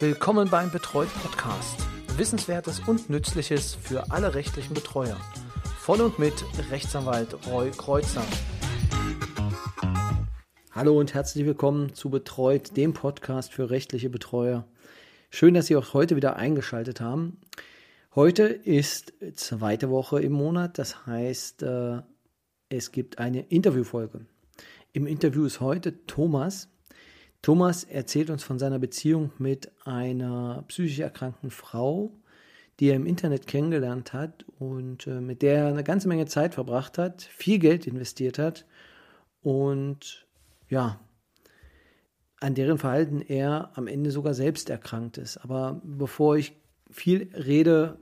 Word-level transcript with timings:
Willkommen 0.00 0.50
beim 0.50 0.72
Betreut 0.72 1.08
Podcast. 1.22 1.86
Wissenswertes 2.16 2.80
und 2.80 3.10
Nützliches 3.10 3.76
für 3.76 4.10
alle 4.10 4.34
rechtlichen 4.34 4.74
Betreuer. 4.74 5.16
Von 5.78 6.00
und 6.00 6.18
mit 6.18 6.34
Rechtsanwalt 6.70 7.46
Roy 7.46 7.70
Kreuzer. 7.70 8.24
Hallo 10.72 10.98
und 10.98 11.14
herzlich 11.14 11.46
willkommen 11.46 11.94
zu 11.94 12.10
Betreut, 12.10 12.76
dem 12.76 12.92
Podcast 12.92 13.52
für 13.52 13.70
rechtliche 13.70 14.10
Betreuer. 14.10 14.66
Schön, 15.30 15.54
dass 15.54 15.66
Sie 15.66 15.76
auch 15.76 15.94
heute 15.94 16.16
wieder 16.16 16.34
eingeschaltet 16.34 17.00
haben. 17.00 17.38
Heute 18.16 18.42
ist 18.42 19.12
zweite 19.36 19.90
Woche 19.90 20.20
im 20.20 20.32
Monat, 20.32 20.76
das 20.78 21.06
heißt, 21.06 21.62
äh, 21.62 22.02
es 22.68 22.90
gibt 22.90 23.20
eine 23.20 23.42
Interviewfolge. 23.42 24.26
Im 24.92 25.06
Interview 25.06 25.44
ist 25.44 25.60
heute 25.60 26.04
Thomas. 26.06 26.68
Thomas 27.44 27.84
erzählt 27.84 28.30
uns 28.30 28.42
von 28.42 28.58
seiner 28.58 28.78
Beziehung 28.78 29.30
mit 29.36 29.70
einer 29.84 30.64
psychisch 30.68 31.00
erkrankten 31.00 31.50
Frau, 31.50 32.10
die 32.80 32.86
er 32.88 32.96
im 32.96 33.04
Internet 33.04 33.46
kennengelernt 33.46 34.14
hat 34.14 34.46
und 34.58 35.06
äh, 35.06 35.20
mit 35.20 35.42
der 35.42 35.56
er 35.58 35.66
eine 35.66 35.84
ganze 35.84 36.08
Menge 36.08 36.24
Zeit 36.24 36.54
verbracht 36.54 36.96
hat, 36.96 37.20
viel 37.20 37.58
Geld 37.58 37.86
investiert 37.86 38.38
hat 38.38 38.64
und 39.42 40.26
ja, 40.70 40.98
an 42.40 42.54
deren 42.54 42.78
Verhalten 42.78 43.20
er 43.20 43.72
am 43.74 43.88
Ende 43.88 44.10
sogar 44.10 44.32
selbst 44.32 44.70
erkrankt 44.70 45.18
ist. 45.18 45.36
Aber 45.36 45.82
bevor 45.84 46.38
ich 46.38 46.56
viel 46.90 47.28
rede, 47.34 47.98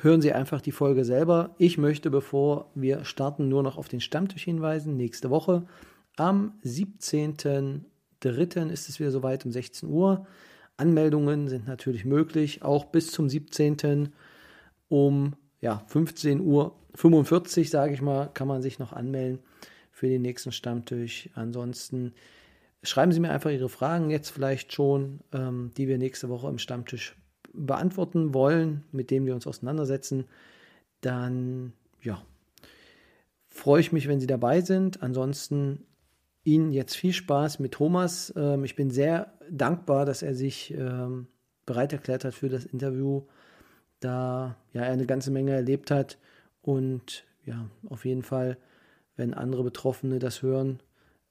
hören 0.00 0.22
Sie 0.22 0.32
einfach 0.32 0.60
die 0.60 0.70
Folge 0.70 1.04
selber. 1.04 1.56
Ich 1.58 1.76
möchte, 1.76 2.08
bevor 2.08 2.70
wir 2.76 3.04
starten, 3.04 3.48
nur 3.48 3.64
noch 3.64 3.78
auf 3.78 3.88
den 3.88 4.00
Stammtisch 4.00 4.44
hinweisen. 4.44 4.96
Nächste 4.96 5.28
Woche 5.28 5.66
am 6.14 6.52
17. 6.62 7.86
3. 8.20 8.68
ist 8.70 8.88
es 8.88 9.00
wieder 9.00 9.10
soweit 9.10 9.44
um 9.44 9.52
16 9.52 9.88
Uhr. 9.88 10.26
Anmeldungen 10.76 11.48
sind 11.48 11.66
natürlich 11.66 12.04
möglich, 12.04 12.62
auch 12.62 12.86
bis 12.86 13.12
zum 13.12 13.28
17. 13.28 14.12
um 14.88 15.34
ja, 15.60 15.84
15 15.88 16.40
Uhr 16.40 16.74
45, 16.94 17.70
sage 17.70 17.92
ich 17.92 18.02
mal, 18.02 18.30
kann 18.32 18.48
man 18.48 18.62
sich 18.62 18.78
noch 18.78 18.92
anmelden 18.92 19.40
für 19.92 20.08
den 20.08 20.22
nächsten 20.22 20.52
Stammtisch. 20.52 21.28
Ansonsten 21.34 22.14
schreiben 22.82 23.12
Sie 23.12 23.20
mir 23.20 23.30
einfach 23.30 23.50
Ihre 23.50 23.68
Fragen 23.68 24.10
jetzt 24.10 24.30
vielleicht 24.30 24.72
schon, 24.72 25.20
ähm, 25.32 25.70
die 25.76 25.88
wir 25.88 25.98
nächste 25.98 26.28
Woche 26.28 26.48
im 26.48 26.58
Stammtisch 26.58 27.16
beantworten 27.52 28.32
wollen, 28.32 28.84
mit 28.92 29.10
denen 29.10 29.26
wir 29.26 29.34
uns 29.34 29.46
auseinandersetzen. 29.46 30.24
Dann, 31.00 31.72
ja, 32.02 32.22
freue 33.48 33.80
ich 33.80 33.92
mich, 33.92 34.08
wenn 34.08 34.20
Sie 34.20 34.26
dabei 34.26 34.60
sind. 34.60 35.02
Ansonsten 35.02 35.84
Ihnen 36.44 36.72
jetzt 36.72 36.96
viel 36.96 37.12
Spaß 37.12 37.58
mit 37.58 37.72
Thomas. 37.72 38.32
Ähm, 38.36 38.64
ich 38.64 38.76
bin 38.76 38.90
sehr 38.90 39.34
dankbar, 39.50 40.06
dass 40.06 40.22
er 40.22 40.34
sich 40.34 40.72
ähm, 40.74 41.26
bereit 41.66 41.92
erklärt 41.92 42.24
hat 42.24 42.34
für 42.34 42.48
das 42.48 42.64
Interview, 42.64 43.26
da 44.00 44.56
ja, 44.72 44.82
er 44.82 44.92
eine 44.92 45.06
ganze 45.06 45.30
Menge 45.30 45.52
erlebt 45.52 45.90
hat 45.90 46.18
und 46.62 47.24
ja, 47.44 47.68
auf 47.88 48.04
jeden 48.04 48.22
Fall, 48.22 48.58
wenn 49.16 49.34
andere 49.34 49.64
Betroffene 49.64 50.18
das 50.18 50.42
hören, 50.42 50.82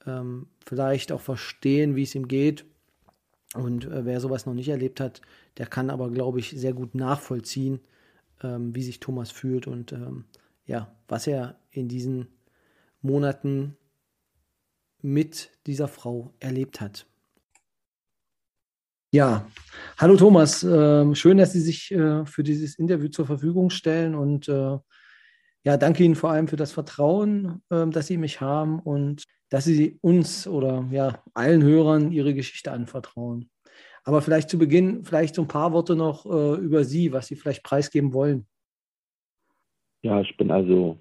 ähm, 0.06 0.48
vielleicht 0.66 1.12
auch 1.12 1.22
verstehen, 1.22 1.96
wie 1.96 2.04
es 2.04 2.16
ihm 2.16 2.28
geht. 2.28 2.66
Und 3.56 3.86
äh, 3.86 4.06
wer 4.06 4.20
sowas 4.20 4.46
noch 4.46 4.54
nicht 4.54 4.70
erlebt 4.70 5.00
hat, 5.00 5.22
der 5.58 5.66
kann 5.66 5.90
aber, 5.90 6.12
glaube 6.12 6.40
ich, 6.40 6.52
sehr 6.52 6.74
gut 6.74 6.94
nachvollziehen, 6.94 7.80
ähm, 8.44 8.76
wie 8.76 8.84
sich 8.84 9.00
Thomas 9.00 9.32
fühlt 9.32 9.66
und 9.66 9.92
ähm, 9.92 10.26
ja, 10.66 10.96
was 11.08 11.26
er 11.26 11.60
in 11.72 11.88
diesen 11.88 12.28
Monaten 13.02 13.76
mit 15.02 15.52
dieser 15.66 15.88
Frau 15.88 16.34
erlebt 16.40 16.82
hat. 16.82 17.06
Ja, 19.12 19.48
hallo 19.98 20.18
Thomas, 20.18 20.64
äh, 20.64 21.16
schön, 21.16 21.38
dass 21.38 21.54
Sie 21.54 21.62
sich 21.62 21.92
äh, 21.92 22.26
für 22.26 22.44
dieses 22.44 22.78
Interview 22.78 23.08
zur 23.08 23.26
Verfügung 23.26 23.72
stellen 23.72 24.14
und 24.14 24.48
äh, 24.48 24.78
ja, 25.64 25.78
danke 25.78 26.04
Ihnen 26.04 26.16
vor 26.16 26.30
allem 26.30 26.48
für 26.48 26.58
das 26.58 26.72
Vertrauen, 26.72 27.62
ähm, 27.72 27.92
dass 27.92 28.08
Sie 28.08 28.18
mich 28.18 28.40
haben 28.40 28.80
und 28.80 29.24
dass 29.50 29.66
Sie 29.66 29.98
uns 30.02 30.48
oder 30.48 30.88
ja 30.92 31.24
allen 31.34 31.64
Hörern 31.64 32.12
Ihre 32.12 32.36
Geschichte 32.36 32.72
anvertrauen. 32.72 33.50
Aber 34.04 34.22
vielleicht 34.22 34.50
zu 34.50 34.60
Beginn 34.60 35.04
vielleicht 35.04 35.36
so 35.36 35.42
ein 35.42 35.48
paar 35.48 35.74
Worte 35.74 35.96
noch 35.96 36.26
äh, 36.26 36.60
über 36.60 36.84
Sie, 36.84 37.12
was 37.12 37.28
Sie 37.28 37.36
vielleicht 37.36 37.64
preisgeben 37.64 38.14
wollen. 38.14 38.48
Ja, 40.04 40.22
ich 40.22 40.38
bin 40.38 40.52
also 40.52 40.98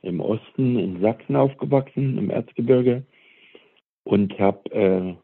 im 0.00 0.20
Osten 0.20 0.78
in 0.78 1.00
Sachsen 1.00 1.36
aufgewachsen, 1.36 2.18
im 2.18 2.30
Erzgebirge 2.30 3.06
und 4.04 4.38
habe 4.38 4.70
äh, 4.70 5.14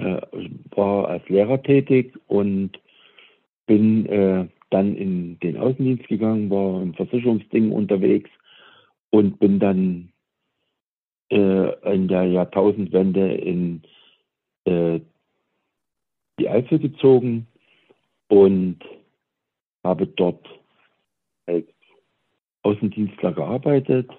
äh, 0.00 0.20
war 0.70 1.08
als 1.08 1.28
Lehrer 1.28 1.62
tätig 1.62 2.18
und 2.26 2.78
bin 3.66 4.06
äh, 4.06 4.48
dann 4.70 4.96
in 4.96 5.38
den 5.40 5.56
Außendienst 5.56 6.06
gegangen, 6.08 6.50
war 6.50 6.82
im 6.82 6.94
Versicherungsding 6.94 7.72
unterwegs 7.72 8.30
und 9.10 9.38
bin 9.38 9.58
dann 9.58 10.12
äh, 11.30 11.94
in 11.94 12.08
der 12.08 12.24
Jahrtausendwende 12.24 13.34
in 13.34 13.82
äh, 14.64 15.00
die 16.38 16.48
Eifel 16.48 16.78
gezogen 16.78 17.46
und 18.28 18.78
habe 19.84 20.06
dort 20.06 20.46
als 21.46 21.66
Außendienstler 22.62 23.32
gearbeitet 23.32 24.10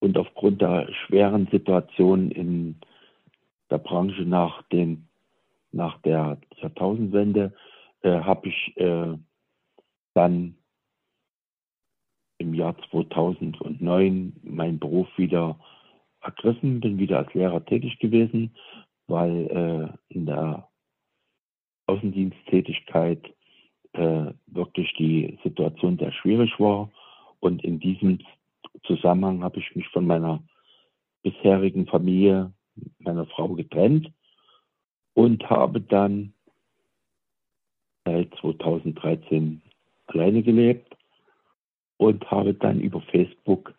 und 0.00 0.16
aufgrund 0.18 0.60
der 0.62 0.92
schweren 0.92 1.46
Situation 1.50 2.30
in 2.30 2.76
der 3.70 3.78
Branche 3.78 4.22
nach, 4.22 4.62
den, 4.64 5.08
nach 5.72 5.98
der 6.02 6.38
Jahrtausendwende 6.56 7.52
äh, 8.02 8.20
habe 8.20 8.48
ich 8.48 8.76
äh, 8.76 9.16
dann 10.14 10.56
im 12.38 12.54
Jahr 12.54 12.74
2009 12.90 14.32
meinen 14.42 14.78
Beruf 14.78 15.06
wieder 15.16 15.58
ergriffen, 16.22 16.80
bin 16.80 16.98
wieder 16.98 17.18
als 17.18 17.32
Lehrer 17.34 17.64
tätig 17.64 17.98
gewesen, 17.98 18.56
weil 19.06 19.46
äh, 20.10 20.14
in 20.14 20.26
der 20.26 20.68
Außendiensttätigkeit 21.86 23.22
äh, 23.92 24.32
wirklich 24.46 24.94
die 24.94 25.38
Situation 25.42 25.98
sehr 25.98 26.12
schwierig 26.12 26.58
war. 26.58 26.90
Und 27.40 27.64
in 27.64 27.80
diesem 27.80 28.20
Zusammenhang 28.86 29.42
habe 29.42 29.58
ich 29.58 29.74
mich 29.76 29.88
von 29.88 30.06
meiner 30.06 30.42
bisherigen 31.22 31.86
Familie, 31.86 32.52
meiner 32.98 33.26
Frau 33.26 33.48
getrennt 33.48 34.10
und 35.14 35.48
habe 35.48 35.80
dann 35.80 36.32
seit 38.04 38.34
2013 38.40 39.62
alleine 40.06 40.42
gelebt 40.42 40.96
und 41.98 42.28
habe 42.30 42.54
dann 42.54 42.80
über 42.80 43.00
Facebook 43.02 43.74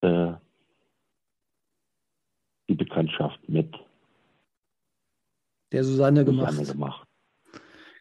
äh, 0.00 0.32
die 2.68 2.74
Bekanntschaft 2.74 3.48
mit 3.48 3.74
der 5.72 5.84
Susanne, 5.84 6.24
gemacht. 6.24 6.70
gemacht. 6.70 7.08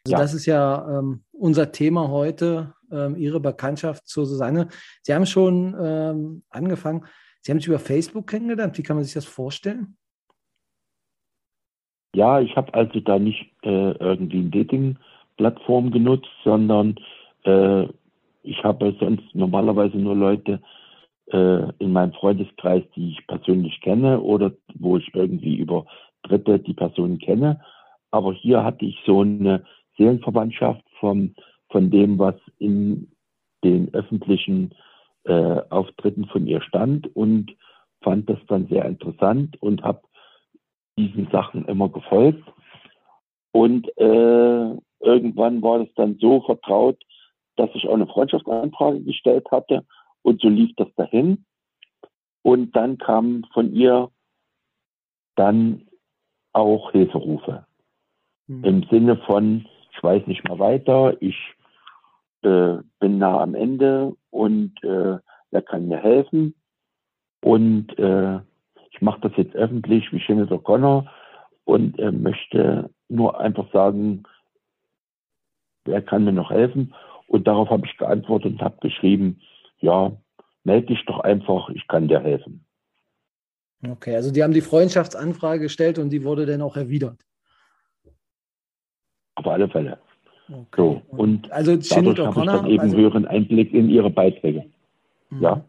Also 0.05 0.15
ja. 0.15 0.17
das 0.17 0.33
ist 0.33 0.45
ja 0.47 0.99
ähm, 0.99 1.23
unser 1.31 1.71
Thema 1.71 2.09
heute, 2.09 2.73
ähm, 2.91 3.15
Ihre 3.15 3.39
Bekanntschaft 3.39 4.07
zu 4.07 4.25
Susanne. 4.25 4.67
Sie 5.03 5.13
haben 5.13 5.27
schon 5.27 5.75
ähm, 5.79 6.43
angefangen, 6.49 7.05
Sie 7.41 7.51
haben 7.51 7.59
sich 7.59 7.67
über 7.67 7.79
Facebook 7.79 8.27
kennengelernt. 8.27 8.77
Wie 8.77 8.83
kann 8.83 8.95
man 8.95 9.03
sich 9.03 9.13
das 9.13 9.25
vorstellen? 9.25 9.97
Ja, 12.15 12.39
ich 12.39 12.55
habe 12.55 12.73
also 12.73 12.99
da 12.99 13.19
nicht 13.19 13.51
äh, 13.63 13.91
irgendwie 13.91 14.39
eine 14.39 14.49
Dating-Plattform 14.49 15.91
genutzt, 15.91 16.29
sondern 16.43 16.95
äh, 17.43 17.85
ich 18.43 18.63
habe 18.63 18.95
sonst 18.99 19.23
normalerweise 19.33 19.97
nur 19.97 20.15
Leute 20.15 20.61
äh, 21.27 21.71
in 21.79 21.93
meinem 21.93 22.13
Freundeskreis, 22.13 22.83
die 22.95 23.11
ich 23.11 23.27
persönlich 23.27 23.79
kenne 23.81 24.19
oder 24.19 24.51
wo 24.75 24.97
ich 24.97 25.09
irgendwie 25.13 25.57
über 25.57 25.85
Dritte 26.23 26.59
die 26.59 26.73
Person 26.73 27.19
kenne. 27.19 27.61
Aber 28.11 28.33
hier 28.33 28.63
hatte 28.63 28.85
ich 28.85 28.97
so 29.05 29.21
eine 29.21 29.63
Seelenverwandtschaft 29.97 30.83
vom, 30.99 31.35
von 31.69 31.89
dem, 31.89 32.17
was 32.19 32.35
in 32.59 33.11
den 33.63 33.93
öffentlichen 33.93 34.73
äh, 35.25 35.61
Auftritten 35.69 36.25
von 36.27 36.47
ihr 36.47 36.61
stand 36.61 37.15
und 37.15 37.55
fand 38.01 38.29
das 38.29 38.39
dann 38.47 38.67
sehr 38.67 38.85
interessant 38.85 39.61
und 39.61 39.83
habe 39.83 40.01
diesen 40.97 41.27
Sachen 41.31 41.65
immer 41.65 41.89
gefolgt. 41.89 42.43
Und 43.51 43.87
äh, 43.97 44.77
irgendwann 44.99 45.61
war 45.61 45.81
es 45.81 45.89
dann 45.95 46.17
so 46.19 46.41
vertraut, 46.41 46.97
dass 47.55 47.69
ich 47.73 47.87
auch 47.87 47.93
eine 47.95 48.07
Freundschaftsanfrage 48.07 49.01
gestellt 49.01 49.45
hatte 49.51 49.85
und 50.21 50.41
so 50.41 50.49
lief 50.49 50.71
das 50.77 50.87
dahin. 50.95 51.45
Und 52.43 52.75
dann 52.75 52.97
kamen 52.97 53.45
von 53.53 53.73
ihr 53.73 54.09
dann 55.35 55.87
auch 56.53 56.91
Hilferufe. 56.91 57.65
Mhm. 58.47 58.63
Im 58.63 58.83
Sinne 58.89 59.17
von, 59.17 59.67
ich 59.91 60.01
weiß 60.01 60.27
nicht 60.27 60.43
mehr 60.47 60.59
weiter, 60.59 61.15
ich 61.21 61.37
äh, 62.43 62.77
bin 62.99 63.17
nah 63.17 63.41
am 63.41 63.55
Ende 63.55 64.15
und 64.29 64.83
äh, 64.83 65.17
wer 65.51 65.61
kann 65.61 65.87
mir 65.87 65.97
helfen? 65.97 66.55
Und 67.41 67.97
äh, 67.97 68.39
ich 68.91 69.01
mache 69.01 69.21
das 69.21 69.31
jetzt 69.37 69.55
öffentlich 69.55 70.11
wie 70.11 70.23
Sinead 70.25 70.51
O'Connor 70.51 71.07
und 71.65 71.97
äh, 71.99 72.11
möchte 72.11 72.89
nur 73.09 73.39
einfach 73.39 73.71
sagen, 73.71 74.23
wer 75.85 76.01
kann 76.01 76.23
mir 76.23 76.33
noch 76.33 76.51
helfen? 76.51 76.93
Und 77.27 77.47
darauf 77.47 77.69
habe 77.69 77.85
ich 77.85 77.97
geantwortet 77.97 78.53
und 78.53 78.61
habe 78.61 78.77
geschrieben, 78.81 79.41
ja, 79.79 80.11
melde 80.63 80.87
dich 80.87 81.05
doch 81.05 81.19
einfach, 81.21 81.69
ich 81.69 81.87
kann 81.87 82.07
dir 82.07 82.19
helfen. 82.19 82.65
Okay, 83.87 84.15
also 84.15 84.31
die 84.31 84.43
haben 84.43 84.53
die 84.53 84.61
Freundschaftsanfrage 84.61 85.63
gestellt 85.63 85.97
und 85.97 86.09
die 86.09 86.23
wurde 86.23 86.45
dann 86.45 86.61
auch 86.61 86.77
erwidert. 86.77 87.25
Auf 89.41 89.47
alle 89.47 89.67
Fälle. 89.69 89.97
Okay. 90.47 90.65
So, 90.77 91.01
und 91.07 91.51
also 91.51 91.75
dadurch 91.75 92.19
habe 92.19 92.39
ich 92.39 92.45
dann 92.45 92.65
eben 92.67 92.81
also, 92.81 92.97
höheren 92.97 93.25
Einblick 93.25 93.73
in 93.73 93.89
ihre 93.89 94.09
Beiträge. 94.09 94.65
Mhm. 95.29 95.41
Ja. 95.41 95.65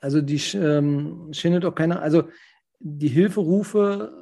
Also 0.00 0.20
die 0.20 0.40
ähm, 0.56 1.32
Shinnet 1.32 1.64
O'Connor, 1.64 1.98
also 1.98 2.24
die 2.78 3.08
Hilferufe 3.08 4.12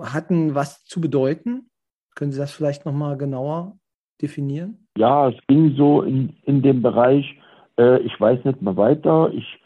hatten 0.00 0.54
was 0.54 0.84
zu 0.84 1.00
bedeuten. 1.00 1.68
Können 2.14 2.32
Sie 2.32 2.38
das 2.38 2.52
vielleicht 2.52 2.86
nochmal 2.86 3.18
genauer 3.18 3.76
definieren? 4.22 4.86
Ja, 4.96 5.28
es 5.28 5.36
ging 5.46 5.74
so 5.76 6.02
in, 6.02 6.36
in 6.44 6.62
dem 6.62 6.80
Bereich, 6.80 7.38
äh, 7.78 8.00
ich 8.00 8.18
weiß 8.18 8.44
nicht 8.44 8.62
mehr 8.62 8.76
weiter, 8.76 9.30
ich 9.32 9.60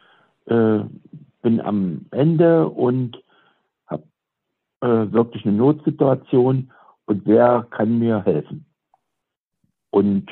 äh, 0.46 0.80
bin 1.42 1.60
am 1.60 2.06
Ende 2.10 2.68
und 2.68 3.22
habe 3.86 4.02
äh, 4.80 5.12
wirklich 5.12 5.46
eine 5.46 5.56
Notsituation 5.56 6.72
und 7.06 7.26
wer 7.26 7.66
kann 7.70 7.98
mir 7.98 8.24
helfen? 8.24 8.66
Und 9.90 10.30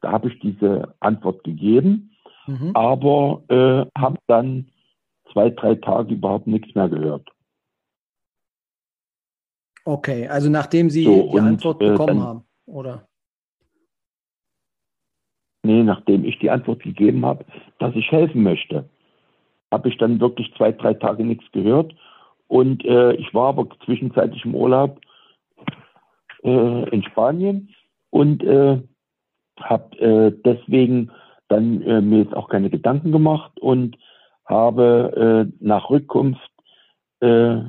da 0.00 0.12
habe 0.12 0.28
ich 0.28 0.38
diese 0.40 0.94
Antwort 1.00 1.44
gegeben, 1.44 2.16
mhm. 2.46 2.70
aber 2.74 3.42
äh, 3.48 4.00
habe 4.00 4.18
dann 4.26 4.70
zwei, 5.32 5.50
drei 5.50 5.74
Tage 5.76 6.14
überhaupt 6.14 6.46
nichts 6.46 6.74
mehr 6.74 6.88
gehört. 6.88 7.28
Okay, 9.84 10.28
also 10.28 10.50
nachdem 10.50 10.90
Sie 10.90 11.04
so, 11.04 11.30
die 11.30 11.38
und, 11.38 11.46
Antwort 11.46 11.82
äh, 11.82 11.90
bekommen 11.90 12.18
dann, 12.18 12.22
haben, 12.22 12.44
oder? 12.66 13.08
Nee, 15.62 15.82
nachdem 15.82 16.24
ich 16.24 16.38
die 16.38 16.50
Antwort 16.50 16.82
gegeben 16.82 17.24
habe, 17.24 17.44
dass 17.78 17.94
ich 17.94 18.10
helfen 18.10 18.42
möchte 18.42 18.88
habe 19.70 19.88
ich 19.88 19.98
dann 19.98 20.20
wirklich 20.20 20.52
zwei, 20.56 20.72
drei 20.72 20.94
Tage 20.94 21.24
nichts 21.24 21.44
gehört. 21.52 21.94
Und 22.46 22.84
äh, 22.84 23.12
ich 23.14 23.32
war 23.34 23.48
aber 23.48 23.68
zwischenzeitlich 23.84 24.44
im 24.44 24.54
Urlaub 24.54 25.00
äh, 26.42 26.88
in 26.90 27.02
Spanien 27.02 27.74
und 28.10 28.42
äh, 28.42 28.80
habe 29.60 29.98
äh, 29.98 30.32
deswegen 30.44 31.10
dann 31.48 31.82
äh, 31.82 32.00
mir 32.00 32.20
jetzt 32.20 32.34
auch 32.34 32.48
keine 32.48 32.70
Gedanken 32.70 33.12
gemacht 33.12 33.58
und 33.60 33.96
habe 34.44 35.48
äh, 35.50 35.64
nach 35.64 35.90
Rückkunft 35.90 36.50
äh, 37.20 37.60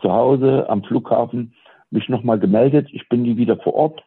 zu 0.00 0.12
Hause 0.12 0.68
am 0.68 0.82
Flughafen 0.84 1.54
mich 1.90 2.08
nochmal 2.08 2.38
gemeldet. 2.38 2.88
Ich 2.92 3.08
bin 3.08 3.22
nie 3.22 3.36
wieder 3.36 3.56
vor 3.56 3.74
Ort. 3.74 4.02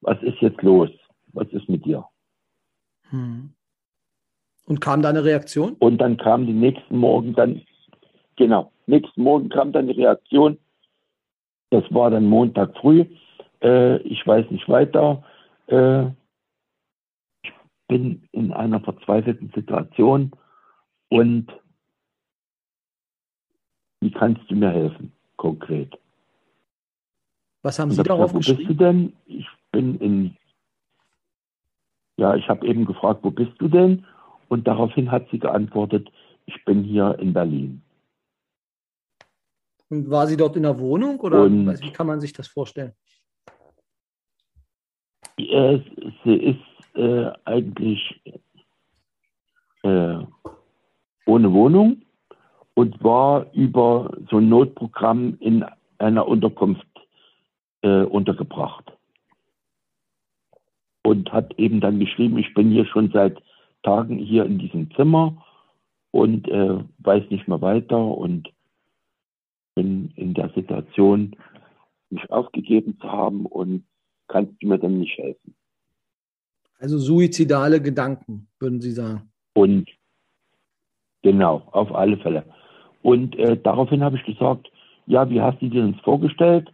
Was 0.00 0.20
ist 0.22 0.40
jetzt 0.40 0.62
los? 0.62 0.90
Was 1.32 1.48
ist 1.48 1.68
mit 1.68 1.84
dir? 1.84 2.04
Hm. 3.10 3.52
Und 4.66 4.80
kam 4.80 5.02
da 5.02 5.10
eine 5.10 5.24
Reaktion? 5.24 5.74
Und 5.78 5.98
dann 5.98 6.16
kam 6.16 6.46
die 6.46 6.52
nächsten 6.52 6.98
Morgen 6.98 7.34
dann, 7.34 7.62
genau, 8.36 8.72
nächsten 8.86 9.22
Morgen 9.22 9.48
kam 9.48 9.72
dann 9.72 9.86
die 9.86 9.94
Reaktion. 9.94 10.58
Das 11.70 11.84
war 11.90 12.10
dann 12.10 12.26
Montag 12.26 12.76
früh. 12.78 13.04
Äh, 13.66 13.96
ich 14.02 14.24
weiß 14.24 14.50
nicht 14.50 14.68
weiter. 14.68 15.24
Äh, 15.66 16.06
ich 17.42 17.52
bin 17.88 18.28
in 18.30 18.52
einer 18.52 18.80
verzweifelten 18.80 19.50
Situation 19.54 20.30
und 21.08 21.52
wie 24.00 24.10
kannst 24.12 24.48
du 24.48 24.54
mir 24.54 24.70
helfen, 24.70 25.12
konkret? 25.36 25.98
Was 27.62 27.78
haben 27.80 27.90
Sie 27.90 28.02
darauf 28.02 28.32
gesagt, 28.32 28.48
Wo 28.48 28.54
bist 28.56 28.70
du 28.70 28.74
denn? 28.74 29.12
Ich 29.26 29.48
bin 29.72 29.98
in, 29.98 30.36
ja, 32.16 32.36
ich 32.36 32.48
habe 32.48 32.64
eben 32.66 32.84
gefragt, 32.84 33.20
wo 33.24 33.30
bist 33.32 33.52
du 33.58 33.66
denn? 33.66 34.06
Und 34.48 34.68
daraufhin 34.68 35.10
hat 35.10 35.28
sie 35.30 35.40
geantwortet, 35.40 36.08
ich 36.44 36.64
bin 36.64 36.84
hier 36.84 37.18
in 37.18 37.32
Berlin. 37.32 37.82
Und 39.88 40.08
war 40.08 40.28
sie 40.28 40.36
dort 40.36 40.54
in 40.56 40.62
der 40.62 40.78
Wohnung 40.78 41.18
oder 41.18 41.42
und, 41.42 41.80
wie 41.80 41.92
kann 41.92 42.06
man 42.06 42.20
sich 42.20 42.32
das 42.32 42.46
vorstellen? 42.46 42.92
Äh, 45.38 45.80
sie 46.24 46.34
ist 46.34 46.96
äh, 46.96 47.30
eigentlich 47.44 48.20
äh, 49.82 50.18
ohne 51.26 51.52
Wohnung 51.52 52.02
und 52.74 53.02
war 53.02 53.52
über 53.52 54.16
so 54.30 54.38
ein 54.38 54.48
Notprogramm 54.48 55.36
in 55.40 55.64
einer 55.98 56.26
Unterkunft 56.26 56.86
äh, 57.82 58.02
untergebracht. 58.02 58.92
Und 61.02 61.32
hat 61.32 61.58
eben 61.58 61.80
dann 61.80 62.00
geschrieben, 62.00 62.38
ich 62.38 62.52
bin 62.54 62.70
hier 62.70 62.86
schon 62.86 63.10
seit 63.12 63.40
Tagen 63.82 64.18
hier 64.18 64.44
in 64.44 64.58
diesem 64.58 64.90
Zimmer 64.94 65.44
und 66.10 66.48
äh, 66.48 66.78
weiß 66.98 67.30
nicht 67.30 67.46
mehr 67.46 67.60
weiter 67.60 67.98
und 67.98 68.50
bin 69.74 70.12
in 70.16 70.34
der 70.34 70.48
Situation, 70.50 71.36
mich 72.10 72.28
aufgegeben 72.30 72.98
zu 73.00 73.10
haben 73.10 73.46
und 73.46 73.84
kannst 74.28 74.54
du 74.60 74.68
mir 74.68 74.78
dann 74.78 74.98
nicht 74.98 75.16
helfen. 75.18 75.54
Also 76.78 76.98
suizidale 76.98 77.80
Gedanken, 77.80 78.48
würden 78.58 78.80
Sie 78.80 78.92
sagen. 78.92 79.30
Und 79.54 79.88
genau, 81.22 81.62
auf 81.72 81.94
alle 81.94 82.18
Fälle. 82.18 82.44
Und 83.02 83.36
äh, 83.36 83.56
daraufhin 83.56 84.02
habe 84.02 84.16
ich 84.16 84.24
gesagt, 84.24 84.70
ja, 85.06 85.28
wie 85.30 85.40
hast 85.40 85.62
du 85.62 85.68
dir 85.68 85.86
das 85.86 86.00
vorgestellt? 86.02 86.72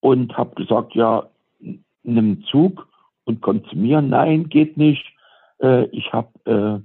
Und 0.00 0.36
habe 0.36 0.54
gesagt, 0.54 0.94
ja, 0.94 1.28
nimm 2.02 2.44
Zug 2.44 2.88
und 3.24 3.40
komm 3.40 3.64
zu 3.68 3.76
mir. 3.76 4.02
Nein, 4.02 4.48
geht 4.48 4.76
nicht 4.76 5.06
äh, 5.60 5.84
ich 5.86 6.12
habe 6.12 6.28
äh, 6.46 6.80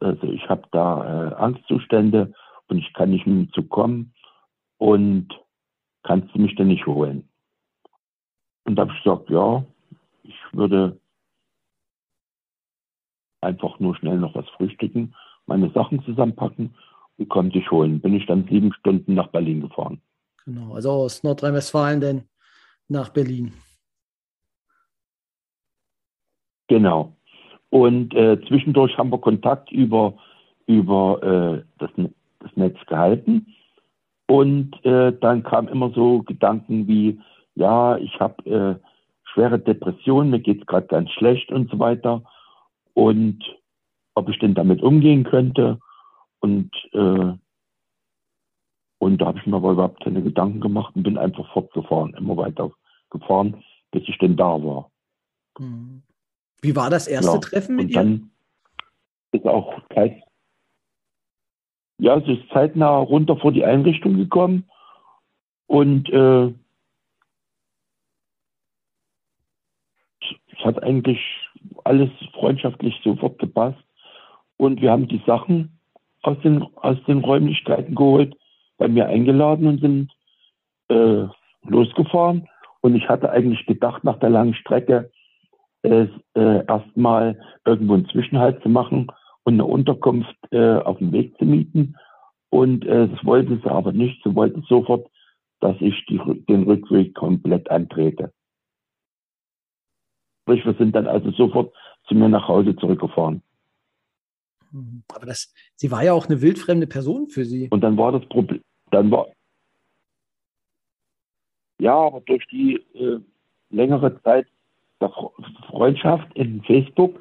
also 0.00 0.26
ich 0.26 0.48
habe 0.48 0.64
da 0.72 1.30
äh, 1.30 1.34
Angstzustände 1.34 2.32
und 2.68 2.78
ich 2.78 2.92
kann 2.94 3.10
nicht 3.10 3.26
mit 3.26 3.36
dem 3.48 3.52
Zug 3.52 3.68
kommen 3.68 4.12
und 4.78 5.28
kannst 6.02 6.34
du 6.34 6.40
mich 6.40 6.56
denn 6.56 6.68
nicht 6.68 6.86
holen? 6.86 7.28
Und 8.66 8.74
da 8.76 8.82
habe 8.82 8.92
ich 8.92 9.02
gesagt, 9.02 9.30
ja, 9.30 9.64
ich 10.24 10.34
würde 10.52 10.98
einfach 13.40 13.78
nur 13.78 13.94
schnell 13.96 14.18
noch 14.18 14.34
was 14.34 14.48
frühstücken, 14.56 15.14
meine 15.46 15.70
Sachen 15.70 16.02
zusammenpacken 16.04 16.74
und 17.16 17.28
komme 17.28 17.50
dich 17.50 17.70
holen. 17.70 18.00
Bin 18.00 18.14
ich 18.14 18.26
dann 18.26 18.48
sieben 18.50 18.72
Stunden 18.74 19.14
nach 19.14 19.28
Berlin 19.28 19.60
gefahren. 19.60 20.00
Genau, 20.44 20.74
also 20.74 20.90
aus 20.90 21.22
Nordrhein-Westfalen 21.22 22.00
denn 22.00 22.22
nach 22.88 23.10
Berlin. 23.10 23.52
Genau. 26.68 27.16
Und 27.70 28.14
äh, 28.14 28.40
zwischendurch 28.48 28.96
haben 28.98 29.10
wir 29.10 29.18
Kontakt 29.18 29.70
über, 29.70 30.14
über 30.66 31.22
äh, 31.22 31.64
das, 31.78 31.90
das 32.40 32.56
Netz 32.56 32.78
gehalten. 32.86 33.54
Und 34.26 34.84
äh, 34.84 35.16
dann 35.20 35.44
kamen 35.44 35.68
immer 35.68 35.90
so 35.90 36.22
Gedanken 36.22 36.88
wie, 36.88 37.20
ja, 37.56 37.96
ich 37.96 38.20
habe 38.20 38.48
äh, 38.48 38.88
schwere 39.24 39.58
Depressionen, 39.58 40.30
mir 40.30 40.40
geht 40.40 40.60
es 40.60 40.66
gerade 40.66 40.86
ganz 40.86 41.10
schlecht 41.10 41.50
und 41.50 41.70
so 41.70 41.78
weiter. 41.78 42.22
Und 42.94 43.42
ob 44.16 44.28
ich 44.28 44.38
denn 44.38 44.54
damit 44.54 44.82
umgehen 44.82 45.24
könnte. 45.24 45.78
Und, 46.40 46.70
äh, 46.92 47.34
und 48.98 49.18
da 49.18 49.26
habe 49.26 49.38
ich 49.38 49.46
mir 49.46 49.56
aber 49.56 49.72
überhaupt 49.72 50.02
keine 50.02 50.22
Gedanken 50.22 50.60
gemacht 50.60 50.96
und 50.96 51.02
bin 51.02 51.18
einfach 51.18 51.50
fortgefahren, 51.52 52.14
immer 52.14 52.36
weiter 52.36 52.72
gefahren, 53.10 53.62
bis 53.92 54.02
ich 54.06 54.18
denn 54.18 54.36
da 54.36 54.62
war. 54.62 54.90
Mhm. 55.58 56.02
Wie 56.62 56.74
war 56.74 56.90
das 56.90 57.06
erste 57.06 57.32
ja, 57.32 57.38
Treffen 57.38 57.76
mit 57.76 57.86
und 57.86 57.94
dann 57.94 58.12
ihr? 59.32 59.40
Ist 59.40 59.46
auch 59.46 59.80
Zeit, 59.94 60.22
ja, 61.98 62.16
es 62.16 62.26
ist 62.26 62.48
zeitnah 62.52 62.96
runter 62.96 63.36
vor 63.36 63.52
die 63.52 63.64
Einrichtung 63.64 64.16
gekommen 64.16 64.68
und 65.66 66.08
äh, 66.08 66.46
es 70.20 70.55
hat 70.66 70.82
eigentlich 70.82 71.20
alles 71.84 72.10
freundschaftlich 72.34 73.00
sofort 73.02 73.38
gepasst 73.38 73.78
und 74.56 74.80
wir 74.80 74.90
haben 74.90 75.08
die 75.08 75.22
Sachen 75.26 75.78
aus 76.22 76.36
den, 76.42 76.62
aus 76.76 76.96
den 77.06 77.20
Räumlichkeiten 77.20 77.94
geholt, 77.94 78.34
bei 78.78 78.88
mir 78.88 79.06
eingeladen 79.06 79.66
und 79.66 79.80
sind 79.80 80.12
äh, 80.88 81.26
losgefahren. 81.68 82.48
Und 82.80 82.94
ich 82.94 83.08
hatte 83.08 83.30
eigentlich 83.30 83.64
gedacht, 83.66 84.04
nach 84.04 84.18
der 84.18 84.30
langen 84.30 84.54
Strecke, 84.54 85.10
äh, 85.82 86.08
erstmal 86.34 87.38
irgendwo 87.64 87.94
einen 87.94 88.08
Zwischenhalt 88.08 88.62
zu 88.62 88.68
machen 88.68 89.06
und 89.44 89.54
eine 89.54 89.64
Unterkunft 89.64 90.36
äh, 90.50 90.78
auf 90.78 90.98
dem 90.98 91.12
Weg 91.12 91.38
zu 91.38 91.44
mieten. 91.44 91.94
Und 92.50 92.84
äh, 92.84 93.08
das 93.08 93.24
wollte 93.24 93.60
sie 93.62 93.70
aber 93.70 93.92
nicht. 93.92 94.22
Sie 94.24 94.34
wollte 94.34 94.62
sofort, 94.68 95.06
dass 95.60 95.76
ich 95.80 96.04
die, 96.06 96.20
den 96.48 96.64
Rückweg 96.64 97.14
komplett 97.14 97.70
antrete. 97.70 98.32
Sprich, 100.46 100.64
wir 100.64 100.74
sind 100.74 100.94
dann 100.94 101.08
also 101.08 101.32
sofort 101.32 101.74
zu 102.06 102.14
mir 102.14 102.28
nach 102.28 102.46
Hause 102.46 102.76
zurückgefahren. 102.76 103.42
Aber 105.12 105.26
das, 105.26 105.52
sie 105.74 105.90
war 105.90 106.04
ja 106.04 106.12
auch 106.12 106.26
eine 106.26 106.40
wildfremde 106.40 106.86
Person 106.86 107.26
für 107.26 107.44
Sie. 107.44 107.66
Und 107.70 107.80
dann 107.80 107.96
war 107.96 108.12
das 108.12 108.24
Problem, 108.28 108.60
dann 108.92 109.10
war, 109.10 109.26
Ja, 111.80 111.94
aber 111.94 112.20
durch 112.20 112.46
die 112.46 112.76
äh, 112.94 113.18
längere 113.70 114.22
Zeit 114.22 114.46
der 115.00 115.10
Freundschaft 115.68 116.32
in 116.34 116.62
Facebook 116.62 117.18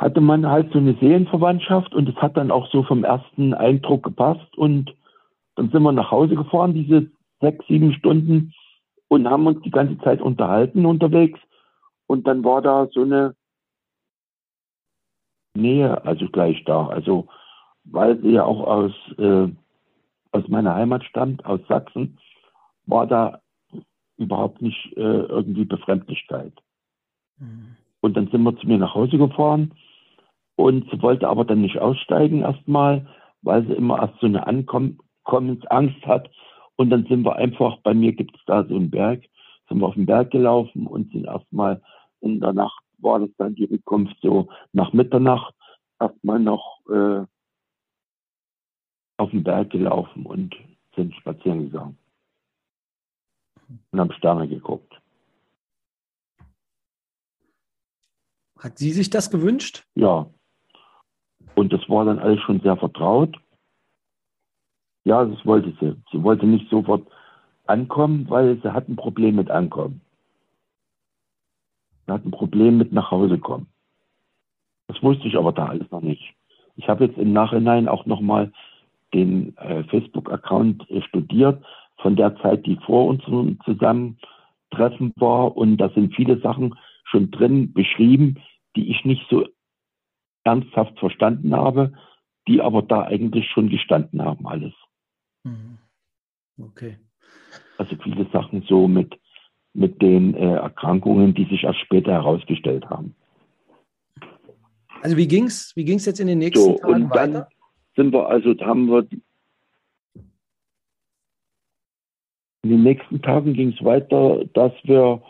hatte 0.00 0.20
man 0.20 0.46
halt 0.46 0.72
so 0.72 0.78
eine 0.78 0.94
Seelenverwandtschaft 0.94 1.94
und 1.94 2.08
es 2.08 2.16
hat 2.16 2.36
dann 2.36 2.50
auch 2.50 2.68
so 2.72 2.82
vom 2.82 3.04
ersten 3.04 3.54
Eindruck 3.54 4.02
gepasst 4.02 4.56
und 4.56 4.94
dann 5.54 5.70
sind 5.70 5.82
wir 5.82 5.92
nach 5.92 6.10
Hause 6.10 6.34
gefahren, 6.34 6.74
diese 6.74 7.08
sechs, 7.40 7.64
sieben 7.68 7.92
Stunden 7.92 8.52
und 9.06 9.28
haben 9.28 9.46
uns 9.46 9.62
die 9.62 9.70
ganze 9.70 9.96
Zeit 10.02 10.20
unterhalten 10.20 10.86
unterwegs 10.86 11.38
und 12.08 12.26
dann 12.26 12.42
war 12.42 12.60
da 12.62 12.88
so 12.90 13.02
eine 13.02 13.36
Nähe, 15.54 16.04
also 16.04 16.28
gleich 16.28 16.64
da. 16.64 16.88
Also 16.88 17.28
weil 17.90 18.20
sie 18.20 18.30
ja 18.30 18.44
auch 18.44 18.66
aus, 18.66 18.92
äh, 19.18 19.48
aus 20.32 20.48
meiner 20.48 20.74
Heimat 20.74 21.04
stammt, 21.04 21.44
aus 21.44 21.60
Sachsen, 21.68 22.18
war 22.86 23.06
da 23.06 23.40
überhaupt 24.16 24.62
nicht 24.62 24.96
äh, 24.96 25.00
irgendwie 25.00 25.64
Befremdlichkeit. 25.64 26.52
Mhm. 27.38 27.76
Und 28.00 28.16
dann 28.16 28.28
sind 28.28 28.42
wir 28.42 28.56
zu 28.56 28.66
mir 28.66 28.78
nach 28.78 28.94
Hause 28.94 29.18
gefahren 29.18 29.72
und 30.56 30.90
sie 30.90 31.00
wollte 31.02 31.28
aber 31.28 31.44
dann 31.44 31.60
nicht 31.60 31.78
aussteigen 31.78 32.42
erstmal, 32.42 33.06
weil 33.42 33.66
sie 33.66 33.74
immer 33.74 34.00
erst 34.00 34.18
so 34.20 34.26
eine 34.26 34.46
Ankommensangst 34.46 36.04
hat. 36.06 36.30
Und 36.76 36.90
dann 36.90 37.06
sind 37.06 37.24
wir 37.24 37.36
einfach, 37.36 37.78
bei 37.82 37.94
mir 37.94 38.12
gibt 38.12 38.36
es 38.36 38.44
da 38.46 38.64
so 38.64 38.74
einen 38.74 38.90
Berg, 38.90 39.24
sind 39.68 39.80
wir 39.80 39.86
auf 39.86 39.94
den 39.94 40.06
Berg 40.06 40.30
gelaufen 40.30 40.86
und 40.86 41.12
sind 41.12 41.26
erstmal 41.26 41.80
in 42.20 42.40
der 42.40 42.52
Nacht 42.52 42.82
war 42.98 43.20
das 43.20 43.30
dann 43.36 43.54
die 43.54 43.64
Rückkunft 43.64 44.16
so 44.20 44.48
nach 44.72 44.92
Mitternacht 44.92 45.54
erstmal 46.00 46.40
noch 46.40 46.80
äh, 46.88 47.24
auf 49.18 49.30
den 49.30 49.44
Berg 49.44 49.70
gelaufen 49.70 50.26
und 50.26 50.54
sind 50.94 51.14
spazieren 51.14 51.70
gegangen 51.70 51.98
und 53.90 54.00
haben 54.00 54.12
Sterne 54.12 54.48
geguckt. 54.48 55.00
Hat 58.58 58.78
sie 58.78 58.90
sich 58.90 59.10
das 59.10 59.30
gewünscht? 59.30 59.84
Ja. 59.94 60.28
Und 61.54 61.72
das 61.72 61.88
war 61.88 62.04
dann 62.04 62.18
alles 62.18 62.40
schon 62.40 62.60
sehr 62.60 62.76
vertraut. 62.76 63.36
Ja, 65.04 65.24
das 65.24 65.44
wollte 65.46 65.72
sie. 65.80 65.96
Sie 66.10 66.22
wollte 66.22 66.46
nicht 66.46 66.68
sofort 66.68 67.06
ankommen, 67.66 68.28
weil 68.28 68.60
sie 68.60 68.72
hat 68.72 68.88
ein 68.88 68.96
Problem 68.96 69.36
mit 69.36 69.50
Ankommen. 69.50 70.00
Sie 72.08 72.14
hat 72.14 72.24
ein 72.24 72.30
Problem 72.30 72.78
mit 72.78 72.90
nach 72.90 73.10
Hause 73.10 73.38
kommen. 73.38 73.66
Das 74.86 75.02
wusste 75.02 75.28
ich 75.28 75.36
aber 75.36 75.52
da 75.52 75.66
alles 75.66 75.90
noch 75.90 76.00
nicht. 76.00 76.34
Ich 76.76 76.88
habe 76.88 77.04
jetzt 77.04 77.18
im 77.18 77.34
Nachhinein 77.34 77.86
auch 77.86 78.06
nochmal 78.06 78.50
den 79.12 79.54
äh, 79.58 79.84
Facebook-Account 79.84 80.88
äh, 80.90 81.02
studiert 81.02 81.62
von 81.98 82.16
der 82.16 82.34
Zeit, 82.38 82.64
die 82.64 82.76
vor 82.86 83.06
unserem 83.08 83.60
Zusammentreffen 83.60 85.12
war. 85.16 85.54
Und 85.54 85.76
da 85.76 85.90
sind 85.90 86.14
viele 86.14 86.40
Sachen 86.40 86.74
schon 87.04 87.30
drin 87.30 87.74
beschrieben, 87.74 88.40
die 88.74 88.90
ich 88.90 89.04
nicht 89.04 89.26
so 89.28 89.46
ernsthaft 90.44 90.98
verstanden 90.98 91.54
habe, 91.54 91.92
die 92.46 92.62
aber 92.62 92.80
da 92.80 93.02
eigentlich 93.02 93.50
schon 93.50 93.68
gestanden 93.68 94.22
haben, 94.22 94.46
alles. 94.46 94.72
Mhm. 95.44 95.78
Okay. 96.58 96.98
Also 97.76 97.96
viele 98.02 98.26
Sachen 98.30 98.62
so 98.62 98.88
mit, 98.88 99.14
mit 99.78 100.02
den 100.02 100.34
äh, 100.34 100.54
Erkrankungen, 100.56 101.34
die 101.34 101.44
sich 101.44 101.62
erst 101.62 101.78
später 101.78 102.12
herausgestellt 102.12 102.90
haben. 102.90 103.14
Also 105.02 105.16
wie 105.16 105.28
ging's? 105.28 105.72
Wie 105.76 105.84
ging's 105.84 106.04
jetzt 106.04 106.18
in 106.18 106.26
den 106.26 106.38
nächsten 106.38 106.64
so, 106.64 106.78
Tagen 106.78 106.94
und 107.04 107.14
dann 107.14 107.34
weiter? 107.34 107.48
Sind 107.94 108.12
wir 108.12 108.28
also, 108.28 108.54
haben 108.60 108.88
wir 108.88 109.06
in 112.64 112.70
den 112.70 112.82
nächsten 112.82 113.22
Tagen 113.22 113.54
ging 113.54 113.72
es 113.72 113.84
weiter, 113.84 114.44
dass 114.52 114.72
wir 114.82 115.22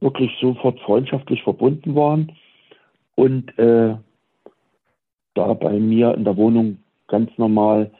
wirklich 0.00 0.30
sofort 0.40 0.78
freundschaftlich 0.80 1.42
verbunden 1.42 1.96
waren 1.96 2.32
und 3.16 3.58
äh, 3.58 3.96
da 5.34 5.54
bei 5.54 5.80
mir 5.80 6.14
in 6.14 6.24
der 6.24 6.36
Wohnung 6.36 6.78
ganz 7.08 7.30
normal 7.36 7.90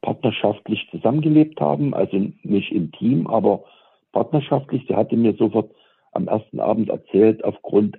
partnerschaftlich 0.00 0.88
zusammengelebt 0.90 1.60
haben, 1.60 1.92
also 1.92 2.16
nicht 2.42 2.72
intim, 2.72 3.26
aber 3.26 3.64
partnerschaftlich. 4.12 4.84
Sie 4.86 4.94
hatte 4.94 5.16
mir 5.16 5.34
sofort 5.34 5.74
am 6.12 6.28
ersten 6.28 6.60
Abend 6.60 6.90
erzählt, 6.90 7.42
aufgrund 7.44 7.98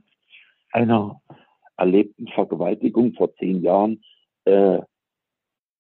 einer 0.72 1.22
erlebten 1.78 2.28
Vergewaltigung 2.28 3.14
vor 3.14 3.36
zehn 3.36 3.62
Jahren 3.62 4.02
äh, 4.46 4.80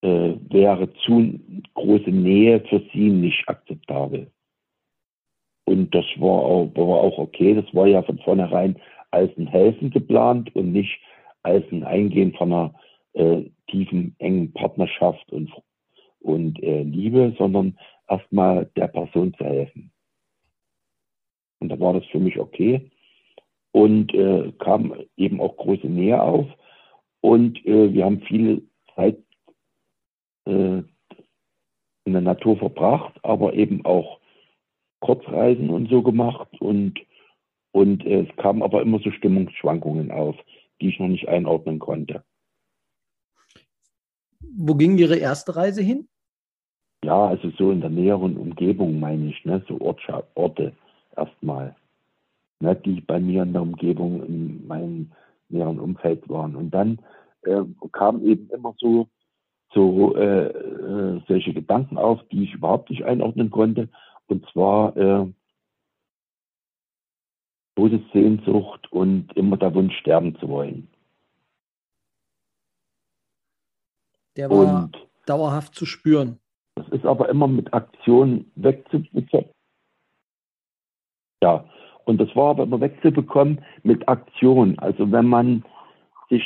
äh, 0.02 0.36
wäre 0.50 0.94
zu 1.06 1.40
große 1.76 2.10
Nähe 2.10 2.60
für 2.62 2.82
sie 2.92 3.10
nicht 3.10 3.48
akzeptabel. 3.48 4.30
Und 5.66 5.96
das 5.96 6.06
war 6.18 6.44
auch, 6.44 6.72
war 6.76 7.00
auch 7.00 7.18
okay. 7.18 7.54
Das 7.54 7.74
war 7.74 7.88
ja 7.88 8.04
von 8.04 8.20
vornherein 8.20 8.76
als 9.12 9.32
ein 9.38 9.48
Helfen 9.48 9.92
geplant 9.92 10.54
und 10.56 10.74
nicht 10.74 11.00
als 11.42 11.64
ein 11.72 11.84
Eingehen 11.84 12.34
von 12.34 12.52
einer 12.52 12.74
äh, 13.14 13.44
tiefen, 13.68 14.16
engen 14.20 14.52
Partnerschaft 14.52 15.32
und, 15.32 15.52
und 16.20 16.62
äh, 16.62 16.84
Liebe, 16.84 17.34
sondern 17.38 17.78
erstmal 18.10 18.66
der 18.76 18.88
Person 18.88 19.34
zu 19.36 19.46
helfen. 19.46 19.93
Und 21.64 21.70
da 21.70 21.80
war 21.80 21.94
das 21.94 22.06
für 22.08 22.20
mich 22.20 22.38
okay 22.38 22.92
und 23.72 24.14
äh, 24.14 24.52
kam 24.60 24.94
eben 25.16 25.40
auch 25.40 25.56
große 25.56 25.88
Nähe 25.88 26.22
auf. 26.22 26.46
Und 27.22 27.66
äh, 27.66 27.94
wir 27.94 28.04
haben 28.04 28.20
viel 28.24 28.68
Zeit 28.94 29.18
äh, 30.46 30.84
in 32.04 32.12
der 32.12 32.20
Natur 32.20 32.58
verbracht, 32.58 33.18
aber 33.24 33.54
eben 33.54 33.86
auch 33.86 34.20
Kurzreisen 35.00 35.70
und 35.70 35.90
so 35.90 36.02
gemacht. 36.02 36.50
Und, 36.60 37.00
und 37.72 38.06
äh, 38.06 38.28
es 38.30 38.36
kamen 38.36 38.62
aber 38.62 38.82
immer 38.82 39.00
so 39.00 39.10
Stimmungsschwankungen 39.10 40.12
auf, 40.12 40.36
die 40.82 40.90
ich 40.90 41.00
noch 41.00 41.08
nicht 41.08 41.30
einordnen 41.30 41.80
konnte. 41.80 42.26
Wo 44.42 44.76
ging 44.76 44.98
Ihre 44.98 45.16
erste 45.16 45.56
Reise 45.56 45.82
hin? 45.82 46.10
Ja, 47.06 47.26
also 47.26 47.52
so 47.58 47.72
in 47.72 47.80
der 47.80 47.90
näheren 47.90 48.36
Umgebung 48.36 49.00
meine 49.00 49.30
ich, 49.30 49.46
ne? 49.46 49.64
so 49.70 49.80
Orte 49.80 50.74
erstmal 51.18 51.76
ne, 52.64 52.76
die 52.76 53.02
bei 53.02 53.20
mir 53.20 53.44
in 53.44 53.54
der 53.54 53.62
Umgebung, 53.62 54.26
in 54.26 54.66
meinem 54.66 55.12
näheren 55.50 55.80
Umfeld 55.80 56.28
waren. 56.30 56.56
Und 56.56 56.72
dann 56.72 57.00
äh, 57.44 57.62
kamen 57.92 58.26
eben 58.26 58.50
immer 58.50 58.74
so, 58.78 59.08
so 59.74 60.16
äh, 60.16 60.48
äh, 60.48 61.22
solche 61.28 61.54
Gedanken 61.54 61.98
auf, 61.98 62.22
die 62.32 62.46
ich 62.46 62.54
überhaupt 62.54 62.90
nicht 62.90 63.04
einordnen 63.04 63.52
konnte. 63.52 63.90
Und 64.28 64.46
zwar 64.52 64.96
äh, 64.98 65.28
Todessehnsucht 67.76 68.92
und 68.92 69.36
immer 69.36 69.58
der 69.58 69.74
Wunsch, 69.76 69.96
sterben 70.00 70.36
zu 70.40 70.48
wollen. 70.48 70.88
Der 74.38 74.50
war 74.50 74.84
und 74.84 75.08
dauerhaft 75.26 75.76
zu 75.76 75.86
spüren. 75.86 76.40
Das 76.76 76.88
ist 76.90 77.06
aber 77.06 77.30
immer 77.30 77.48
mit 77.48 77.74
Aktion 77.74 78.52
wegzubekommen. 78.56 79.53
Ja, 81.44 81.66
und 82.06 82.22
das 82.22 82.34
war 82.38 82.52
aber 82.52 82.64
immer 82.64 82.80
wegzubekommen 82.80 83.66
mit 83.84 84.08
Aktion. 84.08 84.80
Also 84.80 85.12
wenn 85.12 85.28
man 85.28 85.66
sich 86.30 86.46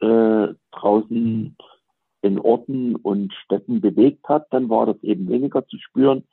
äh, 0.00 0.48
draußen 0.70 1.54
in 2.22 2.38
Orten 2.38 2.96
und 2.96 3.30
Städten 3.44 3.82
bewegt 3.82 4.26
hat, 4.26 4.46
dann 4.54 4.70
war 4.70 4.86
das 4.86 4.96
eben 5.02 5.28
weniger 5.28 5.66
zu 5.66 5.76
spüren. 5.76 6.24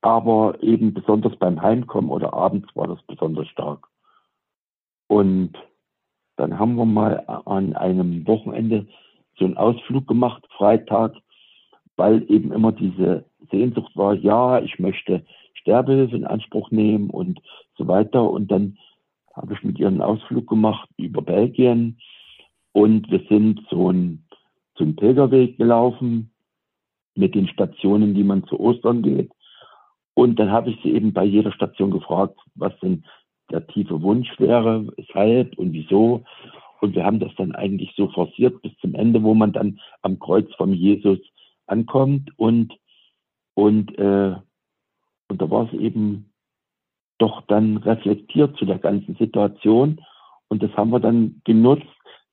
Aber 0.00 0.60
eben 0.64 0.94
besonders 0.94 1.36
beim 1.36 1.62
Heimkommen 1.62 2.10
oder 2.10 2.34
abends 2.34 2.74
war 2.74 2.88
das 2.88 3.00
besonders 3.06 3.46
stark. 3.50 3.86
Und 5.06 5.52
dann 6.34 6.58
haben 6.58 6.74
wir 6.74 6.86
mal 6.86 7.22
an 7.46 7.76
einem 7.76 8.26
Wochenende 8.26 8.88
so 9.38 9.44
einen 9.44 9.56
Ausflug 9.56 10.08
gemacht, 10.08 10.44
Freitag, 10.56 11.14
weil 11.94 12.28
eben 12.28 12.50
immer 12.50 12.72
diese 12.72 13.26
Sehnsucht 13.52 13.96
war, 13.96 14.14
ja, 14.14 14.58
ich 14.58 14.80
möchte 14.80 15.24
Sterbehilfe 15.66 16.14
in 16.14 16.24
Anspruch 16.24 16.70
nehmen 16.70 17.10
und 17.10 17.40
so 17.76 17.88
weiter. 17.88 18.30
Und 18.30 18.52
dann 18.52 18.78
habe 19.34 19.54
ich 19.54 19.64
mit 19.64 19.78
ihr 19.80 19.88
einen 19.88 20.00
Ausflug 20.00 20.46
gemacht 20.46 20.88
über 20.96 21.22
Belgien 21.22 21.98
und 22.72 23.10
wir 23.10 23.20
sind 23.28 23.60
so 23.68 23.90
ein, 23.90 24.24
so 24.76 24.84
einen 24.84 24.94
Pilgerweg 24.94 25.58
gelaufen 25.58 26.30
mit 27.16 27.34
den 27.34 27.48
Stationen, 27.48 28.14
die 28.14 28.22
man 28.22 28.44
zu 28.44 28.60
Ostern 28.60 29.02
geht. 29.02 29.32
Und 30.14 30.38
dann 30.38 30.52
habe 30.52 30.70
ich 30.70 30.78
sie 30.82 30.92
eben 30.92 31.12
bei 31.12 31.24
jeder 31.24 31.52
Station 31.52 31.90
gefragt, 31.90 32.38
was 32.54 32.78
denn 32.80 33.04
der 33.50 33.66
tiefe 33.66 34.00
Wunsch 34.02 34.28
wäre, 34.38 34.86
weshalb 34.96 35.58
und 35.58 35.72
wieso. 35.72 36.24
Und 36.80 36.94
wir 36.94 37.04
haben 37.04 37.18
das 37.18 37.34
dann 37.36 37.52
eigentlich 37.52 37.92
so 37.96 38.08
forciert 38.08 38.62
bis 38.62 38.72
zum 38.78 38.94
Ende, 38.94 39.22
wo 39.22 39.34
man 39.34 39.52
dann 39.52 39.80
am 40.02 40.18
Kreuz 40.18 40.46
vom 40.54 40.72
Jesus 40.72 41.18
ankommt 41.66 42.30
und 42.36 42.72
und 43.54 43.98
äh, 43.98 44.36
und 45.28 45.40
da 45.40 45.50
war 45.50 45.66
es 45.66 45.78
eben 45.78 46.32
doch 47.18 47.42
dann 47.48 47.78
reflektiert 47.78 48.56
zu 48.56 48.64
der 48.64 48.78
ganzen 48.78 49.16
Situation. 49.16 50.00
Und 50.48 50.62
das 50.62 50.70
haben 50.76 50.90
wir 50.90 51.00
dann 51.00 51.40
genutzt, 51.44 51.86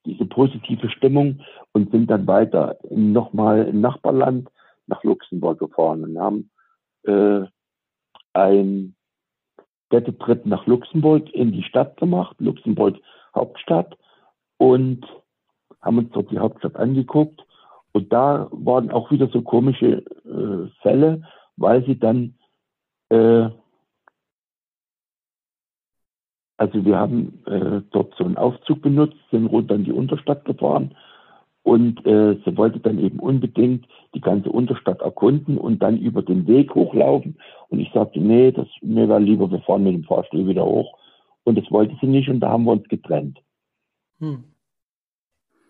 diese 0.06 0.26
positive 0.26 0.90
Stimmung, 0.90 1.42
und 1.72 1.92
sind 1.92 2.10
dann 2.12 2.28
weiter 2.28 2.78
nochmal 2.90 3.66
im 3.68 3.82
Nachbarland 3.82 4.50
nach 4.88 5.04
Luxemburg 5.04 5.60
gefahren 5.60 6.04
und 6.04 6.20
haben 6.20 6.52
äh, 7.04 7.48
ein 8.34 8.96
Städtetrip 9.88 10.46
nach 10.46 10.66
Luxemburg 10.66 11.32
in 11.34 11.52
die 11.52 11.64
Stadt 11.64 11.98
gemacht, 11.98 12.36
Luxemburg 12.40 12.98
Hauptstadt, 13.36 13.98
und 14.58 15.06
haben 15.82 15.98
uns 15.98 16.12
dort 16.12 16.32
die 16.32 16.40
Hauptstadt 16.40 16.76
angeguckt. 16.76 17.46
Und 17.92 18.12
da 18.12 18.48
waren 18.52 18.90
auch 18.92 19.12
wieder 19.12 19.28
so 19.28 19.42
komische 19.42 20.04
äh, 20.26 20.70
Fälle, 20.82 21.24
weil 21.58 21.86
sie 21.86 22.00
dann, 22.00 22.36
äh, 23.14 23.50
also 26.58 26.86
wir 26.86 26.98
haben 26.98 27.44
äh, 27.46 27.82
dort 27.92 28.16
so 28.16 28.24
einen 28.24 28.38
Aufzug 28.38 28.82
benutzt, 28.82 29.18
sind 29.32 29.48
runter 29.48 29.76
in 29.76 29.86
die 29.86 29.92
Unterstadt 29.92 30.46
gefahren 30.46 30.96
und 31.64 32.06
äh, 32.06 32.38
sie 32.44 32.58
wollte 32.58 32.80
dann 32.80 33.00
eben 33.00 33.20
unbedingt 33.20 33.88
die 34.14 34.22
ganze 34.22 34.50
Unterstadt 34.52 35.02
erkunden 35.02 35.58
und 35.58 35.82
dann 35.82 35.98
über 35.98 36.22
den 36.22 36.46
Weg 36.46 36.76
hochlaufen. 36.76 37.38
Und 37.70 37.80
ich 37.80 37.92
sagte, 37.94 38.20
nee, 38.20 38.52
das 38.52 38.68
mir 38.82 39.08
war 39.08 39.20
lieber, 39.20 39.50
wir 39.50 39.62
fahren 39.62 39.84
mit 39.84 39.94
dem 39.94 40.04
Fahrstuhl 40.04 40.48
wieder 40.48 40.66
hoch. 40.66 40.98
Und 41.46 41.58
das 41.58 41.70
wollte 41.72 41.96
sie 42.00 42.08
nicht 42.08 42.30
und 42.30 42.42
da 42.42 42.50
haben 42.50 42.66
wir 42.66 42.74
uns 42.74 42.88
getrennt. 42.90 43.40
Hm. 44.20 44.44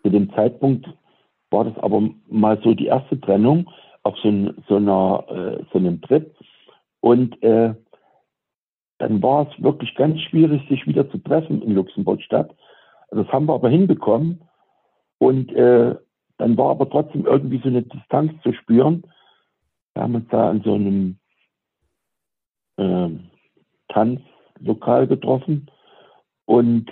Zu 0.03 0.09
dem 0.09 0.33
Zeitpunkt 0.33 0.87
war 1.51 1.65
das 1.65 1.77
aber 1.77 2.09
mal 2.27 2.59
so 2.63 2.73
die 2.73 2.87
erste 2.87 3.19
Trennung 3.21 3.69
auf 4.01 4.17
so, 4.17 4.29
ein, 4.29 4.63
so, 4.67 4.75
einer, 4.75 5.23
äh, 5.29 5.63
so 5.71 5.79
einem 5.79 6.01
Trip. 6.01 6.35
Und 7.03 7.43
äh, 7.43 7.75
dann 8.97 9.21
war 9.21 9.49
es 9.49 9.61
wirklich 9.61 9.93
ganz 9.95 10.21
schwierig, 10.21 10.65
sich 10.69 10.87
wieder 10.87 11.11
zu 11.11 11.17
treffen 11.17 11.61
in 11.61 11.75
Luxemburg-Stadt. 11.75 12.55
Das 13.11 13.27
haben 13.27 13.45
wir 13.45 13.55
aber 13.55 13.67
hinbekommen. 13.67 14.41
Und 15.17 15.51
äh, 15.51 15.95
dann 16.37 16.57
war 16.57 16.69
aber 16.69 16.89
trotzdem 16.89 17.25
irgendwie 17.25 17.57
so 17.57 17.67
eine 17.67 17.81
Distanz 17.81 18.31
zu 18.41 18.53
spüren. 18.53 19.03
Wir 19.93 20.03
haben 20.03 20.15
uns 20.15 20.29
da 20.29 20.49
an 20.49 20.61
so 20.63 20.75
einem 20.75 21.19
äh, 22.77 23.09
Tanzlokal 23.89 25.05
getroffen 25.07 25.69
und 26.45 26.89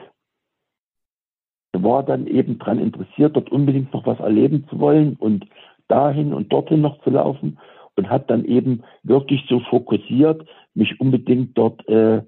war 1.71 2.03
dann 2.03 2.27
eben 2.27 2.59
daran 2.59 2.79
interessiert, 2.79 3.37
dort 3.37 3.49
unbedingt 3.49 3.93
noch 3.93 4.05
was 4.05 4.19
erleben 4.19 4.67
zu 4.69 4.77
wollen 4.77 5.15
und 5.15 5.47
dahin 5.87 6.33
und 6.33 6.51
dorthin 6.51 6.81
noch 6.81 7.01
zu 7.03 7.11
laufen 7.11 7.57
und 7.95 8.09
hat 8.09 8.29
dann 8.29 8.45
eben 8.45 8.83
wirklich 9.03 9.45
so 9.47 9.59
fokussiert, 9.59 10.47
mich 10.73 10.99
unbedingt 10.99 11.57
dort, 11.57 11.87
äh, 11.87 12.21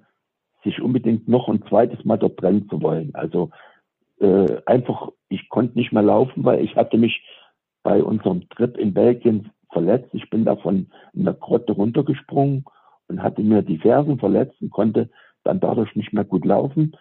sich 0.63 0.81
unbedingt 0.81 1.27
noch 1.27 1.49
ein 1.49 1.63
zweites 1.67 2.03
Mal 2.05 2.17
dort 2.17 2.37
trennen 2.37 2.67
zu 2.69 2.81
wollen. 2.81 3.13
Also 3.15 3.51
äh, 4.19 4.61
einfach, 4.65 5.09
ich 5.29 5.49
konnte 5.49 5.77
nicht 5.77 5.91
mehr 5.91 6.03
laufen, 6.03 6.43
weil 6.43 6.63
ich 6.63 6.75
hatte 6.75 6.97
mich 6.97 7.23
bei 7.83 8.01
unserem 8.01 8.47
Trip 8.49 8.77
in 8.77 8.93
Belgien 8.93 9.51
verletzt. 9.71 10.09
Ich 10.13 10.29
bin 10.29 10.45
davon 10.45 10.87
in 11.13 11.25
der 11.25 11.33
Grotte 11.33 11.73
runtergesprungen 11.73 12.65
und 13.07 13.21
hatte 13.21 13.41
mir 13.41 13.61
die 13.61 13.79
Fersen 13.79 14.19
verletzt 14.19 14.61
und 14.61 14.71
konnte 14.71 15.09
dann 15.43 15.59
dadurch 15.59 15.95
nicht 15.95 16.13
mehr 16.13 16.23
gut 16.23 16.45
laufen. 16.45 16.95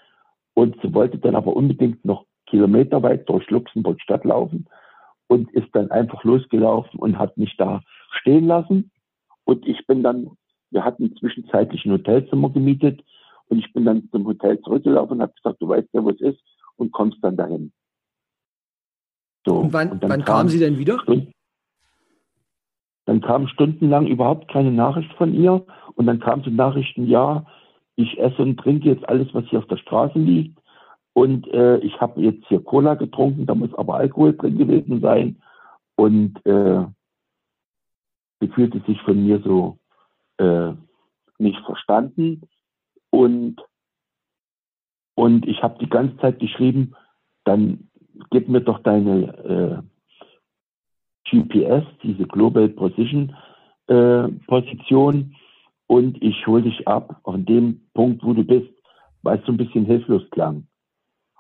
Und 0.55 0.77
sie 0.83 0.93
wollte 0.93 1.19
dann 1.19 1.37
aber 1.37 1.55
unbedingt 1.55 2.05
noch 2.05 2.27
kilometerweit 2.47 3.29
durch 3.29 3.49
Luxemburg 3.51 4.01
Stadt 4.01 4.25
laufen 4.25 4.67
und 5.29 5.51
ist 5.53 5.69
dann 5.73 5.91
einfach 5.91 6.25
losgelaufen 6.25 6.99
und 7.01 7.19
hat 7.19 7.39
mich 7.39 7.57
da 7.57 7.81
stehen 8.21 8.47
lassen. 8.47 8.91
Und 9.45 9.67
ich 9.67 9.87
bin 9.87 10.03
dann, 10.03 10.31
wir 10.71 10.85
hatten 10.85 11.15
zwischenzeitlich 11.17 11.85
ein 11.85 11.93
Hotelzimmer 11.93 12.51
gemietet 12.51 13.03
und 13.49 13.59
ich 13.59 13.73
bin 13.73 13.85
dann 13.85 14.09
zum 14.11 14.27
Hotel 14.27 14.61
zurückgelaufen 14.61 15.17
und 15.17 15.23
habe 15.23 15.35
gesagt, 15.35 15.61
du 15.61 15.69
weißt 15.69 15.89
ja, 15.93 16.05
wo 16.05 16.11
es 16.11 16.21
ist 16.21 16.41
und 16.77 16.93
kommst 16.93 17.19
dann 17.23 17.37
dahin. 17.37 17.73
So, 19.45 19.57
und 19.57 19.73
wann, 19.73 19.91
und 19.91 20.03
wann 20.03 20.25
kam, 20.25 20.37
kam 20.37 20.49
sie 20.49 20.59
denn 20.59 20.79
wieder? 20.79 21.01
Stunden, 21.01 21.33
dann 23.05 23.21
kam 23.21 23.49
stundenlang 23.49 24.07
überhaupt 24.07 24.49
keine 24.49 24.71
Nachricht 24.71 25.13
von 25.15 25.35
ihr 25.35 25.67
und 25.95 26.07
dann 26.07 26.21
kam 26.21 26.43
die 26.43 26.51
Nachrichten, 26.51 27.07
ja, 27.07 27.47
ich 27.97 28.19
esse 28.19 28.41
und 28.41 28.57
trinke 28.59 28.89
jetzt 28.89 29.09
alles, 29.09 29.29
was 29.35 29.45
hier 29.47 29.59
auf 29.59 29.67
der 29.67 29.77
Straße 29.77 30.19
liegt 30.19 30.59
und 31.13 31.47
äh, 31.49 31.79
ich 31.79 32.01
habe 32.01 32.21
jetzt 32.21 32.47
hier 32.47 32.63
Cola 32.63 32.95
getrunken, 32.95 33.47
da 33.47 33.55
muss 33.55 33.75
aber 33.75 33.97
Alkohol 33.97 34.37
drin 34.37 34.57
gewesen 34.57 35.01
sein 35.01 35.43
und 35.97 36.45
äh, 36.47 36.85
sie 38.43 38.49
fühlte 38.49 38.81
sich 38.87 39.01
von 39.03 39.25
mir 39.25 39.41
so 39.41 39.79
äh, 40.39 40.73
nicht 41.39 41.61
verstanden 41.65 42.43
und 43.11 43.57
und 45.15 45.47
ich 45.47 45.63
habe 45.63 45.79
die 45.79 45.91
ganze 45.91 46.17
Zeit 46.19 46.41
geschrieben, 46.41 46.95
dann 47.45 47.89
gib 48.31 48.49
mir 48.49 48.63
doch 48.63 48.79
deine 48.81 49.85
äh, 51.31 51.31
GPS, 51.31 51.85
diese 52.03 52.27
Global 52.27 52.69
Position 52.71 53.37
äh, 53.87 54.29
Position 54.47 55.37
und 55.87 56.21
ich 56.23 56.47
hole 56.47 56.63
dich 56.63 56.89
ab 56.89 57.21
an 57.25 57.45
dem 57.45 57.83
Punkt, 57.95 58.25
wo 58.25 58.33
du 58.33 58.43
bist, 58.45 58.73
weil 59.23 59.39
es 59.39 59.45
so 59.45 59.53
ein 59.53 59.59
bisschen 59.59 59.85
hilflos 59.85 60.23
klang. 60.31 60.67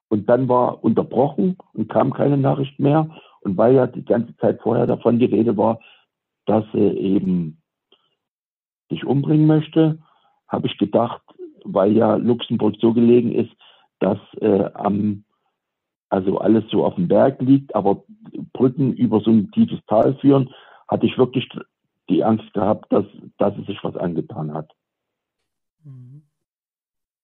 Und 0.09 0.29
dann 0.29 0.49
war 0.49 0.85
unterbrochen 0.85 1.57
und 1.73 1.88
kam 1.88 2.12
keine 2.12 2.37
Nachricht 2.37 2.79
mehr. 2.79 3.09
Und 3.41 3.57
weil 3.57 3.75
ja 3.75 3.87
die 3.87 4.05
ganze 4.05 4.37
Zeit 4.37 4.61
vorher 4.61 4.87
davon 4.87 5.19
die 5.19 5.25
Rede 5.25 5.57
war, 5.57 5.81
dass 6.46 6.64
er 6.74 6.94
eben 6.96 7.62
sich 8.90 9.05
umbringen 9.05 9.46
möchte, 9.46 9.98
habe 10.48 10.66
ich 10.66 10.76
gedacht, 10.78 11.22
weil 11.64 11.92
ja 11.92 12.16
Luxemburg 12.16 12.76
so 12.81 12.92
gelegen 12.92 13.33
ist, 13.33 13.52
dass 14.00 14.18
äh, 14.40 14.70
am 14.74 15.24
also 16.12 16.37
alles 16.38 16.64
so 16.70 16.85
auf 16.85 16.96
dem 16.96 17.09
Berg 17.09 17.40
liegt, 17.40 17.74
aber 17.74 18.05
Brücken 18.52 18.92
über 18.92 19.20
so 19.20 19.31
ein 19.31 19.50
tiefes 19.52 19.81
Tal 19.87 20.14
führen, 20.16 20.50
hatte 20.87 21.07
ich 21.07 21.16
wirklich 21.16 21.48
die 22.11 22.22
Angst 22.22 22.52
gehabt, 22.52 22.92
dass, 22.92 23.07
dass 23.38 23.57
es 23.57 23.66
sich 23.66 23.83
was 23.83 23.96
angetan 23.96 24.52
hat. 24.52 24.70
Mhm. 25.85 26.22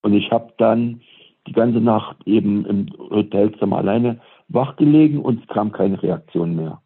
Und 0.01 0.13
ich 0.13 0.31
habe 0.31 0.53
dann 0.57 1.01
die 1.45 1.51
ganze 1.51 1.79
Nacht 1.79 2.17
eben 2.25 2.65
im 2.65 2.87
Hotelzimmer 2.97 3.77
alleine 3.77 4.21
wach 4.47 4.75
gelegen 4.75 5.19
und 5.19 5.41
es 5.41 5.47
kam 5.49 5.71
keine 5.71 6.01
Reaktion 6.01 6.55
mehr. 6.55 6.81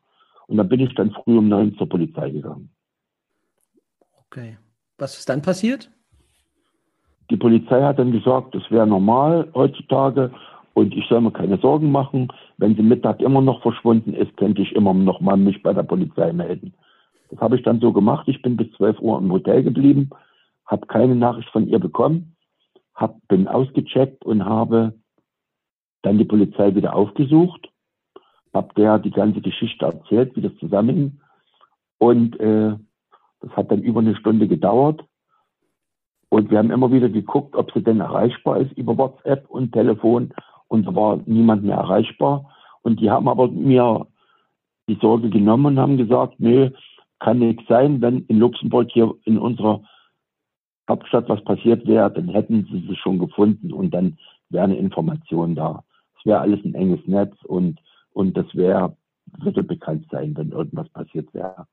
Und 0.48 0.58
dann 0.58 0.70
bin 0.70 0.80
ich 0.80 0.94
dann 0.96 1.12
früh 1.12 1.38
um 1.38 1.48
neun 1.48 1.76
zur 1.78 1.88
Polizei 1.88 2.30
gegangen. 2.30 2.70
Okay. 4.28 4.58
Was 4.98 5.18
ist 5.18 5.30
dann 5.30 5.42
passiert? 5.42 5.90
Die 7.30 7.38
Polizei 7.38 7.82
hat 7.82 8.00
dann 8.00 8.12
gesagt, 8.12 8.54
das 8.54 8.64
wäre 8.70 8.86
normal 8.86 9.50
heutzutage 9.56 10.32
und 10.74 10.94
ich 10.94 11.06
soll 11.08 11.22
mir 11.22 11.32
keine 11.32 11.58
Sorgen 11.58 11.92
machen. 11.92 12.28
Wenn 12.58 12.76
sie 12.76 12.84
Mittag 12.84 13.22
immer 13.22 13.42
noch 13.42 13.62
verschwunden 13.62 14.14
ist, 14.14 14.36
könnte 14.38 14.62
ich 14.62 14.76
immer 14.76 14.94
noch 14.94 15.22
mal 15.22 15.38
mich 15.38 15.64
bei 15.64 15.74
der 15.74 15.84
Polizei 15.84 16.34
melden. 16.34 16.74
Das 17.30 17.40
habe 17.40 17.56
ich 17.56 17.64
dann 17.64 17.80
so 17.80 17.92
gemacht. 17.92 18.28
Ich 18.28 18.42
bin 18.42 18.58
bis 18.58 18.72
12 18.74 19.00
Uhr 19.00 19.18
im 19.18 19.32
Hotel 19.32 19.64
geblieben, 19.64 20.10
habe 20.66 20.86
keine 20.88 21.16
Nachricht 21.16 21.50
von 21.50 21.68
ihr 21.68 21.80
bekommen, 21.80 22.36
hab, 22.94 23.16
bin 23.28 23.48
ausgecheckt 23.48 24.24
und 24.26 24.46
habe 24.46 24.94
dann 26.04 26.18
die 26.18 26.26
Polizei 26.26 26.76
wieder 26.76 26.96
aufgesucht, 26.96 27.70
habe 28.54 28.74
der 28.76 29.00
die 29.00 29.12
ganze 29.12 29.42
Geschichte 29.42 29.86
erzählt, 29.86 30.36
wie 30.36 30.42
das 30.42 30.56
zusammenhing. 30.58 31.20
Und 31.98 32.40
äh, 32.40 32.76
das 33.42 33.52
hat 33.52 33.72
dann 33.72 33.82
über 33.82 34.00
eine 34.00 34.16
Stunde 34.16 34.48
gedauert. 34.48 35.04
Und 36.30 36.50
wir 36.50 36.58
haben 36.58 36.72
immer 36.72 36.92
wieder 36.92 37.10
geguckt, 37.10 37.56
ob 37.56 37.72
sie 37.74 37.84
denn 37.84 38.00
erreichbar 38.00 38.58
ist 38.58 38.72
über 38.74 38.98
WhatsApp 38.98 39.50
und 39.50 39.72
Telefon. 39.72 40.34
Und 40.68 40.88
da 40.88 40.96
war 40.96 41.20
niemand 41.26 41.64
mehr 41.64 41.78
erreichbar. 41.78 42.50
Und 42.82 43.00
die 43.00 43.12
haben 43.12 43.28
aber 43.28 43.48
mir 43.50 44.08
die 44.88 44.98
Sorge 45.00 45.30
genommen 45.30 45.66
und 45.66 45.80
haben 45.80 45.98
gesagt, 45.98 46.40
nö, 46.40 46.72
kann 47.20 47.40
nichts 47.40 47.64
sein, 47.68 48.02
wenn 48.02 48.26
in 48.26 48.40
Luxemburg 48.40 48.90
hier 48.92 49.14
in 49.24 49.38
unserer 49.38 49.82
Hauptstadt 50.90 51.30
was 51.30 51.44
passiert 51.44 51.88
wäre, 51.88 52.12
dann 52.12 52.30
hätten 52.30 52.68
sie 52.70 52.86
sie 52.88 52.96
schon 52.98 53.20
gefunden 53.20 53.72
und 53.72 53.94
dann 53.94 54.18
wäre 54.50 54.66
eine 54.66 54.78
Information 54.78 55.56
da. 55.56 55.84
Es 56.20 56.26
wäre 56.26 56.42
alles 56.42 56.64
ein 56.66 56.76
enges 56.76 57.06
Netz 57.08 57.34
und, 57.46 57.80
und 58.14 58.38
das 58.38 58.46
wäre, 58.54 58.96
würde 59.40 59.64
bekannt 59.64 60.08
sein, 60.12 60.36
wenn 60.38 60.52
irgendwas 60.52 60.90
passiert 60.90 61.34
wäre. 61.34 61.68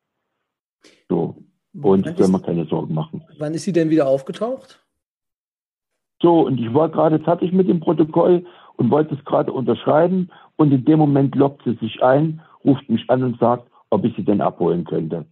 So. 1.08 1.36
Und 1.80 2.06
ich 2.06 2.16
soll 2.16 2.28
mir 2.28 2.40
keine 2.40 2.64
Sorgen 2.66 2.94
machen. 2.94 3.22
Wann 3.38 3.54
ist 3.54 3.64
sie 3.64 3.72
denn 3.72 3.90
wieder 3.90 4.08
aufgetaucht? 4.08 4.84
So, 6.20 6.40
und 6.40 6.58
ich 6.58 6.72
war 6.74 6.88
gerade 6.88 7.18
fertig 7.20 7.52
mit 7.52 7.68
dem 7.68 7.80
Protokoll 7.80 8.44
und 8.76 8.90
wollte 8.90 9.14
es 9.14 9.24
gerade 9.24 9.52
unterschreiben. 9.52 10.30
Und 10.56 10.72
in 10.72 10.84
dem 10.84 10.98
Moment 10.98 11.34
lockt 11.34 11.62
sie 11.64 11.74
sich 11.76 12.02
ein, 12.02 12.42
ruft 12.64 12.88
mich 12.90 13.08
an 13.08 13.22
und 13.22 13.38
sagt, 13.38 13.70
ob 13.90 14.04
ich 14.04 14.14
sie 14.16 14.24
denn 14.24 14.40
abholen 14.40 14.84
könnte. 14.84 15.26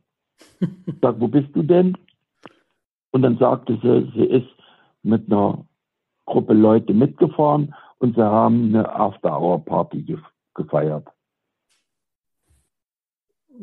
Ich 0.60 0.94
sag, 1.02 1.20
wo 1.20 1.28
bist 1.28 1.48
du 1.54 1.62
denn? 1.62 1.96
Und 3.10 3.22
dann 3.22 3.38
sagte 3.38 3.78
sie, 3.82 4.12
sie 4.14 4.24
ist 4.24 4.48
mit 5.02 5.30
einer 5.30 5.64
Gruppe 6.26 6.54
Leute 6.54 6.94
mitgefahren 6.94 7.74
und 7.98 8.16
sie 8.16 8.22
haben 8.22 8.74
eine 8.74 8.88
After-Hour-Party 8.88 10.04
gefeiert. 10.58 11.08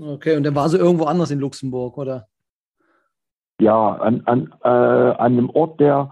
Okay, 0.02 0.36
und 0.36 0.44
dann 0.44 0.56
war 0.56 0.68
sie 0.70 0.78
irgendwo 0.78 1.06
anders 1.06 1.32
in 1.32 1.40
Luxemburg, 1.40 1.98
oder? 1.98 2.28
ja, 3.60 3.94
an, 3.96 4.22
an, 4.26 4.54
äh, 4.64 4.68
an 4.68 5.34
einem 5.34 5.50
Ort, 5.50 5.80
der 5.80 6.12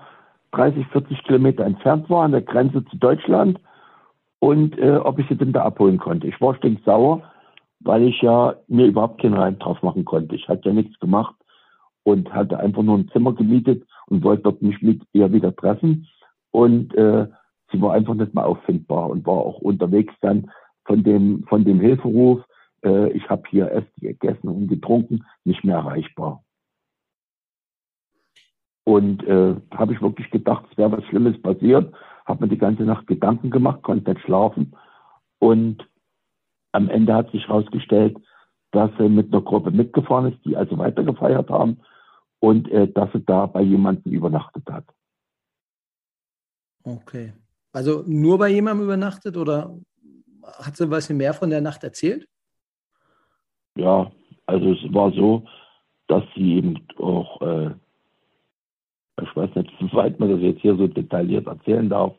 30, 0.51 0.87
40 0.87 1.23
Kilometer 1.23 1.65
entfernt 1.65 2.09
war, 2.09 2.23
an 2.23 2.31
der 2.31 2.41
Grenze 2.41 2.85
zu 2.85 2.97
Deutschland. 2.97 3.59
Und 4.39 4.77
äh, 4.77 4.97
ob 4.97 5.19
ich 5.19 5.27
sie 5.29 5.37
denn 5.37 5.53
da 5.53 5.63
abholen 5.63 5.97
konnte. 5.97 6.27
Ich 6.27 6.39
war 6.41 6.55
stinksauer, 6.55 7.23
weil 7.79 8.03
ich 8.03 8.21
ja 8.21 8.55
mir 8.67 8.87
überhaupt 8.87 9.21
keinen 9.21 9.35
Reim 9.35 9.57
drauf 9.57 9.81
machen 9.81 10.05
konnte. 10.05 10.35
Ich 10.35 10.47
hatte 10.47 10.69
ja 10.69 10.73
nichts 10.73 10.99
gemacht. 10.99 11.35
und 12.03 12.33
hatte 12.33 12.59
einfach 12.59 12.83
nur 12.83 12.97
ein 12.97 13.09
Zimmer 13.13 13.33
gemietet 13.33 13.85
und 14.07 14.23
wollte 14.23 14.43
dort 14.43 14.61
mich 14.61 14.81
mit 14.81 15.01
ihr 15.13 15.31
wieder 15.31 15.55
treffen. 15.55 16.07
Und 16.51 16.93
äh, 16.95 17.27
sie 17.71 17.81
war 17.81 17.93
einfach 17.93 18.13
nicht 18.13 18.33
mehr 18.33 18.45
auffindbar 18.45 19.09
und 19.09 19.25
war 19.25 19.35
auch 19.35 19.59
unterwegs 19.59 20.13
dann 20.21 20.51
von 20.85 21.03
dem, 21.03 21.45
von 21.47 21.63
dem 21.65 21.79
Hilferuf, 21.79 22.41
äh, 22.83 23.11
ich 23.11 23.29
habe 23.29 23.43
hier 23.49 23.71
erst 23.71 23.93
gegessen 23.97 24.47
und 24.47 24.67
getrunken, 24.67 25.25
nicht 25.43 25.63
mehr 25.63 25.77
erreichbar. 25.77 26.43
Und 28.85 29.23
äh, 29.23 29.55
habe 29.71 29.93
ich 29.93 30.01
wirklich 30.01 30.29
gedacht, 30.29 30.65
es 30.69 30.77
wäre 30.77 30.91
was 30.91 31.05
Schlimmes 31.05 31.41
passiert, 31.41 31.93
habe 32.25 32.43
mir 32.43 32.49
die 32.49 32.57
ganze 32.57 32.83
Nacht 32.83 33.07
Gedanken 33.07 33.49
gemacht, 33.49 33.81
konnte 33.81 34.11
nicht 34.11 34.23
schlafen. 34.23 34.75
Und 35.39 35.87
am 36.73 36.89
Ende 36.89 37.13
hat 37.13 37.31
sich 37.31 37.47
herausgestellt, 37.47 38.17
dass 38.71 38.91
er 38.97 39.07
mit 39.07 39.31
einer 39.31 39.41
Gruppe 39.41 39.71
mitgefahren 39.71 40.33
ist, 40.33 40.43
die 40.43 40.57
also 40.57 40.77
weitergefeiert 40.77 41.49
haben 41.49 41.79
und 42.39 42.67
äh, 42.69 42.91
dass 42.91 43.13
er 43.13 43.21
da 43.21 43.45
bei 43.45 43.61
jemandem 43.61 44.11
übernachtet 44.11 44.69
hat. 44.69 44.85
Okay. 46.83 47.33
Also 47.71 48.03
nur 48.05 48.37
bei 48.37 48.49
jemandem 48.49 48.85
übernachtet 48.85 49.37
oder 49.37 49.77
hat 50.43 50.75
sie 50.75 50.89
was 50.89 51.09
mehr 51.09 51.33
von 51.33 51.49
der 51.49 51.61
Nacht 51.61 51.83
erzählt? 51.83 52.27
Ja, 53.75 54.11
also 54.45 54.73
es 54.73 54.93
war 54.93 55.11
so, 55.11 55.45
dass 56.07 56.23
sie 56.35 56.55
eben 56.57 56.85
auch, 56.97 57.41
äh, 57.41 57.71
ich 59.21 59.35
weiß 59.35 59.55
nicht, 59.55 59.71
wie 59.79 59.93
weit 59.93 60.19
man 60.19 60.29
das 60.29 60.41
jetzt 60.41 60.61
hier 60.61 60.75
so 60.75 60.87
detailliert 60.87 61.47
erzählen 61.47 61.89
darf, 61.89 62.13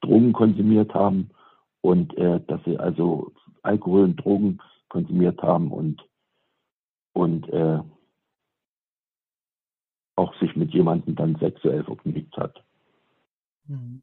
Drogen 0.00 0.32
konsumiert 0.32 0.94
haben 0.94 1.30
und 1.80 2.16
äh, 2.18 2.40
dass 2.46 2.60
sie 2.64 2.78
also 2.78 3.32
Alkohol 3.62 4.04
und 4.04 4.16
Drogen 4.16 4.58
konsumiert 4.88 5.42
haben 5.42 5.70
und, 5.70 6.04
und 7.12 7.48
äh, 7.50 7.80
auch 10.16 10.34
sich 10.40 10.56
mit 10.56 10.72
jemandem 10.72 11.14
dann 11.14 11.36
sexuell 11.36 11.84
vergnügt 11.84 12.36
hat. 12.36 12.64
Mhm. 13.66 14.02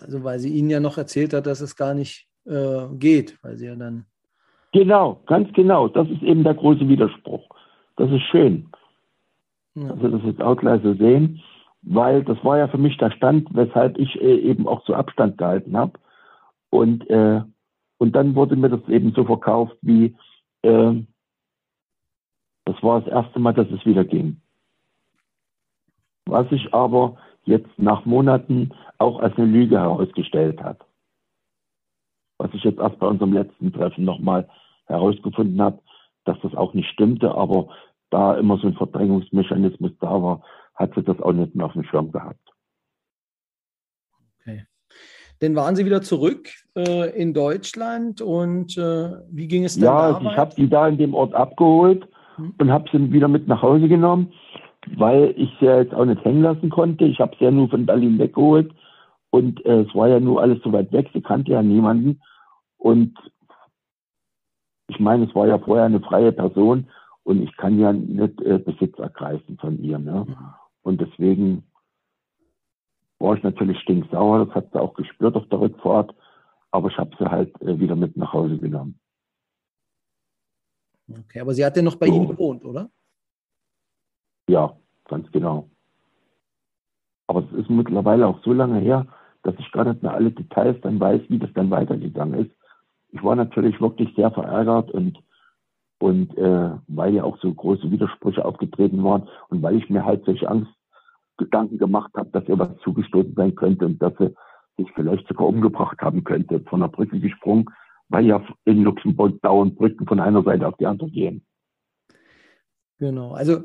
Also 0.00 0.24
weil 0.24 0.38
sie 0.38 0.52
Ihnen 0.52 0.70
ja 0.70 0.80
noch 0.80 0.98
erzählt 0.98 1.32
hat, 1.32 1.46
dass 1.46 1.60
es 1.60 1.76
gar 1.76 1.94
nicht 1.94 2.28
äh, 2.46 2.86
geht, 2.98 3.38
weil 3.42 3.56
sie 3.56 3.66
ja 3.66 3.74
dann. 3.74 4.04
Genau, 4.72 5.20
ganz 5.26 5.52
genau. 5.52 5.88
Das 5.88 6.08
ist 6.08 6.22
eben 6.22 6.42
der 6.42 6.54
große 6.54 6.88
Widerspruch. 6.88 7.48
Das 7.96 8.10
ist 8.10 8.22
schön. 8.22 8.66
Ja. 9.74 9.90
Also 9.90 10.08
das 10.08 10.22
jetzt 10.24 10.42
auch 10.42 10.56
gleich 10.56 10.82
so 10.82 10.94
sehen, 10.94 11.40
weil 11.82 12.24
das 12.24 12.42
war 12.44 12.58
ja 12.58 12.68
für 12.68 12.78
mich 12.78 12.96
der 12.98 13.10
Stand, 13.10 13.48
weshalb 13.54 13.98
ich 13.98 14.20
äh, 14.20 14.36
eben 14.36 14.66
auch 14.66 14.84
so 14.84 14.94
Abstand 14.94 15.38
gehalten 15.38 15.76
habe. 15.76 15.92
Und, 16.70 17.08
äh, 17.08 17.42
und 17.98 18.16
dann 18.16 18.34
wurde 18.34 18.56
mir 18.56 18.70
das 18.70 18.86
eben 18.88 19.12
so 19.12 19.24
verkauft, 19.24 19.76
wie 19.82 20.16
äh, 20.62 20.94
das 22.64 22.82
war 22.82 23.00
das 23.00 23.12
erste 23.12 23.38
Mal, 23.38 23.52
dass 23.52 23.70
es 23.70 23.84
wieder 23.84 24.04
ging. 24.04 24.40
Was 26.26 26.48
sich 26.48 26.72
aber 26.72 27.16
jetzt 27.44 27.68
nach 27.76 28.06
Monaten 28.06 28.70
auch 28.98 29.20
als 29.20 29.36
eine 29.36 29.46
Lüge 29.46 29.78
herausgestellt 29.78 30.62
hat. 30.62 30.78
Was 32.44 32.52
ich 32.52 32.64
jetzt 32.64 32.78
erst 32.78 32.98
bei 32.98 33.06
unserem 33.06 33.32
letzten 33.32 33.72
Treffen 33.72 34.04
nochmal 34.04 34.48
herausgefunden 34.86 35.60
habe, 35.62 35.78
dass 36.26 36.36
das 36.42 36.54
auch 36.54 36.74
nicht 36.74 36.88
stimmte, 36.90 37.34
aber 37.34 37.68
da 38.10 38.34
immer 38.36 38.58
so 38.58 38.66
ein 38.66 38.74
Verdrängungsmechanismus 38.74 39.92
da 40.00 40.10
war, 40.22 40.42
hat 40.74 40.94
sie 40.94 41.02
das 41.02 41.18
auch 41.20 41.32
nicht 41.32 41.54
mehr 41.54 41.66
auf 41.66 41.72
dem 41.72 41.84
Schirm 41.84 42.12
gehabt. 42.12 42.40
Okay. 44.40 44.66
Dann 45.40 45.56
waren 45.56 45.74
Sie 45.74 45.86
wieder 45.86 46.02
zurück 46.02 46.50
äh, 46.76 47.10
in 47.18 47.32
Deutschland 47.32 48.20
und 48.20 48.76
äh, 48.76 49.10
wie 49.30 49.48
ging 49.48 49.64
es 49.64 49.76
dann? 49.76 49.84
Ja, 49.84 50.20
ich 50.20 50.36
habe 50.36 50.54
die 50.54 50.68
da 50.68 50.86
in 50.86 50.98
dem 50.98 51.14
Ort 51.14 51.32
abgeholt 51.32 52.06
hm. 52.36 52.54
und 52.58 52.70
habe 52.70 52.88
sie 52.92 53.10
wieder 53.10 53.28
mit 53.28 53.48
nach 53.48 53.62
Hause 53.62 53.88
genommen 53.88 54.32
weil 54.96 55.34
ich 55.36 55.50
sie 55.58 55.66
ja 55.66 55.78
jetzt 55.78 55.94
auch 55.94 56.04
nicht 56.04 56.24
hängen 56.24 56.42
lassen 56.42 56.70
konnte. 56.70 57.04
Ich 57.04 57.20
habe 57.20 57.34
sie 57.38 57.44
ja 57.44 57.50
nur 57.50 57.68
von 57.68 57.86
Berlin 57.86 58.18
weggeholt 58.18 58.72
und 59.30 59.64
äh, 59.64 59.80
es 59.80 59.94
war 59.94 60.08
ja 60.08 60.20
nur 60.20 60.40
alles 60.40 60.62
so 60.62 60.72
weit 60.72 60.92
weg, 60.92 61.08
sie 61.12 61.20
kannte 61.20 61.52
ja 61.52 61.62
niemanden. 61.62 62.20
Und 62.84 63.16
ich 64.88 65.00
meine, 65.00 65.24
es 65.24 65.34
war 65.34 65.46
ja 65.46 65.58
vorher 65.58 65.86
eine 65.86 66.00
freie 66.00 66.32
Person 66.32 66.90
und 67.22 67.42
ich 67.42 67.56
kann 67.56 67.78
ja 67.78 67.94
nicht 67.94 68.38
äh, 68.42 68.58
Besitz 68.58 68.98
ergreifen 68.98 69.56
von 69.56 69.82
ihr. 69.82 69.98
Ne? 69.98 70.26
Und 70.82 71.00
deswegen 71.00 71.64
war 73.18 73.38
ich 73.38 73.42
natürlich 73.42 73.80
stinksauer, 73.80 74.44
das 74.44 74.54
hat 74.54 74.70
sie 74.70 74.78
auch 74.78 74.92
gespürt 74.92 75.34
auf 75.34 75.48
der 75.48 75.60
Rückfahrt, 75.60 76.14
aber 76.72 76.90
ich 76.90 76.98
habe 76.98 77.16
sie 77.18 77.24
halt 77.24 77.58
äh, 77.62 77.80
wieder 77.80 77.96
mit 77.96 78.18
nach 78.18 78.34
Hause 78.34 78.58
genommen. 78.58 79.00
Okay, 81.08 81.40
aber 81.40 81.54
sie 81.54 81.64
hat 81.64 81.78
ja 81.78 81.82
noch 81.82 81.96
bei 81.96 82.08
so. 82.08 82.12
Ihnen 82.12 82.28
gewohnt, 82.28 82.66
oder? 82.66 82.90
Ja, 84.46 84.76
ganz 85.06 85.32
genau. 85.32 85.70
Aber 87.28 87.44
es 87.44 87.60
ist 87.60 87.70
mittlerweile 87.70 88.26
auch 88.26 88.42
so 88.44 88.52
lange 88.52 88.80
her, 88.80 89.06
dass 89.42 89.54
ich 89.58 89.72
gar 89.72 89.84
nicht 89.84 90.02
mehr 90.02 90.12
alle 90.12 90.32
Details 90.32 90.78
dann 90.82 91.00
weiß, 91.00 91.22
wie 91.28 91.38
das 91.38 91.50
dann 91.54 91.70
weitergegangen 91.70 92.44
ist. 92.44 92.54
Ich 93.14 93.22
war 93.22 93.36
natürlich 93.36 93.80
wirklich 93.80 94.12
sehr 94.16 94.30
verärgert 94.32 94.90
und 94.90 95.18
und 96.00 96.36
äh, 96.36 96.70
weil 96.88 97.14
ja 97.14 97.22
auch 97.22 97.38
so 97.40 97.54
große 97.54 97.90
Widersprüche 97.90 98.44
aufgetreten 98.44 99.02
waren 99.04 99.28
und 99.48 99.62
weil 99.62 99.76
ich 99.76 99.88
mir 99.88 100.04
halt 100.04 100.24
solche 100.24 100.48
Angstgedanken 100.48 101.78
gemacht 101.78 102.10
habe, 102.16 102.28
dass 102.30 102.46
ihr 102.48 102.58
was 102.58 102.76
zugestoßen 102.82 103.34
sein 103.34 103.54
könnte 103.54 103.86
und 103.86 104.02
dass 104.02 104.12
sie 104.18 104.34
sich 104.76 104.88
vielleicht 104.94 105.26
sogar 105.28 105.46
umgebracht 105.46 105.96
haben 106.00 106.24
könnte, 106.24 106.60
von 106.68 106.80
der 106.80 106.88
Brücke 106.88 107.20
gesprungen, 107.20 107.66
weil 108.08 108.26
ja 108.26 108.44
in 108.64 108.82
Luxemburg 108.82 109.40
dauernd 109.40 109.76
Brücken 109.76 110.06
von 110.06 110.18
einer 110.18 110.42
Seite 110.42 110.66
auf 110.66 110.76
die 110.76 110.86
andere 110.86 111.10
gehen. 111.10 111.46
Genau, 112.98 113.32
also 113.32 113.62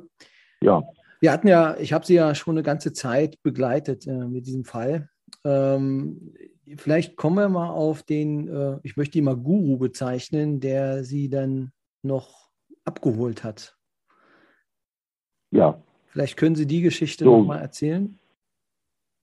ja. 0.61 0.83
Wir 1.21 1.31
hatten 1.31 1.47
ja, 1.47 1.75
ich 1.77 1.91
habe 1.91 2.05
Sie 2.05 2.13
ja 2.13 2.33
schon 2.35 2.53
eine 2.53 2.63
ganze 2.63 2.93
Zeit 2.93 3.41
begleitet 3.43 4.07
äh, 4.07 4.27
mit 4.27 4.45
diesem 4.45 4.63
Fall. 4.63 5.09
Ähm, 5.43 6.33
vielleicht 6.77 7.15
kommen 7.15 7.37
wir 7.37 7.49
mal 7.49 7.69
auf 7.69 8.03
den, 8.03 8.47
äh, 8.47 8.79
ich 8.83 8.97
möchte 8.97 9.17
ihn 9.17 9.25
mal 9.25 9.35
Guru 9.35 9.77
bezeichnen, 9.77 10.59
der 10.59 11.03
Sie 11.03 11.29
dann 11.29 11.71
noch 12.01 12.49
abgeholt 12.85 13.43
hat. 13.43 13.77
Ja. 15.51 15.81
Vielleicht 16.07 16.37
können 16.37 16.55
Sie 16.55 16.67
die 16.67 16.81
Geschichte 16.81 17.23
so. 17.23 17.37
nochmal 17.37 17.59
erzählen. 17.59 18.17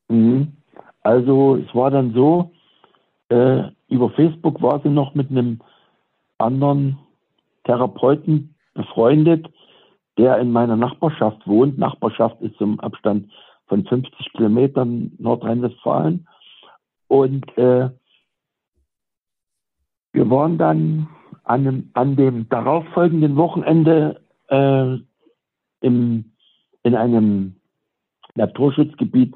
Mhm. 0.09 0.57
Also 1.03 1.57
es 1.57 1.75
war 1.75 1.91
dann 1.91 2.13
so, 2.13 2.53
äh, 3.29 3.65
über 3.89 4.11
Facebook 4.11 4.61
war 4.63 4.81
sie 4.83 4.89
noch 4.89 5.15
mit 5.15 5.31
einem 5.31 5.61
anderen 6.39 6.99
Therapeuten 7.65 8.55
befreundet, 8.75 9.47
der 10.19 10.39
in 10.39 10.51
meiner 10.51 10.77
Nachbarschaft 10.77 11.47
wohnt. 11.47 11.79
Nachbarschaft 11.79 12.41
ist 12.41 12.57
zum 12.57 12.81
Abstand 12.81 13.31
von 13.67 13.85
50 13.85 14.33
Kilometern 14.33 15.13
Nordrhein-Westfalen. 15.19 16.27
Und 17.09 17.47
äh, 17.57 17.91
wir 20.13 20.31
waren 20.31 20.59
dann 20.59 21.09
an 21.45 21.65
dem, 21.65 21.91
an 21.95 22.17
dem 22.17 22.49
darauffolgenden 22.49 23.37
Wochenende 23.37 24.21
äh, 24.49 24.97
im, 25.81 26.33
in 26.83 26.95
einem 26.95 27.57
Naturschutzgebiet 28.35 29.35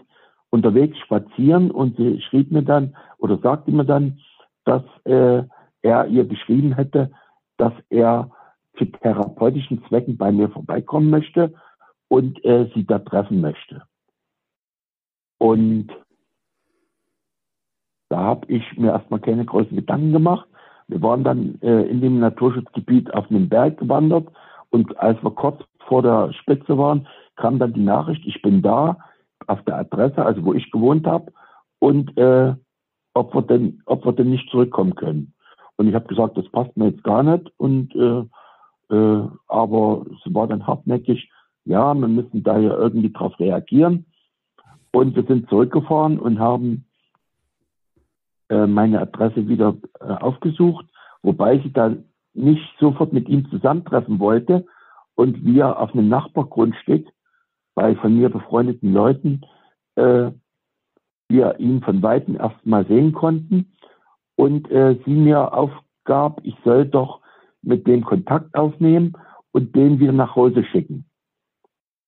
unterwegs 0.51 0.99
spazieren 0.99 1.71
und 1.71 1.97
sie 1.97 2.21
schrieb 2.23 2.51
mir 2.51 2.63
dann 2.63 2.97
oder 3.19 3.39
sagte 3.39 3.71
mir 3.71 3.85
dann, 3.85 4.21
dass 4.65 4.83
äh, 5.05 5.45
er 5.83 6.07
ihr 6.07 6.25
geschrieben 6.25 6.75
hätte, 6.75 7.13
dass 7.57 7.73
er 7.89 8.31
zu 8.77 8.85
therapeutischen 8.87 9.85
Zwecken 9.89 10.17
bei 10.17 10.33
mir 10.33 10.49
vorbeikommen 10.51 11.11
möchte 11.11 11.55
und 12.09 12.45
äh, 12.45 12.71
sie 12.75 12.85
da 12.85 12.99
treffen 12.99 13.41
möchte. 13.41 13.83
Und 15.39 15.89
da 18.11 18.19
habe 18.19 18.47
ich 18.49 18.77
mir 18.77 18.91
erstmal 18.91 19.21
keine 19.21 19.45
großen 19.45 19.75
Gedanken 19.75 20.13
gemacht. 20.13 20.47
Wir 20.89 21.01
waren 21.01 21.25
dann 21.25 21.59
äh, 21.63 21.83
in 21.85 22.01
dem 22.01 22.19
Naturschutzgebiet 22.19 23.15
auf 23.15 23.31
einem 23.31 23.49
Berg 23.49 23.79
gewandert 23.79 24.29
und 24.71 24.99
als 24.99 25.23
wir 25.23 25.31
kurz 25.31 25.63
vor 25.87 26.03
der 26.03 26.33
Spitze 26.33 26.77
waren, 26.77 27.07
kam 27.37 27.59
dann 27.59 27.73
die 27.73 27.85
Nachricht, 27.85 28.27
ich 28.27 28.43
bin 28.43 28.61
da 28.61 28.99
auf 29.47 29.63
der 29.65 29.79
Adresse, 29.79 30.25
also 30.25 30.45
wo 30.45 30.53
ich 30.53 30.71
gewohnt 30.71 31.07
habe, 31.07 31.33
und 31.79 32.17
äh, 32.19 32.55
ob 33.15 33.35
wir 33.35 33.43
denn, 33.43 33.81
ob 33.87 34.05
wir 34.05 34.13
denn 34.13 34.31
nicht 34.31 34.51
zurückkommen 34.51 34.95
können. 34.97 35.33
Und 35.77 35.89
ich 35.89 35.95
habe 35.95 36.09
gesagt, 36.09 36.37
das 36.37 36.49
passt 36.51 36.77
mir 36.77 36.89
jetzt 36.91 37.05
gar 37.05 37.23
nicht 37.23 37.51
und 37.57 37.95
äh, 37.95 38.95
äh, 38.95 39.29
aber 39.47 40.05
es 40.13 40.35
war 40.35 40.49
dann 40.49 40.67
hartnäckig, 40.67 41.31
ja, 41.65 41.95
wir 41.95 42.09
müssen 42.09 42.43
da 42.43 42.59
ja 42.59 42.77
irgendwie 42.77 43.13
drauf 43.13 43.39
reagieren. 43.39 44.07
Und 44.93 45.15
wir 45.15 45.23
sind 45.23 45.49
zurückgefahren 45.49 46.19
und 46.19 46.41
haben 46.41 46.85
äh, 48.51 48.67
meine 48.67 49.01
Adresse 49.01 49.49
wieder 49.49 49.77
äh, 50.01 50.05
aufgesucht, 50.05 50.85
wobei 51.23 51.59
sie 51.59 51.73
da 51.73 51.95
nicht 52.35 52.63
sofort 52.79 53.13
mit 53.13 53.29
ihm 53.29 53.49
zusammentreffen 53.51 54.19
wollte 54.19 54.67
und 55.15 55.45
wir 55.45 55.79
auf 55.79 55.95
einem 55.95 56.09
Nachbargrundstück 56.09 57.09
bei 57.75 57.95
von 57.97 58.17
mir 58.17 58.29
befreundeten 58.29 58.93
Leuten 58.93 59.43
äh, 59.95 60.31
wir 61.29 61.61
ihn 61.61 61.81
von 61.81 62.03
Weitem 62.03 62.37
erstmal 62.37 62.87
sehen 62.87 63.13
konnten 63.13 63.73
und 64.37 64.71
äh, 64.71 64.99
sie 65.05 65.15
mir 65.15 65.55
aufgab, 65.55 66.41
ich 66.43 66.57
soll 66.65 66.87
doch 66.87 67.21
mit 67.63 67.87
dem 67.87 68.05
Kontakt 68.05 68.55
aufnehmen 68.55 69.13
und 69.53 69.77
den 69.77 70.01
wieder 70.01 70.13
nach 70.13 70.35
Hause 70.35 70.65
schicken. 70.65 71.05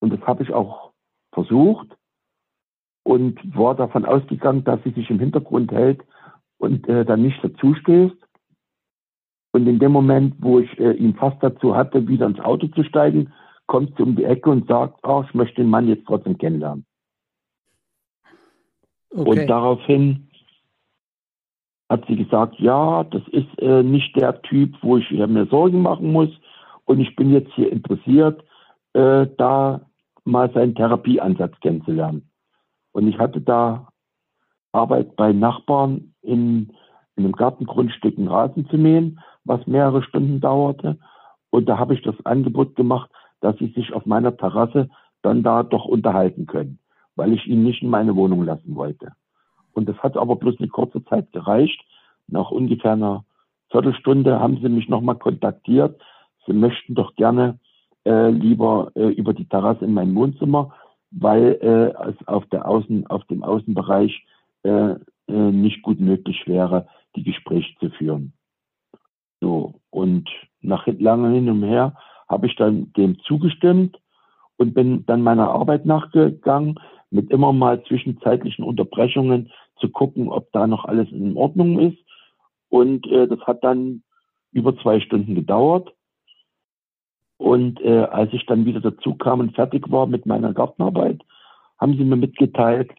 Und 0.01 0.13
das 0.13 0.21
habe 0.23 0.43
ich 0.43 0.53
auch 0.53 0.93
versucht 1.33 1.89
und 3.05 3.39
war 3.57 3.75
davon 3.77 4.05
ausgegangen, 4.05 4.65
dass 4.65 4.83
sie 4.83 4.91
sich 4.91 5.09
im 5.11 5.21
Hintergrund 5.21 5.71
hält 5.71 6.03
und 6.63 6.89
äh, 6.89 7.05
dann 7.05 7.23
nicht 7.23 7.43
dazu 7.43 7.75
stößt. 7.75 8.17
Und 9.53 9.67
in 9.67 9.81
dem 9.81 9.91
Moment, 9.91 10.37
wo 10.39 10.61
ich 10.61 10.79
äh, 10.79 10.93
ihn 10.93 11.15
fast 11.15 11.43
dazu 11.43 11.75
hatte, 11.75 12.07
wieder 12.07 12.27
ins 12.27 12.39
Auto 12.39 12.69
zu 12.69 12.85
steigen, 12.85 13.33
kommt 13.67 13.97
sie 13.97 14.03
um 14.05 14.15
die 14.15 14.25
Ecke 14.25 14.49
und 14.49 14.69
sagt, 14.69 15.01
oh, 15.03 15.25
ich 15.27 15.35
möchte 15.35 15.57
den 15.57 15.71
Mann 15.71 15.89
jetzt 15.89 16.07
trotzdem 16.07 16.39
kennenlernen. 16.39 16.87
Okay. 19.11 19.29
Und 19.29 19.47
daraufhin 19.49 20.29
hat 21.91 22.07
sie 22.07 22.17
gesagt, 22.17 22.55
ja, 22.61 23.05
das 23.05 23.23
ist 23.33 23.59
äh, 23.59 23.83
nicht 23.83 24.15
der 24.17 24.41
Typ, 24.43 24.77
wo 24.83 24.99
ich 24.99 25.11
mir 25.11 25.47
Sorgen 25.47 25.83
machen 25.83 26.13
muss. 26.13 26.31
Und 26.85 27.01
ich 27.01 27.15
bin 27.17 27.33
jetzt 27.33 27.53
hier 27.55 27.73
interessiert, 27.73 28.43
äh, 28.93 29.27
da 29.37 29.81
mal 30.25 30.51
seinen 30.53 30.77
Therapieansatz 30.77 31.59
kennenzulernen. 31.61 32.31
Und 32.93 33.09
ich 33.09 33.19
hatte 33.19 33.41
da 33.41 33.92
Arbeit 34.73 35.17
bei 35.17 35.33
Nachbarn 35.33 36.15
in, 36.23 36.71
in 37.17 37.25
einem 37.25 37.33
Gartengrundstück 37.33 38.19
einen 38.19 38.29
Rasen 38.29 38.69
zu 38.69 38.79
mähen, 38.79 39.21
was 39.45 39.67
mehrere 39.67 40.03
Stunden 40.03 40.41
dauerte. 40.41 40.99
Und 41.51 41.69
da 41.69 41.79
habe 41.79 41.95
ich 41.95 42.03
das 42.03 42.15
Angebot 42.25 42.75
gemacht, 42.77 43.11
dass 43.41 43.57
sie 43.59 43.69
sich 43.69 43.93
auf 43.93 44.07
meiner 44.07 44.37
Terrasse 44.37 44.89
dann 45.21 45.43
da 45.43 45.63
doch 45.63 45.85
unterhalten 45.85 46.47
können, 46.47 46.79
weil 47.17 47.33
ich 47.33 47.47
ihn 47.47 47.63
nicht 47.63 47.83
in 47.83 47.91
meine 47.91 48.17
Wohnung 48.17 48.45
lassen 48.45 48.75
wollte. 48.75 49.13
Und 49.75 49.89
das 49.89 49.99
hat 49.99 50.17
aber 50.17 50.37
bloß 50.37 50.57
eine 50.59 50.69
kurze 50.69 51.05
Zeit 51.05 51.33
gereicht. 51.33 51.81
Nach 52.29 52.51
ungefähr 52.51 52.93
einer 52.93 53.25
Viertelstunde 53.71 54.41
haben 54.41 54.59
sie 54.61 54.69
mich 54.69 54.89
nochmal 54.89 55.17
kontaktiert. 55.17 56.01
Sie 56.47 56.53
möchten 56.53 56.95
doch 56.95 57.15
gerne 57.17 57.59
äh, 58.05 58.31
lieber 58.31 58.91
äh, 58.95 59.09
über 59.09 59.33
die 59.33 59.49
Terrasse 59.49 59.85
in 59.85 59.95
mein 59.95 60.15
Wohnzimmer, 60.15 60.75
weil 61.11 61.59
äh, 61.63 62.09
es 62.09 62.29
auf 62.29 62.45
der 62.47 62.69
Außen, 62.69 63.07
auf 63.09 63.25
dem 63.25 63.43
Außenbereich 63.45 64.25
äh, 64.65 64.95
äh, 65.29 65.33
nicht 65.33 65.83
gut 65.83 66.01
möglich 66.01 66.43
wäre, 66.47 66.89
die 67.17 67.23
Gespräche 67.23 67.75
zu 67.81 67.91
führen. 67.91 68.33
So 69.41 69.81
und 69.91 70.29
nach 70.61 70.87
lange 70.87 71.31
hin 71.31 71.51
und 71.51 71.63
her 71.65 71.97
habe 72.29 72.47
ich 72.47 72.57
dann 72.57 72.93
dem 72.93 73.19
zugestimmt 73.21 73.99
und 74.57 74.75
bin 74.75 75.05
dann 75.07 75.23
meiner 75.23 75.51
Arbeit 75.51 75.87
nachgegangen, 75.87 76.79
mit 77.11 77.31
immer 77.31 77.53
mal 77.53 77.83
zwischenzeitlichen 77.85 78.65
Unterbrechungen 78.65 79.51
zu 79.77 79.89
gucken, 79.91 80.29
ob 80.29 80.51
da 80.53 80.67
noch 80.67 80.85
alles 80.85 81.11
in 81.11 81.37
Ordnung 81.37 81.79
ist. 81.79 81.99
Und 82.69 83.07
äh, 83.09 83.27
das 83.27 83.41
hat 83.41 83.63
dann 83.65 84.03
über 84.53 84.77
zwei 84.79 85.01
Stunden 85.01 85.35
gedauert. 85.35 85.93
Und 87.37 87.81
äh, 87.81 88.05
als 88.05 88.33
ich 88.33 88.47
dann 88.47 88.65
wieder 88.65 88.81
dazu 88.81 89.15
kam 89.17 89.41
und 89.41 89.55
fertig 89.55 89.91
war 89.91 90.07
mit 90.07 90.27
meiner 90.27 90.55
Gartenarbeit, 90.55 91.21
haben 91.79 91.97
sie 91.97 92.05
mir 92.05 92.17
mitgeteilt, 92.17 92.93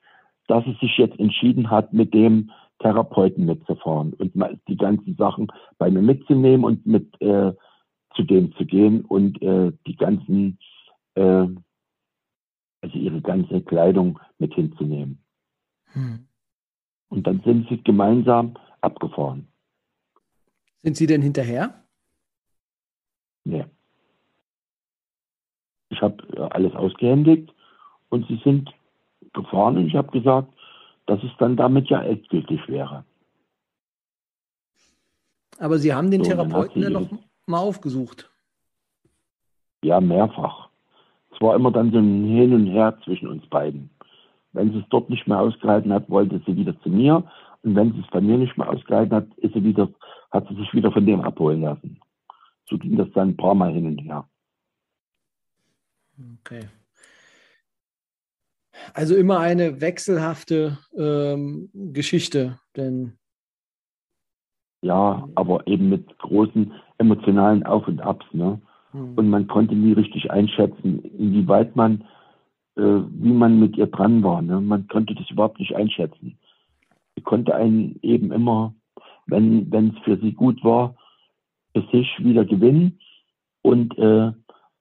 dass 0.48 0.66
es 0.68 0.80
sich 0.80 0.98
jetzt 0.98 1.20
entschieden 1.20 1.70
hat, 1.70 1.94
mit 1.94 2.14
dem 2.14 2.52
Therapeuten 2.80 3.46
mitzufahren 3.46 4.14
und 4.14 4.34
die 4.68 4.78
ganzen 4.78 5.16
Sachen 5.16 5.48
bei 5.78 5.90
mir 5.90 6.02
mitzunehmen 6.02 6.66
und 6.66 6.86
mit 6.86 7.20
äh, 7.22 7.54
zu 8.16 8.24
dem 8.24 8.54
zu 8.56 8.66
gehen 8.66 9.06
und 9.06 9.42
äh, 9.42 9.72
die 9.88 9.96
ganzen, 9.96 10.60
äh, 11.16 11.48
also 12.82 12.98
ihre 12.98 13.22
ganze 13.22 13.62
Kleidung 13.62 14.20
mit 14.38 14.54
hinzunehmen. 14.54 15.24
Hm. 15.94 16.28
Und 17.10 17.28
dann 17.28 17.42
sind 17.46 17.70
sie 17.70 17.82
gemeinsam 17.84 18.56
abgefahren. 18.82 19.48
Sind 20.82 20.98
Sie 20.98 21.08
denn 21.08 21.22
hinterher? 21.22 21.86
Nee. 23.46 23.66
Ich 25.90 26.02
habe 26.02 26.18
äh, 26.36 26.42
alles 26.52 26.74
ausgehändigt 26.74 27.54
und 28.10 28.28
sie 28.28 28.42
sind 28.44 28.70
gefahren 29.34 29.78
und 29.78 29.88
ich 29.88 29.96
habe 29.96 30.12
gesagt, 30.12 30.54
dass 31.06 31.22
es 31.24 31.32
dann 31.38 31.56
damit 31.56 31.90
ja 31.90 32.02
endgültig 32.02 32.68
wäre. 32.68 33.04
Aber 35.60 35.78
Sie 35.78 35.94
haben 35.94 36.12
den 36.12 36.24
so, 36.24 36.32
Therapeuten 36.32 36.82
ja 36.82 36.90
noch 36.90 37.08
mal 37.46 37.60
aufgesucht. 37.60 38.30
Ja, 39.84 40.00
mehrfach. 40.00 40.70
Es 41.32 41.42
war 41.42 41.56
immer 41.56 41.72
dann 41.72 41.92
so 41.92 41.98
ein 41.98 42.26
Hin 42.26 42.54
und 42.54 42.68
Her 42.68 42.98
zwischen 43.04 43.28
uns 43.28 43.46
beiden. 43.48 43.90
Wenn 44.54 44.72
sie 44.72 44.80
es 44.80 44.86
dort 44.90 45.10
nicht 45.10 45.28
mehr 45.28 45.40
ausgehalten 45.40 45.92
hat, 45.92 46.10
wollte 46.10 46.42
sie 46.46 46.56
wieder 46.56 46.80
zu 46.82 46.90
mir. 46.90 47.24
Und 47.64 47.76
wenn 47.76 47.94
sie 47.94 48.00
es 48.02 48.08
bei 48.12 48.22
mir 48.22 48.38
nicht 48.38 48.58
mehr 48.58 48.70
ausgehalten 48.70 49.16
hat, 49.16 49.28
ist 49.38 49.54
sie 49.54 49.64
wieder, 49.64 49.90
hat 50.32 50.48
sie 50.48 50.56
sich 50.56 50.74
wieder 50.74 50.92
von 50.92 51.06
dem 51.06 51.22
abholen 51.22 51.62
lassen. 51.62 52.00
So 52.70 52.78
ging 52.78 52.98
das 52.98 53.12
dann 53.14 53.30
ein 53.30 53.38
paar 53.38 53.56
Mal 53.56 53.72
hin 53.72 53.88
und 53.88 53.98
her. 54.00 54.28
Okay. 56.40 56.68
Also 58.94 59.16
immer 59.16 59.40
eine 59.40 59.82
wechselhafte 59.82 60.78
ähm, 60.98 61.70
Geschichte, 61.74 62.60
denn. 62.76 63.14
Ja, 64.82 65.28
aber 65.36 65.66
eben 65.68 65.90
mit 65.90 66.18
großen 66.20 66.74
emotionalen 66.98 67.66
Auf 67.66 67.88
und 67.88 68.02
Abs. 68.02 68.26
Ne? 68.34 68.60
Mhm. 68.92 69.14
Und 69.16 69.30
man 69.30 69.48
konnte 69.48 69.76
nie 69.76 69.94
richtig 69.94 70.32
einschätzen, 70.32 71.00
inwieweit 71.18 71.76
man, 71.76 72.04
äh, 72.76 72.82
wie 72.82 73.34
man 73.34 73.60
mit 73.60 73.78
ihr 73.78 73.88
dran 73.88 74.24
war. 74.24 74.42
Ne? 74.42 74.60
Man 74.60 74.88
konnte 74.88 75.16
das 75.16 75.30
überhaupt 75.30 75.60
nicht 75.60 75.76
einschätzen. 75.76 76.38
Sie 77.16 77.22
konnte 77.22 77.56
einen 77.56 78.00
eben 78.02 78.32
immer, 78.32 78.74
wenn 79.26 79.72
es 79.72 80.04
für 80.04 80.18
sie 80.18 80.34
gut 80.34 80.64
war, 80.64 80.96
für 81.74 81.84
sich 81.92 82.10
wieder 82.20 82.46
gewinnen 82.46 83.00
und 83.62 83.98
äh, 83.98 84.32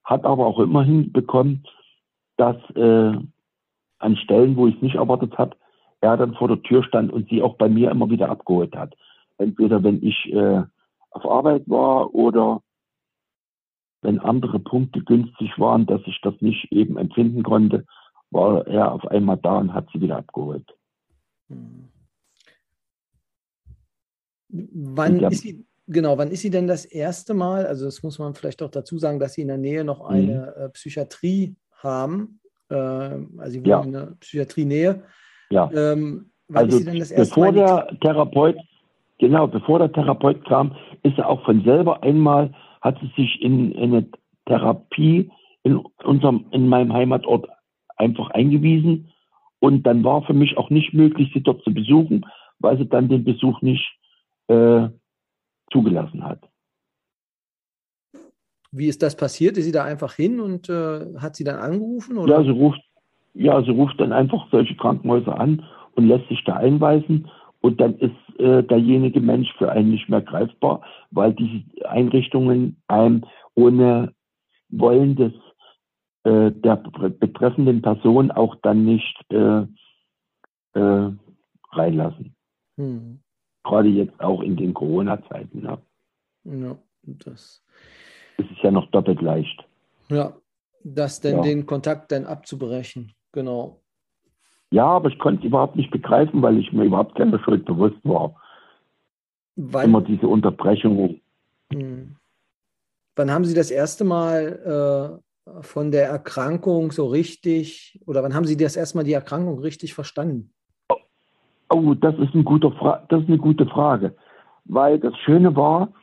hat 0.03 0.25
aber 0.25 0.45
auch 0.45 0.59
immer 0.59 0.83
hinbekommen, 0.83 1.63
dass 2.37 2.57
äh, 2.75 3.13
an 4.03 4.15
Stellen, 4.17 4.55
wo 4.55 4.67
ich 4.67 4.75
es 4.75 4.81
nicht 4.81 4.95
erwartet 4.95 5.37
habe, 5.37 5.55
er 6.01 6.17
dann 6.17 6.35
vor 6.35 6.47
der 6.47 6.61
Tür 6.61 6.83
stand 6.83 7.11
und 7.11 7.29
sie 7.29 7.41
auch 7.41 7.55
bei 7.55 7.69
mir 7.69 7.89
immer 7.89 8.09
wieder 8.09 8.29
abgeholt 8.29 8.75
hat. 8.75 8.93
Entweder 9.37 9.83
wenn 9.83 10.03
ich 10.03 10.31
äh, 10.33 10.63
auf 11.11 11.25
Arbeit 11.25 11.63
war 11.67 12.13
oder 12.13 12.61
wenn 14.01 14.19
andere 14.19 14.59
Punkte 14.59 15.01
günstig 15.01 15.57
waren, 15.57 15.85
dass 15.85 16.01
ich 16.05 16.19
das 16.21 16.33
nicht 16.41 16.71
eben 16.71 16.97
empfinden 16.97 17.43
konnte, 17.43 17.85
war 18.31 18.67
er 18.67 18.91
auf 18.91 19.07
einmal 19.07 19.37
da 19.37 19.59
und 19.59 19.73
hat 19.73 19.87
sie 19.93 20.01
wieder 20.01 20.17
abgeholt. 20.17 20.67
Hm. 21.49 21.87
Wann 24.49 25.19
ist 25.19 25.41
sie, 25.41 25.65
genau, 25.87 26.17
wann 26.17 26.29
ist 26.29 26.41
sie 26.41 26.51
denn 26.51 26.67
das 26.67 26.85
erste 26.85 27.33
Mal, 27.33 27.65
also 27.65 27.85
das 27.85 28.03
muss 28.03 28.19
man 28.19 28.35
vielleicht 28.35 28.61
auch 28.61 28.69
dazu 28.69 28.99
sagen, 28.99 29.19
dass 29.19 29.33
Sie 29.33 29.41
in 29.41 29.47
der 29.47 29.57
Nähe 29.57 29.83
noch 29.83 30.01
eine 30.01 30.53
mhm. 30.55 30.71
Psychiatrie 30.73 31.55
haben, 31.71 32.39
äh, 32.42 32.42
also 32.77 33.51
Sie 33.51 33.59
wohnen 33.61 33.69
ja. 33.69 33.81
in 33.83 33.91
der 33.91 34.15
Psychiatrie-Nähe. 34.19 35.03
Ja. 35.49 35.69
Ähm, 35.73 36.31
also 36.53 36.83
bevor 37.15 37.51
der 37.51 37.87
Therapeut, 38.01 38.57
genau, 39.19 39.47
bevor 39.47 39.79
der 39.79 39.91
Therapeut 39.91 40.45
kam, 40.45 40.75
ist 41.03 41.17
er 41.17 41.29
auch 41.29 41.43
von 41.45 41.63
selber 41.63 42.03
einmal, 42.03 42.53
hat 42.81 42.97
sie 42.99 43.11
sich 43.15 43.41
in, 43.41 43.71
in 43.71 43.93
eine 43.93 44.07
Therapie 44.45 45.31
in 45.63 45.77
unserem, 46.03 46.45
in 46.51 46.67
meinem 46.67 46.93
Heimatort 46.93 47.47
einfach 47.95 48.29
eingewiesen. 48.31 49.09
Und 49.59 49.83
dann 49.83 50.03
war 50.03 50.23
für 50.23 50.33
mich 50.33 50.57
auch 50.57 50.69
nicht 50.69 50.93
möglich, 50.93 51.31
sie 51.33 51.41
dort 51.41 51.63
zu 51.63 51.73
besuchen, 51.73 52.25
weil 52.59 52.77
sie 52.77 52.87
dann 52.87 53.07
den 53.07 53.23
Besuch 53.23 53.61
nicht 53.61 53.97
äh, 54.47 54.89
zugelassen 55.71 56.23
hat. 56.23 56.39
Wie 58.75 58.87
ist 58.87 59.03
das 59.03 59.15
passiert? 59.15 59.55
Ist 59.57 59.65
sie 59.65 59.71
da 59.71 59.83
einfach 59.83 60.13
hin 60.13 60.39
und 60.39 60.67
äh, 60.67 61.15
hat 61.19 61.35
sie 61.35 61.43
dann 61.43 61.57
angerufen? 61.57 62.17
Oder? 62.17 62.39
Ja, 62.39 62.43
sie 62.43 62.49
ruft, 62.49 62.81
ja, 63.35 63.63
sie 63.63 63.69
ruft 63.69 63.99
dann 63.99 64.11
einfach 64.11 64.47
solche 64.49 64.75
Krankenhäuser 64.75 65.39
an 65.39 65.63
und 65.95 66.07
lässt 66.07 66.27
sich 66.27 66.43
da 66.43 66.55
einweisen. 66.55 67.29
Und 67.61 67.79
dann 67.79 67.95
ist 67.99 68.39
äh, 68.39 68.63
derjenige 68.63 69.21
Mensch 69.21 69.53
für 69.59 69.71
einen 69.71 69.91
nicht 69.91 70.09
mehr 70.09 70.21
greifbar, 70.21 70.81
weil 71.11 71.33
diese 71.33 71.87
Einrichtungen 71.87 72.81
einem 72.87 73.23
ohne 73.53 74.11
Wollen 74.69 75.15
des, 75.15 75.33
äh, 76.23 76.51
der 76.51 76.77
betreffenden 76.77 77.83
Person 77.83 78.31
auch 78.31 78.55
dann 78.63 78.85
nicht 78.85 79.23
äh, 79.29 79.65
äh 80.73 81.11
reinlassen. 81.71 82.35
Hm. 82.77 83.19
Gerade 83.63 83.89
jetzt 83.89 84.19
auch 84.19 84.41
in 84.41 84.55
den 84.55 84.73
Corona-Zeiten. 84.73 85.63
Ja. 85.63 85.77
ja, 86.43 86.77
das 87.05 87.62
es 88.37 88.45
ist 88.51 88.61
ja 88.63 88.71
noch 88.71 88.89
doppelt 88.91 89.21
leicht. 89.21 89.63
Ja, 90.09 90.33
das 90.83 91.21
denn 91.21 91.37
ja. 91.37 91.41
den 91.43 91.65
Kontakt 91.65 92.11
dann 92.11 92.25
abzubrechen, 92.25 93.13
genau. 93.31 93.79
Ja, 94.71 94.87
aber 94.87 95.09
ich 95.09 95.19
konnte 95.19 95.41
es 95.41 95.45
überhaupt 95.45 95.75
nicht 95.75 95.91
begreifen, 95.91 96.41
weil 96.41 96.57
ich 96.57 96.73
mir 96.73 96.85
überhaupt 96.85 97.15
keine 97.15 97.39
Schuld 97.39 97.65
bewusst 97.65 97.99
war. 98.03 98.35
Weil, 99.55 99.85
Immer 99.85 100.01
diese 100.01 100.27
Unterbrechung. 100.27 101.21
Hm. 101.71 102.15
Wann 103.15 103.31
haben 103.31 103.45
Sie 103.45 103.53
das 103.53 103.69
erste 103.69 104.03
Mal 104.03 105.21
äh, 105.47 105.61
von 105.61 105.91
der 105.91 106.07
Erkrankung 106.07 106.91
so 106.91 107.05
richtig, 107.05 107.99
oder 108.07 108.23
wann 108.23 108.33
haben 108.33 108.45
Sie 108.45 108.57
das 108.57 108.75
erste 108.75 108.97
Mal 108.97 109.03
die 109.03 109.13
Erkrankung 109.13 109.59
richtig 109.59 109.93
verstanden? 109.93 110.51
Oh, 110.89 110.95
oh 111.69 111.93
das, 111.93 112.15
ist 112.15 112.33
ein 112.33 112.43
guter 112.43 112.71
das 113.09 113.21
ist 113.21 113.27
eine 113.27 113.37
gute 113.37 113.67
Frage. 113.67 114.15
Weil 114.65 114.97
das 114.97 115.15
Schöne 115.19 115.55
war, 115.55 115.93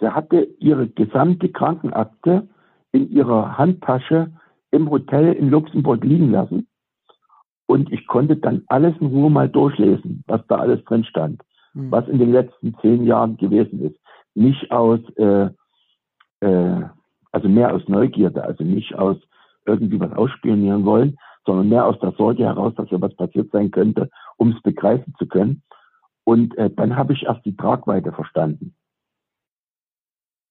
Sie 0.00 0.08
hatte 0.08 0.48
ihre 0.58 0.88
gesamte 0.88 1.48
Krankenakte 1.48 2.48
in 2.92 3.10
ihrer 3.10 3.58
Handtasche 3.58 4.32
im 4.70 4.90
Hotel 4.90 5.32
in 5.32 5.50
Luxemburg 5.50 6.04
liegen 6.04 6.30
lassen. 6.30 6.68
Und 7.66 7.92
ich 7.92 8.06
konnte 8.06 8.36
dann 8.36 8.62
alles 8.68 8.94
in 9.00 9.08
Ruhe 9.08 9.30
mal 9.30 9.48
durchlesen, 9.48 10.24
was 10.26 10.40
da 10.48 10.56
alles 10.56 10.82
drin 10.84 11.04
stand, 11.04 11.42
mhm. 11.74 11.90
was 11.90 12.08
in 12.08 12.18
den 12.18 12.32
letzten 12.32 12.74
zehn 12.80 13.04
Jahren 13.04 13.36
gewesen 13.36 13.82
ist. 13.82 13.96
Nicht 14.34 14.70
aus, 14.70 15.00
äh, 15.16 15.50
äh, 16.40 16.82
also 17.32 17.48
mehr 17.48 17.74
aus 17.74 17.86
Neugierde, 17.88 18.42
also 18.42 18.64
nicht 18.64 18.94
aus 18.94 19.16
irgendwie 19.66 20.00
was 20.00 20.12
ausspionieren 20.12 20.84
wollen, 20.86 21.18
sondern 21.44 21.68
mehr 21.68 21.86
aus 21.86 21.98
der 22.00 22.12
Sorge 22.12 22.44
heraus, 22.44 22.74
dass 22.76 22.90
ja 22.90 23.00
was 23.00 23.14
passiert 23.16 23.50
sein 23.52 23.70
könnte, 23.70 24.08
um 24.36 24.52
es 24.52 24.62
begreifen 24.62 25.14
zu 25.18 25.26
können. 25.26 25.62
Und 26.24 26.56
äh, 26.56 26.70
dann 26.70 26.96
habe 26.96 27.12
ich 27.12 27.24
erst 27.24 27.44
die 27.44 27.56
Tragweite 27.56 28.12
verstanden. 28.12 28.74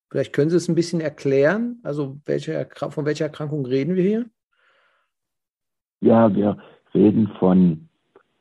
Vielleicht 0.09 0.33
können 0.33 0.49
Sie 0.49 0.57
es 0.57 0.69
ein 0.69 0.75
bisschen 0.75 1.01
erklären. 1.01 1.79
Also 1.83 2.17
welche, 2.25 2.67
von 2.89 3.05
welcher 3.05 3.25
Erkrankung 3.25 3.65
reden 3.65 3.95
wir 3.95 4.03
hier? 4.03 4.25
Ja, 5.99 6.33
wir 6.33 6.57
reden 6.93 7.27
von 7.39 7.89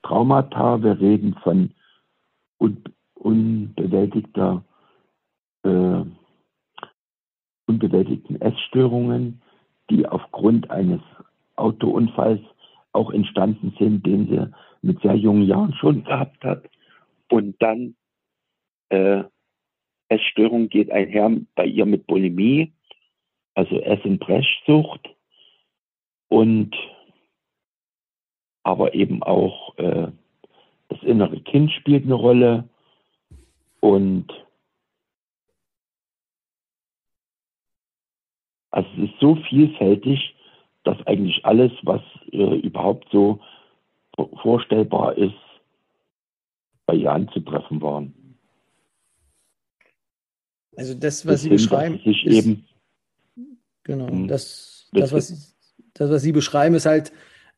Traumata, 0.03 0.83
wir 0.83 1.01
reden 1.01 1.35
von 1.43 1.71
un 2.59 2.83
unbewältigter, 3.15 4.65
äh, 5.65 6.03
unbewältigten 7.67 8.41
Essstörungen, 8.41 9.43
die 9.91 10.07
aufgrund 10.07 10.71
eines 10.71 11.01
Autounfalls 11.57 12.41
auch 12.93 13.11
entstanden 13.11 13.75
sind, 13.79 14.07
den 14.07 14.29
sie 14.29 14.49
mit 14.83 15.01
sehr 15.01 15.17
jungen 15.17 15.43
Jahren 15.43 15.75
schon 15.75 16.05
gehabt 16.05 16.45
hat. 16.45 16.65
Und 17.29 17.61
dann 17.61 17.97
äh, 18.91 19.25
Essstörung 20.09 20.69
geht 20.69 20.91
einher 20.91 21.31
bei 21.55 21.67
ihr 21.67 21.87
mit 21.87 22.07
Bulimie, 22.07 22.73
also 23.55 23.81
Essen-Brechsucht 23.81 25.09
und 26.29 26.75
aber 28.63 28.95
eben 28.95 29.23
auch 29.23 29.77
äh, 29.79 30.09
das 30.89 31.03
innere 31.03 31.41
Kind 31.41 31.71
spielt 31.73 32.05
eine 32.05 32.15
Rolle 32.15 32.69
und 33.81 34.27
also 38.71 38.89
es 38.97 39.11
ist 39.11 39.21
so 39.21 39.37
vielfältig, 39.49 40.35
dass 40.85 41.05
eigentlich 41.07 41.45
alles, 41.45 41.73
was 41.83 42.03
äh, 42.33 42.59
überhaupt 42.59 43.09
so 43.11 43.41
vorstellbar 44.43 45.17
ist, 45.17 45.35
bei 46.87 46.95
ihr 46.95 47.13
anzutreffen 47.13 47.83
waren. 47.83 48.26
Also 50.77 50.95
das, 50.95 51.27
was 51.27 51.43
Sie 51.43 51.49
beschreiben, 51.49 51.99
ist, 52.05 52.25
eben, 52.25 52.67
genau, 53.83 54.09
hm. 54.09 54.29
das, 54.29 54.89
das, 54.93 55.13
was, 55.13 55.57
das, 55.95 56.11
was 56.11 56.23
Sie 56.23 56.33
beschreiben, 56.33 56.75
ist 56.75 56.87
halt 56.87 57.13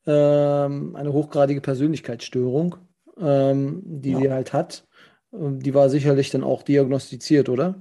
ähm, 0.07 0.97
eine 0.97 1.13
hochgradige 1.13 1.61
Persönlichkeitsstörung, 1.61 2.77
ähm, 3.21 3.83
die 3.85 4.13
ja. 4.13 4.19
sie 4.19 4.31
halt 4.31 4.53
hat. 4.53 4.87
Die 5.31 5.75
war 5.75 5.91
sicherlich 5.91 6.31
dann 6.31 6.45
auch 6.45 6.63
diagnostiziert, 6.63 7.51
oder? 7.51 7.75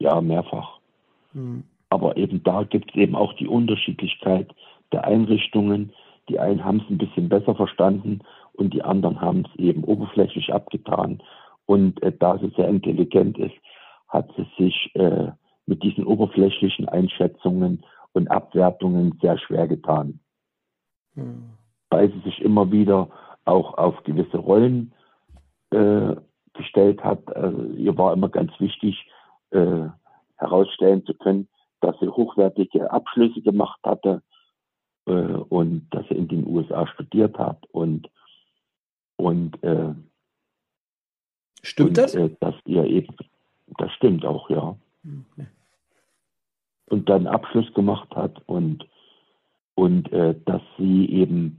Ja, 0.00 0.20
mehrfach. 0.20 0.80
Hm. 1.32 1.62
Aber 1.90 2.16
eben 2.16 2.42
da 2.42 2.64
gibt 2.64 2.90
es 2.90 2.96
eben 2.96 3.14
auch 3.14 3.34
die 3.34 3.46
Unterschiedlichkeit 3.46 4.50
der 4.90 5.04
Einrichtungen. 5.04 5.92
Die 6.28 6.40
einen 6.40 6.64
haben 6.64 6.80
es 6.80 6.90
ein 6.90 6.98
bisschen 6.98 7.28
besser 7.28 7.54
verstanden 7.54 8.20
und 8.52 8.74
die 8.74 8.82
anderen 8.82 9.20
haben 9.20 9.44
es 9.46 9.60
eben 9.60 9.84
oberflächlich 9.84 10.52
abgetan. 10.52 11.22
Und 11.66 12.02
äh, 12.02 12.12
da 12.12 12.38
sie 12.38 12.52
sehr 12.56 12.68
intelligent 12.68 13.38
ist, 13.38 13.54
hat 14.08 14.30
sie 14.36 14.46
sich 14.58 14.90
äh, 14.94 15.32
mit 15.66 15.82
diesen 15.82 16.04
oberflächlichen 16.04 16.88
Einschätzungen 16.88 17.84
und 18.12 18.30
Abwertungen 18.30 19.18
sehr 19.20 19.38
schwer 19.38 19.66
getan. 19.66 20.20
Hm. 21.14 21.50
Weil 21.90 22.12
sie 22.12 22.20
sich 22.20 22.40
immer 22.42 22.70
wieder 22.70 23.08
auch 23.44 23.76
auf 23.78 24.02
gewisse 24.04 24.38
Rollen 24.38 24.92
äh, 25.70 26.16
gestellt 26.54 27.02
hat. 27.02 27.34
Also 27.34 27.62
ihr 27.64 27.96
war 27.96 28.12
immer 28.12 28.28
ganz 28.28 28.52
wichtig, 28.58 29.06
äh, 29.50 29.88
herausstellen 30.36 31.04
zu 31.04 31.14
können, 31.14 31.48
dass 31.80 31.98
sie 32.00 32.08
hochwertige 32.08 32.90
Abschlüsse 32.90 33.42
gemacht 33.42 33.80
hatte 33.84 34.22
äh, 35.06 35.12
und 35.12 35.88
dass 35.90 36.06
sie 36.08 36.14
in 36.14 36.28
den 36.28 36.46
USA 36.46 36.86
studiert 36.86 37.38
hat 37.38 37.64
und 37.70 38.08
und 39.16 39.62
äh, 39.62 39.94
Stimmt 41.64 41.90
und, 41.90 41.98
das? 41.98 42.14
Äh, 42.14 42.30
dass 42.40 42.54
ihr 42.66 42.84
eben, 42.84 43.16
das 43.78 43.90
stimmt 43.92 44.24
auch, 44.24 44.50
ja. 44.50 44.76
Okay. 45.02 45.46
Und 46.86 47.08
dann 47.08 47.26
Abschluss 47.26 47.72
gemacht 47.72 48.14
hat 48.14 48.42
und, 48.46 48.86
und 49.74 50.12
äh, 50.12 50.34
dass 50.44 50.60
sie 50.78 51.06
eben, 51.06 51.56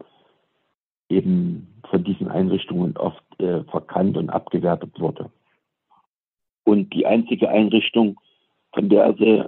eben 1.09 1.81
von 1.89 2.03
diesen 2.03 2.27
Einrichtungen 2.27 2.95
oft 2.97 3.23
äh, 3.39 3.63
verkannt 3.63 4.15
und 4.17 4.29
abgewertet 4.29 4.99
wurde. 4.99 5.31
Und 6.63 6.93
die 6.93 7.05
einzige 7.05 7.49
Einrichtung, 7.49 8.19
von 8.73 8.89
der 8.89 9.15
sie 9.15 9.43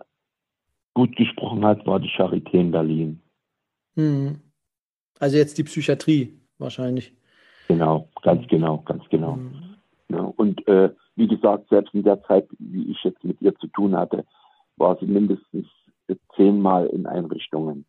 gut 0.96 1.16
gesprochen 1.16 1.64
hat, 1.64 1.86
war 1.86 2.00
die 2.00 2.10
Charité 2.10 2.54
in 2.54 2.72
Berlin. 2.72 3.22
Hm. 3.96 4.42
Also 5.20 5.38
jetzt 5.38 5.58
die 5.60 5.64
Psychiatrie 5.64 6.34
wahrscheinlich. 6.58 7.14
Genau, 7.68 8.10
ganz 8.24 8.48
genau, 8.48 8.80
ganz 8.80 9.08
genau. 9.10 9.36
Hm. 9.36 9.67
Ja, 10.10 10.22
und 10.22 10.66
äh, 10.68 10.92
wie 11.16 11.28
gesagt, 11.28 11.70
selbst 11.70 11.94
in 11.94 12.04
der 12.04 12.22
Zeit, 12.24 12.48
wie 12.60 12.92
ich 12.92 13.04
jetzt 13.04 13.24
mit 13.24 13.42
ihr 13.42 13.56
zu 13.56 13.68
tun 13.68 13.96
hatte, 13.96 14.26
war 14.78 14.98
sie 15.00 15.06
mindestens 15.08 15.68
zehnmal 16.36 16.88
in 16.88 17.06
Einrichtungen. 17.06 17.86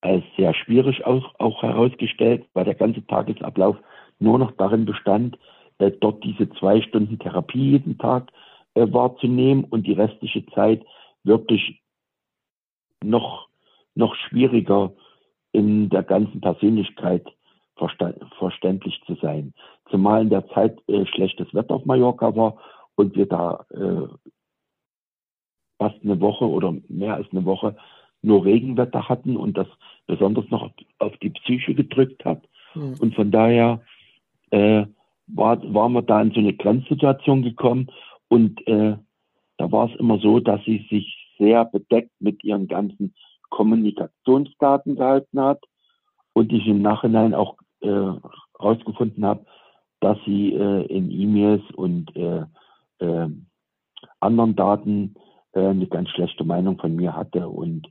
als 0.00 0.24
sehr 0.36 0.54
schwierig 0.54 1.04
auch, 1.06 1.34
auch 1.38 1.62
herausgestellt, 1.62 2.46
weil 2.54 2.64
der 2.64 2.74
ganze 2.74 3.06
Tagesablauf 3.06 3.76
nur 4.18 4.38
noch 4.38 4.52
darin 4.52 4.84
bestand, 4.84 5.38
äh, 5.78 5.90
dort 5.90 6.22
diese 6.24 6.48
zwei 6.50 6.80
Stunden 6.82 7.18
Therapie 7.18 7.72
jeden 7.72 7.98
Tag 7.98 8.30
äh, 8.74 8.86
wahrzunehmen 8.92 9.64
und 9.64 9.86
die 9.86 9.92
restliche 9.92 10.46
Zeit 10.46 10.84
wirklich 11.24 11.82
noch, 13.02 13.48
noch 13.94 14.14
schwieriger 14.14 14.92
in 15.52 15.88
der 15.88 16.02
ganzen 16.02 16.40
Persönlichkeit 16.40 17.26
verständlich 18.38 19.02
zu 19.06 19.14
sein. 19.16 19.52
Zumal 19.90 20.22
in 20.22 20.30
der 20.30 20.48
Zeit 20.48 20.78
äh, 20.88 21.04
schlechtes 21.06 21.52
Wetter 21.52 21.74
auf 21.74 21.84
Mallorca 21.84 22.34
war 22.34 22.56
und 22.94 23.14
wir 23.14 23.26
da 23.26 23.66
äh, 23.70 24.08
fast 25.78 26.02
eine 26.02 26.20
Woche 26.20 26.48
oder 26.48 26.74
mehr 26.88 27.14
als 27.14 27.26
eine 27.32 27.44
Woche 27.44 27.76
nur 28.26 28.44
Regenwetter 28.44 29.08
hatten 29.08 29.36
und 29.36 29.56
das 29.56 29.68
besonders 30.06 30.48
noch 30.50 30.70
auf 30.98 31.16
die 31.18 31.30
Psyche 31.30 31.74
gedrückt 31.74 32.24
hat. 32.24 32.42
Mhm. 32.74 32.94
Und 33.00 33.14
von 33.14 33.30
daher 33.30 33.80
äh, 34.50 34.84
war, 35.28 35.62
waren 35.74 35.92
wir 35.92 36.02
da 36.02 36.20
in 36.20 36.32
so 36.32 36.40
eine 36.40 36.54
Grenzsituation 36.54 37.42
gekommen 37.42 37.90
und 38.28 38.66
äh, 38.66 38.96
da 39.58 39.72
war 39.72 39.90
es 39.90 39.98
immer 39.98 40.18
so, 40.18 40.40
dass 40.40 40.62
sie 40.64 40.86
sich 40.90 41.16
sehr 41.38 41.64
bedeckt 41.64 42.12
mit 42.20 42.44
ihren 42.44 42.68
ganzen 42.68 43.14
Kommunikationsdaten 43.50 44.96
gehalten 44.96 45.40
hat 45.40 45.62
und 46.32 46.52
ich 46.52 46.66
im 46.66 46.82
Nachhinein 46.82 47.32
auch 47.34 47.56
herausgefunden 47.80 49.22
äh, 49.22 49.26
habe, 49.26 49.46
dass 50.00 50.18
sie 50.26 50.52
äh, 50.52 50.86
in 50.86 51.10
E-Mails 51.10 51.62
und 51.74 52.14
äh, 52.16 52.44
äh, 52.98 53.28
anderen 54.20 54.56
Daten 54.56 55.14
äh, 55.52 55.60
eine 55.60 55.86
ganz 55.86 56.10
schlechte 56.10 56.44
Meinung 56.44 56.78
von 56.78 56.94
mir 56.94 57.14
hatte 57.14 57.48
und, 57.48 57.88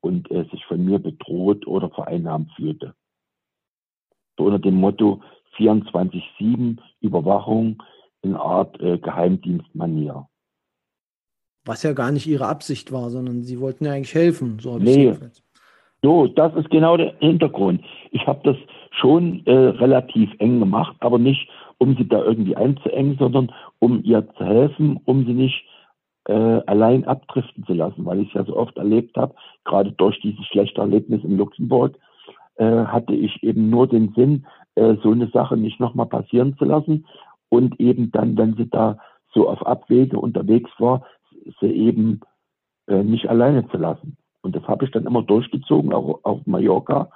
und 0.00 0.30
äh, 0.30 0.44
sich 0.50 0.64
von 0.66 0.84
mir 0.84 0.98
bedroht 0.98 1.66
oder 1.66 1.90
vereinnahmt 1.90 2.50
fühlte. 2.56 2.94
So 4.38 4.44
unter 4.44 4.58
dem 4.58 4.74
Motto 4.74 5.22
24-7 5.58 6.78
Überwachung 7.00 7.82
in 8.22 8.34
Art 8.34 8.80
äh, 8.80 8.98
Geheimdienstmanier. 8.98 10.28
Was 11.64 11.82
ja 11.82 11.92
gar 11.92 12.12
nicht 12.12 12.26
ihre 12.26 12.46
Absicht 12.46 12.92
war, 12.92 13.10
sondern 13.10 13.42
sie 13.42 13.60
wollten 13.60 13.84
ja 13.84 13.92
eigentlich 13.92 14.14
helfen. 14.14 14.58
So 14.60 14.78
nee. 14.78 15.16
So, 16.02 16.28
das 16.28 16.54
ist 16.54 16.70
genau 16.70 16.96
der 16.96 17.16
Hintergrund. 17.18 17.82
Ich 18.12 18.26
habe 18.26 18.40
das 18.44 18.56
schon 18.92 19.44
äh, 19.46 19.52
relativ 19.52 20.30
eng 20.38 20.60
gemacht, 20.60 20.94
aber 21.00 21.18
nicht, 21.18 21.48
um 21.78 21.96
sie 21.96 22.06
da 22.06 22.22
irgendwie 22.22 22.54
einzuengen, 22.54 23.16
sondern 23.18 23.52
um 23.78 24.02
ihr 24.04 24.28
zu 24.36 24.44
helfen, 24.44 25.00
um 25.04 25.26
sie 25.26 25.32
nicht 25.32 25.64
äh, 26.28 26.60
allein 26.66 27.04
abdriften 27.04 27.64
zu 27.64 27.72
lassen, 27.72 28.04
weil 28.04 28.20
ich 28.20 28.28
es 28.28 28.34
ja 28.34 28.44
so 28.44 28.56
oft 28.56 28.76
erlebt 28.76 29.16
habe, 29.16 29.34
gerade 29.64 29.92
durch 29.92 30.20
dieses 30.20 30.44
schlechte 30.46 30.80
Erlebnis 30.80 31.22
in 31.24 31.36
Luxemburg, 31.36 31.96
äh, 32.56 32.84
hatte 32.84 33.14
ich 33.14 33.42
eben 33.42 33.70
nur 33.70 33.86
den 33.86 34.12
Sinn, 34.14 34.46
äh, 34.74 34.96
so 35.02 35.12
eine 35.12 35.28
Sache 35.28 35.56
nicht 35.56 35.78
nochmal 35.78 36.06
passieren 36.06 36.56
zu 36.56 36.64
lassen 36.64 37.06
und 37.48 37.78
eben 37.80 38.10
dann, 38.12 38.36
wenn 38.36 38.54
sie 38.54 38.68
da 38.68 38.98
so 39.32 39.48
auf 39.48 39.64
Abwege 39.66 40.18
unterwegs 40.18 40.70
war, 40.78 41.04
sie 41.60 41.70
eben 41.70 42.20
äh, 42.88 43.02
nicht 43.02 43.28
alleine 43.28 43.68
zu 43.68 43.76
lassen. 43.76 44.16
Und 44.42 44.56
das 44.56 44.64
habe 44.64 44.84
ich 44.84 44.90
dann 44.90 45.06
immer 45.06 45.22
durchgezogen, 45.22 45.92
auch 45.92 46.20
auf 46.22 46.46
Mallorca. 46.46 47.10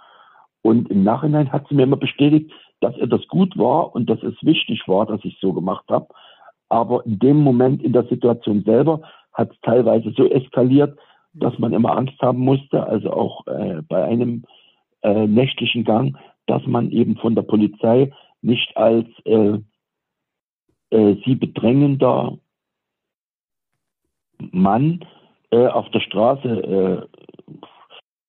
Und 0.62 0.90
im 0.90 1.02
Nachhinein 1.04 1.52
hat 1.52 1.66
sie 1.68 1.74
mir 1.74 1.84
immer 1.84 1.96
bestätigt, 1.96 2.52
dass 2.80 2.96
ihr 2.96 3.06
das 3.06 3.26
gut 3.28 3.56
war 3.56 3.94
und 3.94 4.10
dass 4.10 4.22
es 4.22 4.34
wichtig 4.42 4.82
war, 4.86 5.06
dass 5.06 5.24
ich 5.24 5.38
so 5.40 5.52
gemacht 5.52 5.84
habe. 5.88 6.08
Aber 6.70 7.04
in 7.04 7.18
dem 7.18 7.38
Moment 7.38 7.82
in 7.82 7.92
der 7.92 8.04
Situation 8.04 8.62
selber 8.62 9.02
hat 9.32 9.50
es 9.52 9.60
teilweise 9.60 10.12
so 10.16 10.26
eskaliert, 10.30 10.98
dass 11.34 11.58
man 11.58 11.72
immer 11.72 11.96
Angst 11.96 12.20
haben 12.20 12.40
musste, 12.40 12.86
also 12.86 13.12
auch 13.12 13.46
äh, 13.46 13.82
bei 13.82 14.04
einem 14.04 14.44
äh, 15.02 15.26
nächtlichen 15.26 15.84
Gang, 15.84 16.16
dass 16.46 16.66
man 16.66 16.90
eben 16.90 17.16
von 17.16 17.34
der 17.34 17.42
Polizei 17.42 18.12
nicht 18.42 18.76
als 18.76 19.06
äh, 19.24 19.58
äh 20.90 21.16
sie 21.24 21.34
bedrängender 21.34 22.38
Mann 24.38 25.04
äh, 25.50 25.66
auf 25.66 25.88
der 25.90 26.00
Straße 26.00 27.08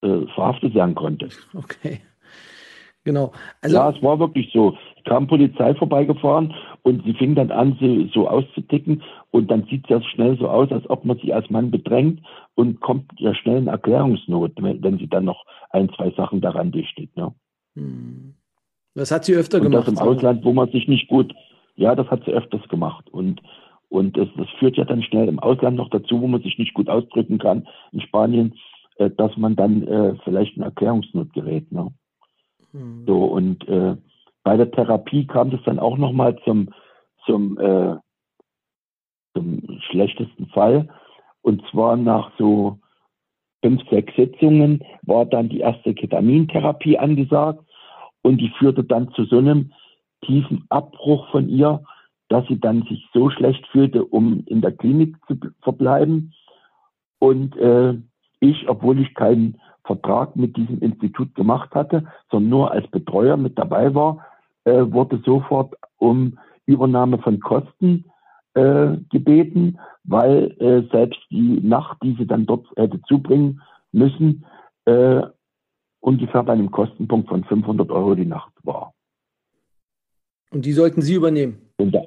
äh, 0.04 0.28
verhaftet 0.34 0.74
werden 0.74 0.96
konnte. 0.96 1.30
Okay. 1.54 2.02
Genau. 3.04 3.32
Also, 3.62 3.76
ja, 3.76 3.90
es 3.90 4.02
war 4.04 4.20
wirklich 4.20 4.52
so. 4.54 4.78
Es 4.98 5.04
kam 5.06 5.28
Polizei 5.28 5.74
vorbeigefahren 5.74 6.54
und 6.84 7.04
sie 7.04 7.14
fing 7.14 7.34
dann 7.34 7.52
an, 7.52 7.78
so, 7.80 8.06
so 8.14 8.30
auszuticken 8.30 9.02
und 9.32 9.50
dann 9.50 9.64
sieht 9.64 9.86
es 9.86 9.90
ja 9.90 10.02
schnell 10.02 10.38
so 10.38 10.48
aus, 10.48 10.72
als 10.72 10.88
ob 10.90 11.04
man 11.06 11.18
sie 11.18 11.34
als 11.34 11.50
Mann 11.50 11.72
bedrängt 11.72 12.22
und 12.56 12.80
kommt 12.80 13.12
ja 13.18 13.34
schnell 13.34 13.58
in 13.58 13.68
Erklärungsnot, 13.68 14.52
wenn, 14.62 14.84
wenn 14.84 15.00
sie 15.00 15.08
dann 15.08 15.26
noch 15.26 15.44
ein, 15.72 15.90
zwei 15.96 16.12
Sachen 16.12 16.42
daran 16.42 16.72
dichtet. 16.72 17.16
Ne? 17.18 17.34
Hm. 17.76 18.36
Das 18.94 19.10
hat 19.10 19.26
sie 19.26 19.36
öfter 19.36 19.58
und 19.58 19.64
gemacht. 19.64 19.88
Das 19.88 19.94
im 19.94 20.00
Ausland, 20.00 20.46
wo 20.46 20.54
man 20.54 20.70
sich 20.70 20.88
nicht 20.88 21.08
gut, 21.08 21.34
ja, 21.76 21.96
das 21.96 22.08
hat 22.08 22.24
sie 22.26 22.32
öfters 22.32 22.68
gemacht. 22.70 23.10
Und 23.10 23.42
und 23.90 24.16
das, 24.16 24.30
das 24.38 24.48
führt 24.58 24.78
ja 24.78 24.86
dann 24.86 25.04
schnell 25.04 25.28
im 25.28 25.40
Ausland 25.40 25.76
noch 25.76 25.90
dazu, 25.90 26.22
wo 26.22 26.28
man 26.28 26.42
sich 26.42 26.58
nicht 26.58 26.74
gut 26.74 26.88
ausdrücken 26.88 27.40
kann, 27.40 27.68
in 27.92 28.00
Spanien, 28.00 28.54
äh, 28.96 29.10
dass 29.10 29.36
man 29.36 29.58
dann 29.58 29.86
äh, 29.86 30.16
vielleicht 30.24 30.56
in 30.56 30.64
Erklärungsnot 30.64 31.34
gerät. 31.34 31.70
Ne? 31.74 31.92
Mhm. 32.74 33.06
So, 33.06 33.26
und 33.26 33.68
äh, 33.68 33.96
bei 34.44 34.58
der 34.58 34.72
Therapie 34.72 35.28
kam 35.28 35.52
das 35.52 35.62
dann 35.66 35.80
auch 35.80 35.98
nochmal 35.98 36.38
zum, 36.44 36.70
zum, 37.26 37.58
äh, 37.60 37.96
zum 39.34 39.80
schlechtesten 39.90 40.48
Fall. 40.48 40.90
Und 41.42 41.64
zwar 41.70 41.98
nach 41.98 42.32
so 42.38 42.80
fünf, 43.64 43.82
sechs 43.90 44.16
Sitzungen 44.16 44.84
war 45.04 45.26
dann 45.26 45.50
die 45.50 45.60
erste 45.60 45.94
Ketamintherapie 45.94 46.98
angesagt 46.98 47.64
und 48.22 48.40
die 48.40 48.52
führte 48.58 48.84
dann 48.84 49.12
zu 49.14 49.26
so 49.26 49.38
einem 49.38 49.72
tiefen 50.26 50.66
Abbruch 50.70 51.30
von 51.32 51.50
ihr, 51.50 51.84
dass 52.30 52.48
sie 52.48 52.60
dann 52.60 52.84
sich 52.84 53.08
so 53.14 53.30
schlecht 53.30 53.66
fühlte, 53.68 54.06
um 54.06 54.44
in 54.46 54.62
der 54.62 54.72
Klinik 54.72 55.18
zu 55.28 55.38
verbleiben. 55.62 56.34
Und 57.20 57.56
äh, 57.58 57.96
ich, 58.40 58.68
obwohl 58.70 59.00
ich 59.00 59.14
keinen 59.14 59.60
Vertrag 59.84 60.36
mit 60.36 60.56
diesem 60.58 60.80
Institut 60.80 61.34
gemacht 61.36 61.74
hatte, 61.74 62.06
sondern 62.30 62.50
nur 62.50 62.72
als 62.72 62.88
Betreuer 62.88 63.38
mit 63.38 63.58
dabei 63.58 63.94
war, 63.94 64.26
äh, 64.66 64.86
wurde 64.92 65.22
sofort 65.26 65.76
um 65.98 66.38
Übernahme 66.66 67.18
von 67.18 67.40
Kosten 67.40 68.06
äh, 68.54 68.98
gebeten, 69.10 69.80
weil 70.04 70.56
äh, 70.60 70.88
selbst 70.92 71.20
die 71.30 71.60
Nacht, 71.62 71.98
die 72.04 72.16
sie 72.18 72.28
dann 72.28 72.46
dort 72.46 72.68
hätte 72.76 73.02
zubringen 73.04 73.62
müssen, 73.92 74.46
äh, 74.86 75.22
ungefähr 76.00 76.44
bei 76.44 76.54
einem 76.54 76.72
Kostenpunkt 76.72 77.30
von 77.30 77.44
500 77.44 77.90
Euro 77.92 78.16
die 78.16 78.26
Nacht 78.26 78.54
war. 78.64 78.94
Und 80.52 80.66
die 80.66 80.74
sollten 80.74 81.02
Sie 81.02 81.16
übernehmen? 81.16 81.70
Und 81.78 81.94
da, 81.94 82.02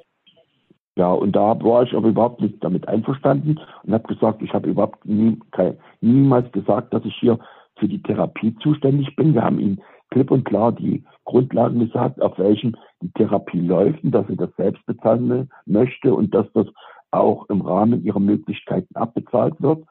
ja, 0.97 1.11
und 1.11 1.35
da 1.35 1.59
war 1.61 1.83
ich 1.83 1.93
aber 1.93 2.09
überhaupt 2.09 2.41
nicht 2.41 2.63
damit 2.63 2.87
einverstanden 2.87 3.59
und 3.83 3.93
habe 3.93 4.07
gesagt, 4.07 4.41
ich 4.41 4.53
habe 4.53 4.69
überhaupt 4.69 5.05
nie, 5.05 5.39
kein, 5.51 5.77
niemals 6.01 6.51
gesagt, 6.51 6.93
dass 6.93 7.03
ich 7.05 7.15
hier 7.15 7.39
für 7.77 7.87
die 7.87 8.01
Therapie 8.01 8.55
zuständig 8.61 9.15
bin. 9.15 9.33
Wir 9.33 9.43
haben 9.43 9.59
ihnen 9.59 9.81
klipp 10.11 10.31
und 10.31 10.45
klar 10.45 10.71
die 10.71 11.03
Grundlagen 11.25 11.79
gesagt, 11.79 12.21
auf 12.21 12.37
welchen 12.37 12.77
die 13.01 13.11
Therapie 13.11 13.59
läuft 13.59 14.03
und 14.03 14.11
dass 14.11 14.27
sie 14.27 14.37
das 14.37 14.55
selbst 14.55 14.85
bezahlen 14.85 15.49
möchte 15.65 16.13
und 16.13 16.33
dass 16.33 16.51
das 16.53 16.67
auch 17.11 17.49
im 17.49 17.61
Rahmen 17.61 18.03
ihrer 18.03 18.19
Möglichkeiten 18.19 18.95
abbezahlt 18.95 19.61
wird 19.61 19.85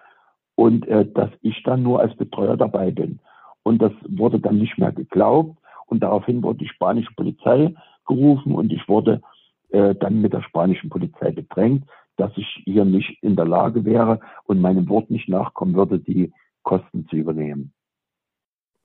und 0.54 0.86
äh, 0.86 1.06
dass 1.10 1.30
ich 1.42 1.62
dann 1.64 1.82
nur 1.82 2.00
als 2.00 2.16
Betreuer 2.16 2.56
dabei 2.56 2.90
bin. 2.90 3.20
Und 3.62 3.80
das 3.82 3.92
wurde 4.06 4.40
dann 4.40 4.58
nicht 4.58 4.78
mehr 4.78 4.92
geglaubt 4.92 5.58
und 5.86 6.02
daraufhin 6.02 6.42
wurde 6.42 6.58
die 6.58 6.68
spanische 6.68 7.14
Polizei 7.14 7.74
gerufen 8.06 8.54
und 8.54 8.72
ich 8.72 8.88
wurde 8.88 9.22
äh, 9.70 9.94
dann 9.94 10.20
mit 10.20 10.32
der 10.32 10.42
spanischen 10.42 10.90
Polizei 10.90 11.32
bedrängt, 11.32 11.84
dass 12.16 12.30
ich 12.36 12.62
hier 12.64 12.84
nicht 12.84 13.22
in 13.22 13.36
der 13.36 13.46
Lage 13.46 13.84
wäre 13.84 14.20
und 14.44 14.60
meinem 14.60 14.88
Wort 14.88 15.10
nicht 15.10 15.28
nachkommen 15.28 15.74
würde, 15.74 15.98
die 15.98 16.32
Kosten 16.62 17.06
zu 17.08 17.16
übernehmen. 17.16 17.73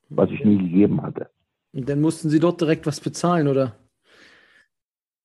Was 0.10 0.30
ich 0.32 0.44
nie 0.44 0.58
gegeben 0.58 1.02
hatte. 1.02 1.30
Und 1.74 1.88
dann 1.88 2.02
mussten 2.02 2.30
Sie 2.30 2.40
dort 2.40 2.62
direkt 2.62 2.88
was 2.88 3.00
bezahlen, 3.00 3.48
oder? 3.48 3.76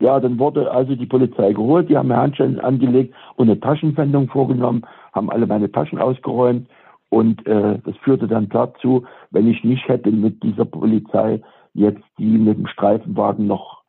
Ja, 0.01 0.21
dann 0.21 0.39
wurde 0.39 0.71
also 0.71 0.97
die 0.97 1.07
Polizei 1.07 1.53
geholt, 1.53 1.89
die 1.89 1.97
haben 1.97 2.09
mir 2.09 2.17
Handschellen 2.17 2.61
angelegt 2.61 3.15
und 3.37 3.49
eine 3.49 3.61
Taschenpfändung 3.61 4.29
vorgenommen, 4.29 4.85
haben 5.13 5.31
alle 5.31 5.47
meine 5.47 5.71
Taschen 5.71 5.99
ausgeräumt 5.99 6.69
und 7.09 7.47
äh, 7.47 7.79
das 7.79 7.97
führte 7.99 8.27
dann 8.27 8.49
dazu, 8.49 9.07
wenn 9.31 9.47
ich 9.49 9.63
nicht 9.63 9.89
hätte 9.89 10.11
mit 10.11 10.43
dieser 10.43 10.65
Polizei 10.65 11.41
jetzt 11.73 12.03
die 12.19 12.39
mit 12.39 12.59
dem 12.59 12.67
Streifenwagen 12.67 13.47
noch 13.47 13.85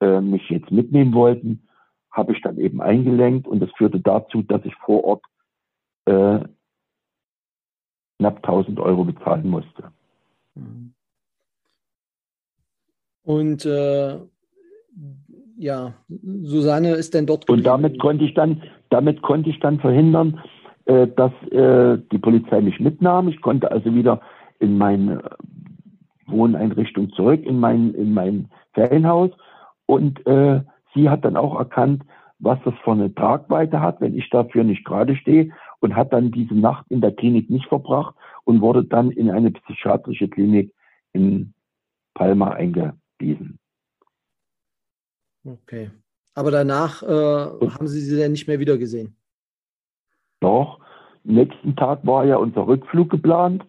äh, 0.00 0.20
mich 0.20 0.50
jetzt 0.50 0.70
mitnehmen 0.70 1.14
wollten, 1.14 1.68
habe 2.10 2.32
ich 2.32 2.42
dann 2.42 2.58
eben 2.58 2.82
eingelenkt 2.82 3.46
und 3.46 3.60
das 3.60 3.70
führte 3.76 4.00
dazu, 4.00 4.42
dass 4.42 4.64
ich 4.64 4.74
vor 4.76 5.04
Ort 5.04 5.24
äh, 6.06 6.40
knapp 8.18 8.36
1000 8.36 8.80
Euro 8.80 9.04
bezahlen 9.04 9.48
musste. 9.48 9.92
Und 13.22 13.64
äh, 13.64 14.18
ja, 15.56 15.94
Susanne 16.42 16.90
ist 16.90 17.14
denn 17.14 17.26
dort 17.26 17.46
geblieben. 17.46 17.60
Und 17.60 17.64
damit 17.64 17.98
konnte 17.98 18.24
ich 18.24 18.34
dann, 18.34 18.62
damit 18.90 19.22
konnte 19.22 19.50
ich 19.50 19.60
dann 19.60 19.80
verhindern, 19.80 20.40
äh, 20.84 21.08
dass 21.08 21.32
äh, 21.50 21.98
die 22.12 22.18
Polizei 22.18 22.60
mich 22.60 22.80
mitnahm. 22.80 23.28
Ich 23.28 23.40
konnte 23.40 23.70
also 23.70 23.94
wieder 23.94 24.20
in 24.58 24.76
meine 24.78 25.22
Wohneinrichtung 26.26 27.10
zurück, 27.12 27.44
in 27.44 27.58
mein, 27.60 27.94
in 27.94 28.12
mein 28.12 28.50
Ferienhaus 28.72 29.30
und 29.86 30.26
äh, 30.26 30.62
sie 30.94 31.08
hat 31.08 31.24
dann 31.24 31.36
auch 31.36 31.58
erkannt, 31.58 32.02
was 32.38 32.58
das 32.64 32.74
für 32.82 32.92
eine 32.92 33.14
Tragweite 33.14 33.80
hat, 33.80 34.00
wenn 34.00 34.16
ich 34.16 34.28
dafür 34.30 34.64
nicht 34.64 34.84
gerade 34.84 35.16
stehe 35.16 35.50
und 35.80 35.96
hat 35.96 36.12
dann 36.12 36.30
diese 36.30 36.54
Nacht 36.54 36.86
in 36.88 37.00
der 37.00 37.12
Klinik 37.12 37.50
nicht 37.50 37.66
verbracht 37.66 38.14
und 38.44 38.60
wurde 38.60 38.84
dann 38.84 39.10
in 39.10 39.30
eine 39.30 39.50
psychiatrische 39.50 40.28
Klinik 40.28 40.72
in 41.12 41.54
Palma 42.14 42.50
eingewiesen. 42.50 43.58
Okay. 45.44 45.90
Aber 46.34 46.50
danach 46.50 47.02
äh, 47.02 47.06
haben 47.06 47.86
Sie 47.86 48.00
sie 48.00 48.18
dann 48.18 48.32
nicht 48.32 48.48
mehr 48.48 48.58
wiedergesehen? 48.58 49.16
Doch. 50.40 50.80
Nächsten 51.22 51.74
Tag 51.76 52.06
war 52.06 52.24
ja 52.26 52.36
unser 52.36 52.66
Rückflug 52.66 53.08
geplant 53.08 53.64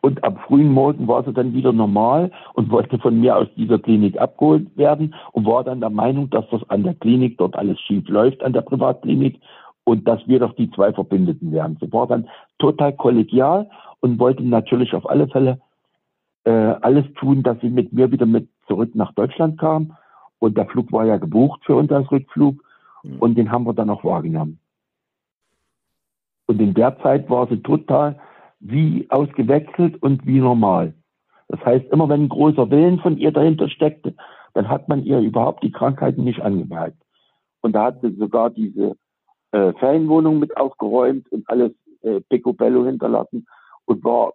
und 0.00 0.22
am 0.24 0.36
frühen 0.36 0.70
Morgen 0.70 1.08
war 1.08 1.24
sie 1.24 1.32
dann 1.32 1.54
wieder 1.54 1.72
normal 1.72 2.30
und 2.54 2.70
wollte 2.70 2.98
von 2.98 3.18
mir 3.18 3.36
aus 3.36 3.48
dieser 3.56 3.78
Klinik 3.78 4.18
abgeholt 4.18 4.76
werden 4.76 5.14
und 5.32 5.46
war 5.46 5.64
dann 5.64 5.80
der 5.80 5.90
Meinung, 5.90 6.30
dass 6.30 6.44
das 6.50 6.68
an 6.68 6.82
der 6.82 6.94
Klinik 6.94 7.38
dort 7.38 7.56
alles 7.56 7.80
schief 7.80 8.06
läuft, 8.08 8.42
an 8.42 8.52
der 8.52 8.60
Privatklinik 8.60 9.40
und 9.84 10.06
dass 10.06 10.20
wir 10.28 10.38
doch 10.38 10.54
die 10.54 10.70
zwei 10.72 10.92
Verbündeten 10.92 11.50
wären. 11.50 11.78
Sie 11.80 11.90
war 11.92 12.06
dann 12.06 12.28
total 12.58 12.94
kollegial 12.94 13.68
und 14.00 14.18
wollte 14.18 14.42
natürlich 14.42 14.94
auf 14.94 15.08
alle 15.08 15.28
Fälle 15.28 15.60
äh, 16.44 16.50
alles 16.50 17.04
tun, 17.14 17.42
dass 17.42 17.60
sie 17.60 17.68
mit 17.68 17.92
mir 17.92 18.10
wieder 18.10 18.26
mit 18.26 18.48
zurück 18.66 18.94
nach 18.94 19.12
Deutschland 19.12 19.58
kam. 19.58 19.96
Und 20.38 20.56
der 20.56 20.66
Flug 20.66 20.92
war 20.92 21.04
ja 21.04 21.16
gebucht 21.16 21.60
für 21.64 21.74
uns 21.74 21.90
als 21.90 22.10
Rückflug. 22.10 22.62
Mhm. 23.02 23.18
Und 23.18 23.34
den 23.36 23.50
haben 23.50 23.64
wir 23.64 23.74
dann 23.74 23.90
auch 23.90 24.04
wahrgenommen. 24.04 24.58
Und 26.46 26.60
in 26.60 26.74
der 26.74 26.98
Zeit 27.00 27.28
war 27.28 27.46
sie 27.48 27.58
total 27.62 28.18
wie 28.60 29.06
ausgewechselt 29.10 30.02
und 30.02 30.26
wie 30.26 30.40
normal. 30.40 30.94
Das 31.48 31.64
heißt, 31.64 31.86
immer 31.92 32.08
wenn 32.08 32.24
ein 32.24 32.28
großer 32.28 32.70
Willen 32.70 32.98
von 33.00 33.18
ihr 33.18 33.32
dahinter 33.32 33.68
steckte, 33.68 34.14
dann 34.54 34.68
hat 34.68 34.88
man 34.88 35.04
ihr 35.04 35.20
überhaupt 35.20 35.62
die 35.62 35.70
Krankheiten 35.70 36.24
nicht 36.24 36.40
angemerkt. 36.40 36.96
Und 37.60 37.72
da 37.74 37.84
hat 37.84 38.00
sie 38.00 38.14
sogar 38.14 38.50
diese 38.50 38.96
äh, 39.52 39.72
Ferienwohnung 39.74 40.38
mit 40.38 40.56
aufgeräumt 40.56 41.30
und 41.30 41.48
alles 41.48 41.72
äh, 42.02 42.20
Picobello 42.28 42.84
hinterlassen 42.84 43.46
und 43.88 44.04
war 44.04 44.34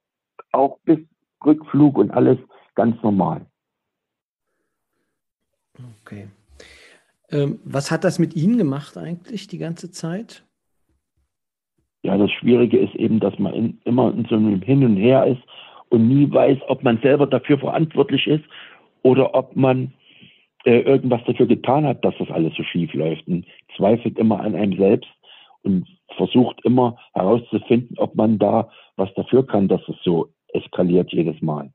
auch 0.51 0.79
bis 0.83 0.99
Rückflug 1.45 1.97
und 1.97 2.11
alles 2.11 2.37
ganz 2.75 3.01
normal. 3.03 3.45
Okay. 6.01 6.27
Ähm, 7.31 7.59
was 7.63 7.91
hat 7.91 8.03
das 8.03 8.19
mit 8.19 8.35
Ihnen 8.35 8.57
gemacht 8.57 8.97
eigentlich 8.97 9.47
die 9.47 9.57
ganze 9.57 9.91
Zeit? 9.91 10.43
Ja, 12.03 12.17
das 12.17 12.31
Schwierige 12.31 12.79
ist 12.79 12.95
eben, 12.95 13.19
dass 13.19 13.37
man 13.39 13.53
in, 13.53 13.81
immer 13.85 14.13
in 14.13 14.25
so 14.25 14.35
einem 14.35 14.61
Hin 14.61 14.83
und 14.83 14.97
Her 14.97 15.25
ist 15.25 15.41
und 15.89 16.07
nie 16.07 16.31
weiß, 16.31 16.57
ob 16.67 16.83
man 16.83 16.99
selber 17.01 17.27
dafür 17.27 17.57
verantwortlich 17.57 18.27
ist 18.27 18.43
oder 19.03 19.33
ob 19.33 19.55
man 19.55 19.93
äh, 20.65 20.79
irgendwas 20.79 21.21
dafür 21.25 21.45
getan 21.45 21.85
hat, 21.85 22.03
dass 22.03 22.15
das 22.19 22.29
alles 22.29 22.53
so 22.55 22.63
schief 22.63 22.93
läuft 22.93 23.27
und 23.27 23.45
zweifelt 23.77 24.17
immer 24.17 24.39
an 24.41 24.55
einem 24.55 24.77
selbst 24.77 25.09
und 25.63 25.87
versucht 26.17 26.63
immer 26.65 26.97
herauszufinden, 27.13 27.97
ob 27.97 28.15
man 28.15 28.37
da 28.37 28.69
was 28.95 29.13
dafür 29.15 29.45
kann, 29.45 29.67
dass 29.67 29.81
es 29.87 29.95
so 30.03 30.29
eskaliert 30.49 31.11
jedes 31.11 31.41
Mal. 31.41 31.71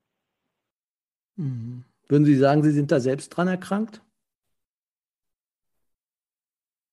Mhm. 1.37 1.85
Würden 2.09 2.25
Sie 2.25 2.37
sagen, 2.37 2.63
Sie 2.63 2.71
sind 2.71 2.91
da 2.91 3.01
selbst 3.01 3.31
dran 3.31 3.49
erkrankt? 3.49 4.03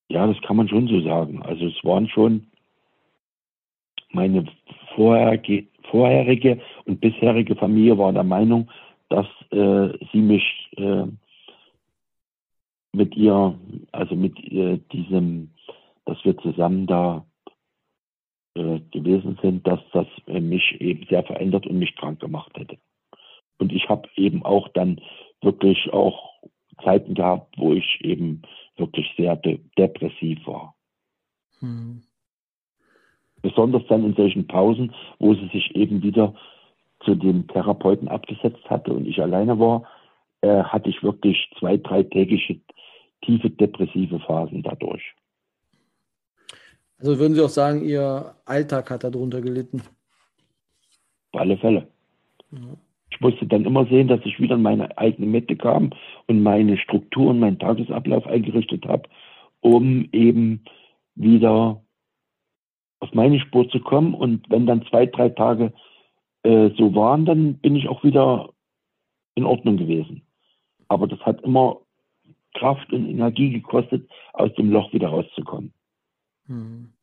Ja, 0.10 0.28
das 0.28 0.40
kann 0.42 0.58
man 0.58 0.68
schon 0.68 0.88
so 0.88 1.02
sagen. 1.02 1.42
Also 1.44 1.66
es 1.66 1.84
waren 1.84 2.08
schon 2.10 2.48
meine 4.12 4.46
vorherige, 4.96 5.68
vorherige 5.90 6.62
und 6.86 7.02
bisherige 7.02 7.56
Familie 7.56 7.98
war 7.98 8.14
der 8.14 8.24
Meinung, 8.24 8.70
dass 9.10 9.28
äh, 9.52 9.98
sie 10.12 10.22
mich 10.22 10.44
äh, 10.78 11.06
mit 12.94 13.16
ihr, 13.16 13.60
also 13.92 14.16
mit 14.16 14.38
äh, 14.52 14.80
diesem, 14.92 15.52
dass 16.06 16.18
wir 16.24 16.38
zusammen 16.38 16.88
da 16.88 17.26
äh, 18.56 18.80
gewesen 18.92 19.38
sind, 19.42 19.68
dass 19.68 19.80
das 19.92 20.08
äh, 20.28 20.40
mich 20.40 20.80
eben 20.80 21.06
sehr 21.08 21.24
verändert 21.24 21.68
und 21.68 21.78
mich 21.78 21.96
krank 21.96 22.20
gemacht 22.20 22.52
hätte. 22.56 22.78
Und 23.58 23.72
ich 23.72 23.88
habe 23.90 24.08
eben 24.16 24.44
auch 24.44 24.68
dann 24.70 25.02
wirklich 25.42 25.92
auch 25.94 26.34
Zeiten 26.84 27.14
gehabt, 27.14 27.56
wo 27.58 27.74
ich 27.74 28.00
eben 28.02 28.42
wirklich 28.78 29.08
sehr 29.18 29.36
de 29.36 29.60
depressiv 29.78 30.46
war. 30.46 30.76
Hm. 31.60 32.04
Besonders 33.42 33.84
dann 33.88 34.04
in 34.04 34.16
solchen 34.16 34.48
Pausen, 34.48 34.94
wo 35.20 35.34
sie 35.36 35.48
sich 35.48 35.76
eben 35.76 36.02
wieder 36.02 36.34
zu 37.02 37.16
dem 37.16 37.48
Therapeuten 37.48 38.08
abgesetzt 38.08 38.70
hatte 38.70 38.94
und 38.94 39.06
ich 39.06 39.22
alleine 39.22 39.60
war, 39.60 39.84
äh, 40.42 40.64
hatte 40.64 40.90
ich 40.90 41.04
wirklich 41.04 41.50
zwei, 41.60 41.78
dreitägige 41.78 42.60
tiefe 43.22 43.50
depressive 43.50 44.20
Phasen 44.20 44.64
dadurch. 44.64 45.14
Also 47.00 47.20
würden 47.20 47.36
Sie 47.36 47.42
auch 47.42 47.50
sagen, 47.50 47.84
Ihr 47.84 48.36
Alltag 48.46 48.90
hat 48.90 49.04
darunter 49.04 49.42
gelitten? 49.42 49.82
Auf 51.32 51.42
alle 51.42 51.58
Fälle. 51.58 51.88
Ja. 52.52 52.60
Ich 53.12 53.22
musste 53.22 53.46
dann 53.48 53.66
immer 53.66 53.86
sehen, 53.86 54.08
dass 54.08 54.20
ich 54.26 54.40
wieder 54.40 54.56
in 54.56 54.62
meine 54.62 54.98
eigene 54.98 55.28
Mitte 55.28 55.56
kam 55.56 55.92
und 56.28 56.44
meine 56.44 56.78
Strukturen, 56.78 57.40
meinen 57.40 57.60
Tagesablauf 57.60 58.26
eingerichtet 58.28 58.86
habe, 58.86 59.04
um 59.62 60.10
eben 60.12 60.66
wieder 61.16 61.82
auf 63.00 63.14
meine 63.14 63.40
Spur 63.40 63.70
zu 63.70 63.80
kommen. 63.80 64.14
Und 64.14 64.50
wenn 64.50 64.66
dann 64.66 64.86
zwei, 64.88 65.06
drei 65.06 65.30
Tage 65.30 65.72
äh, 66.44 66.72
so 66.78 66.94
waren, 66.94 67.26
dann 67.26 67.56
bin 67.56 67.76
ich 67.76 67.88
auch 67.88 68.04
wieder 68.04 68.50
in 69.36 69.46
Ordnung 69.46 69.78
gewesen. 69.78 70.22
Aber 70.88 71.08
das 71.08 71.20
hat 71.22 71.42
immer 71.42 71.82
Kraft 72.54 72.92
und 72.92 73.08
Energie 73.08 73.52
gekostet, 73.52 74.10
aus 74.34 74.54
dem 74.56 74.72
Loch 74.72 74.92
wieder 74.94 75.10
rauszukommen. 75.10 75.74
Hm. 76.48 76.94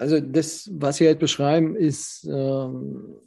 Also 0.00 0.18
das, 0.18 0.70
was 0.72 0.96
Sie 0.96 1.06
halt 1.06 1.18
beschreiben, 1.18 1.76
ist, 1.76 2.24
äh, 2.24 2.68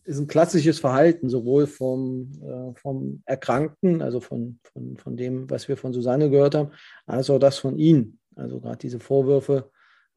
ist 0.05 0.17
ein 0.17 0.25
klassisches 0.25 0.79
Verhalten, 0.79 1.29
sowohl 1.29 1.67
vom, 1.67 2.31
äh, 2.41 2.79
vom 2.79 3.21
Erkrankten, 3.27 4.01
also 4.01 4.19
von, 4.19 4.59
von, 4.63 4.97
von 4.97 5.15
dem, 5.15 5.47
was 5.51 5.67
wir 5.67 5.77
von 5.77 5.93
Susanne 5.93 6.31
gehört 6.31 6.55
haben, 6.55 6.71
als 7.05 7.29
auch 7.29 7.37
das 7.37 7.59
von 7.59 7.77
Ihnen. 7.77 8.19
Also 8.35 8.59
gerade 8.59 8.79
diese 8.79 8.99
Vorwürfe, 8.99 9.69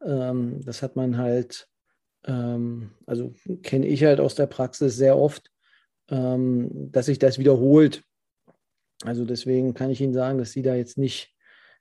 ähm, 0.03 0.63
das 0.65 0.81
hat 0.81 0.97
man 0.97 1.19
halt, 1.19 1.69
ähm, 2.25 2.93
also 3.05 3.35
kenne 3.63 3.87
ich 3.87 4.03
halt 4.05 4.19
aus 4.19 4.35
der 4.35 4.47
Praxis 4.47 4.97
sehr 4.97 5.19
oft, 5.19 5.51
ähm, 6.09 6.91
dass 6.91 7.05
sich 7.05 7.19
das 7.19 7.39
wiederholt. 7.39 8.03
Also 9.05 9.27
deswegen 9.27 9.75
kann 9.75 9.91
ich 9.91 10.01
Ihnen 10.01 10.15
sagen, 10.15 10.39
dass 10.39 10.53
Sie 10.53 10.63
da 10.63 10.75
jetzt 10.75 10.97
nicht, 10.97 11.35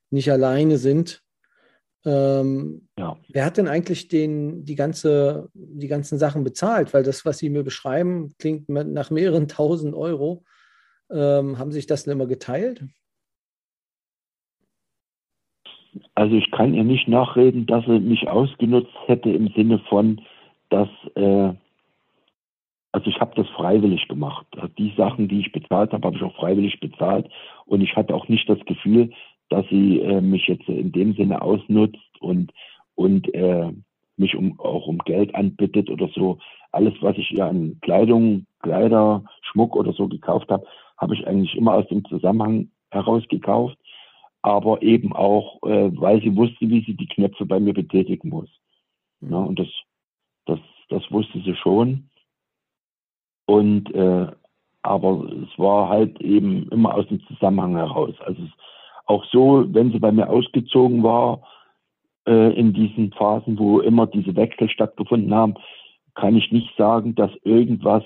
nicht 0.09 0.29
alleine 0.29 0.77
sind. 0.77 1.23
Ähm, 2.05 2.87
ja. 2.97 3.17
Wer 3.29 3.45
hat 3.45 3.57
denn 3.57 3.67
eigentlich 3.67 4.07
den, 4.07 4.63
die, 4.63 4.75
ganze, 4.75 5.49
die 5.53 5.87
ganzen 5.87 6.19
Sachen 6.19 6.43
bezahlt? 6.43 6.93
Weil 6.93 7.03
das, 7.03 7.25
was 7.25 7.39
Sie 7.39 7.49
mir 7.49 7.63
beschreiben, 7.63 8.33
klingt 8.37 8.69
nach 8.69 9.09
mehreren 9.09 9.47
tausend 9.47 9.95
Euro. 9.95 10.43
Ähm, 11.11 11.57
haben 11.57 11.71
sich 11.71 11.87
das 11.87 12.03
denn 12.03 12.13
immer 12.13 12.27
geteilt? 12.27 12.83
Also 16.13 16.35
ich 16.35 16.51
kann 16.51 16.73
ihr 16.73 16.83
nicht 16.83 17.07
nachreden, 17.07 17.65
dass 17.65 17.85
sie 17.85 17.99
mich 17.99 18.27
ausgenutzt 18.27 18.93
hätte 19.05 19.29
im 19.29 19.49
Sinne 19.49 19.79
von, 19.89 20.21
dass, 20.69 20.89
äh, 21.15 21.53
also 22.91 23.09
ich 23.09 23.19
habe 23.19 23.35
das 23.35 23.47
freiwillig 23.49 24.07
gemacht. 24.07 24.45
Die 24.77 24.93
Sachen, 24.97 25.27
die 25.27 25.39
ich 25.39 25.51
bezahlt 25.51 25.93
habe, 25.93 26.05
habe 26.05 26.17
ich 26.17 26.23
auch 26.23 26.35
freiwillig 26.35 26.79
bezahlt. 26.79 27.29
Und 27.65 27.81
ich 27.81 27.95
hatte 27.95 28.13
auch 28.13 28.27
nicht 28.27 28.47
das 28.49 28.59
Gefühl, 28.65 29.11
dass 29.49 29.65
sie 29.69 29.99
äh, 29.99 30.21
mich 30.21 30.47
jetzt 30.47 30.67
in 30.67 30.91
dem 30.91 31.13
Sinne 31.13 31.41
ausnutzt 31.41 31.99
und, 32.19 32.51
und 32.95 33.33
äh, 33.33 33.71
mich 34.17 34.35
um, 34.35 34.59
auch 34.59 34.87
um 34.87 34.97
Geld 34.99 35.35
anbietet 35.35 35.89
oder 35.89 36.09
so. 36.09 36.39
Alles, 36.71 36.93
was 37.01 37.17
ich 37.17 37.31
ihr 37.31 37.45
an 37.45 37.77
Kleidung, 37.81 38.45
Kleider, 38.61 39.23
Schmuck 39.41 39.75
oder 39.75 39.93
so 39.93 40.07
gekauft 40.07 40.49
habe, 40.49 40.65
habe 40.97 41.15
ich 41.15 41.27
eigentlich 41.27 41.55
immer 41.55 41.73
aus 41.73 41.87
dem 41.87 42.03
Zusammenhang 42.05 42.69
heraus 42.91 43.23
gekauft, 43.29 43.77
aber 44.41 44.81
eben 44.81 45.13
auch, 45.13 45.61
äh, 45.63 45.91
weil 45.99 46.21
sie 46.21 46.35
wusste, 46.35 46.69
wie 46.69 46.83
sie 46.85 46.95
die 46.95 47.07
Knöpfe 47.07 47.45
bei 47.45 47.59
mir 47.59 47.73
betätigen 47.73 48.29
muss. 48.29 48.49
Mhm. 49.19 49.31
Ja, 49.31 49.37
und 49.37 49.59
das, 49.59 49.67
das, 50.45 50.59
das 50.89 51.03
wusste 51.11 51.39
sie 51.41 51.55
schon. 51.55 52.09
Und 53.45 53.93
äh, 53.93 54.27
aber 54.81 55.27
es 55.43 55.57
war 55.57 55.89
halt 55.89 56.21
eben 56.21 56.69
immer 56.69 56.93
aus 56.93 57.07
dem 57.07 57.19
Zusammenhang 57.27 57.75
heraus. 57.75 58.13
Also 58.19 58.43
es, 58.43 58.51
auch 59.05 59.25
so, 59.25 59.65
wenn 59.67 59.91
sie 59.91 59.99
bei 59.99 60.11
mir 60.11 60.29
ausgezogen 60.29 61.03
war, 61.03 61.41
äh, 62.27 62.53
in 62.59 62.73
diesen 62.73 63.11
Phasen, 63.13 63.57
wo 63.59 63.79
immer 63.79 64.07
diese 64.07 64.35
Wechsel 64.35 64.69
stattgefunden 64.69 65.33
haben, 65.33 65.55
kann 66.15 66.35
ich 66.35 66.51
nicht 66.51 66.75
sagen, 66.77 67.15
dass 67.15 67.31
irgendwas 67.43 68.03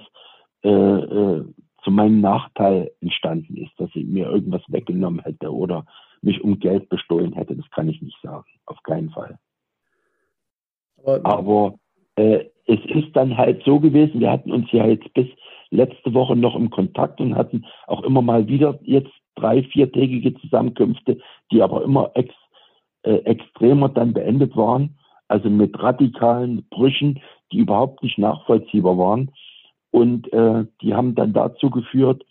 äh, 0.64 0.70
äh, 0.70 1.46
zu 1.84 1.92
meinem 1.92 2.20
Nachteil 2.20 2.92
entstanden 3.02 3.56
ist, 3.58 3.72
dass 3.78 3.90
sie 3.94 4.04
mir 4.04 4.30
irgendwas 4.30 4.64
weggenommen 4.68 5.22
hätte 5.22 5.54
oder 5.54 5.86
mich 6.22 6.44
um 6.44 6.60
Geld 6.60 6.90
bestohlen 6.90 7.34
hätte. 7.34 7.56
Das 7.56 7.70
kann 7.70 7.88
ich 7.88 8.02
nicht 8.02 8.18
sagen, 8.22 8.46
auf 8.66 8.82
keinen 8.84 9.10
Fall. 9.12 9.40
Aber, 11.06 11.26
Aber 11.26 11.76
äh, 12.16 12.46
es 12.66 12.80
ist 12.86 13.16
dann 13.16 13.38
halt 13.38 13.64
so 13.64 13.80
gewesen, 13.80 14.20
wir 14.20 14.32
hatten 14.32 14.52
uns 14.52 14.72
ja 14.72 14.86
jetzt 14.86 15.14
bis 15.14 15.28
letzte 15.70 16.14
Woche 16.14 16.36
noch 16.36 16.56
im 16.56 16.70
Kontakt 16.70 17.22
und 17.22 17.36
hatten 17.36 17.66
auch 17.88 18.04
immer 18.04 18.22
mal 18.22 18.48
wieder 18.48 18.80
jetzt 18.84 19.12
drei, 19.36 19.64
viertägige 19.64 20.34
Zusammenkünfte, 20.40 21.20
die 21.52 21.62
aber 21.62 21.84
immer 21.84 22.12
ex, 22.16 22.34
äh, 23.04 23.16
extremer 23.26 23.90
dann 23.90 24.14
beendet 24.14 24.56
waren, 24.56 24.98
also 25.28 25.50
mit 25.50 25.82
radikalen 25.82 26.66
Brüchen, 26.70 27.22
die 27.52 27.60
überhaupt 27.60 28.04
nicht 28.04 28.18
nachvollziehbar 28.18 28.98
waren. 28.98 29.32
Und 29.92 30.32
äh, 30.34 30.66
die 30.82 30.94
haben 30.94 31.16
dann 31.16 31.34
dazu 31.34 31.70
geführt, 31.70 32.24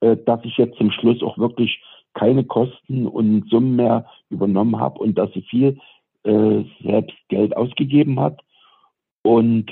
äh, 0.00 0.16
dass 0.16 0.44
ich 0.44 0.56
jetzt 0.56 0.78
zum 0.78 0.90
Schluss 0.90 1.22
auch 1.22 1.38
wirklich 1.38 1.82
keine 2.14 2.44
Kosten 2.44 3.06
und 3.06 3.48
Summen 3.50 3.76
mehr 3.76 4.06
übernommen 4.30 4.80
habe 4.80 4.98
und 5.00 5.18
dass 5.18 5.30
sie 5.32 5.42
viel 5.42 5.78
äh, 6.24 6.64
selbst 6.82 7.16
Geld 7.28 7.56
ausgegeben 7.56 8.18
hat. 8.18 8.40
Und, 9.22 9.70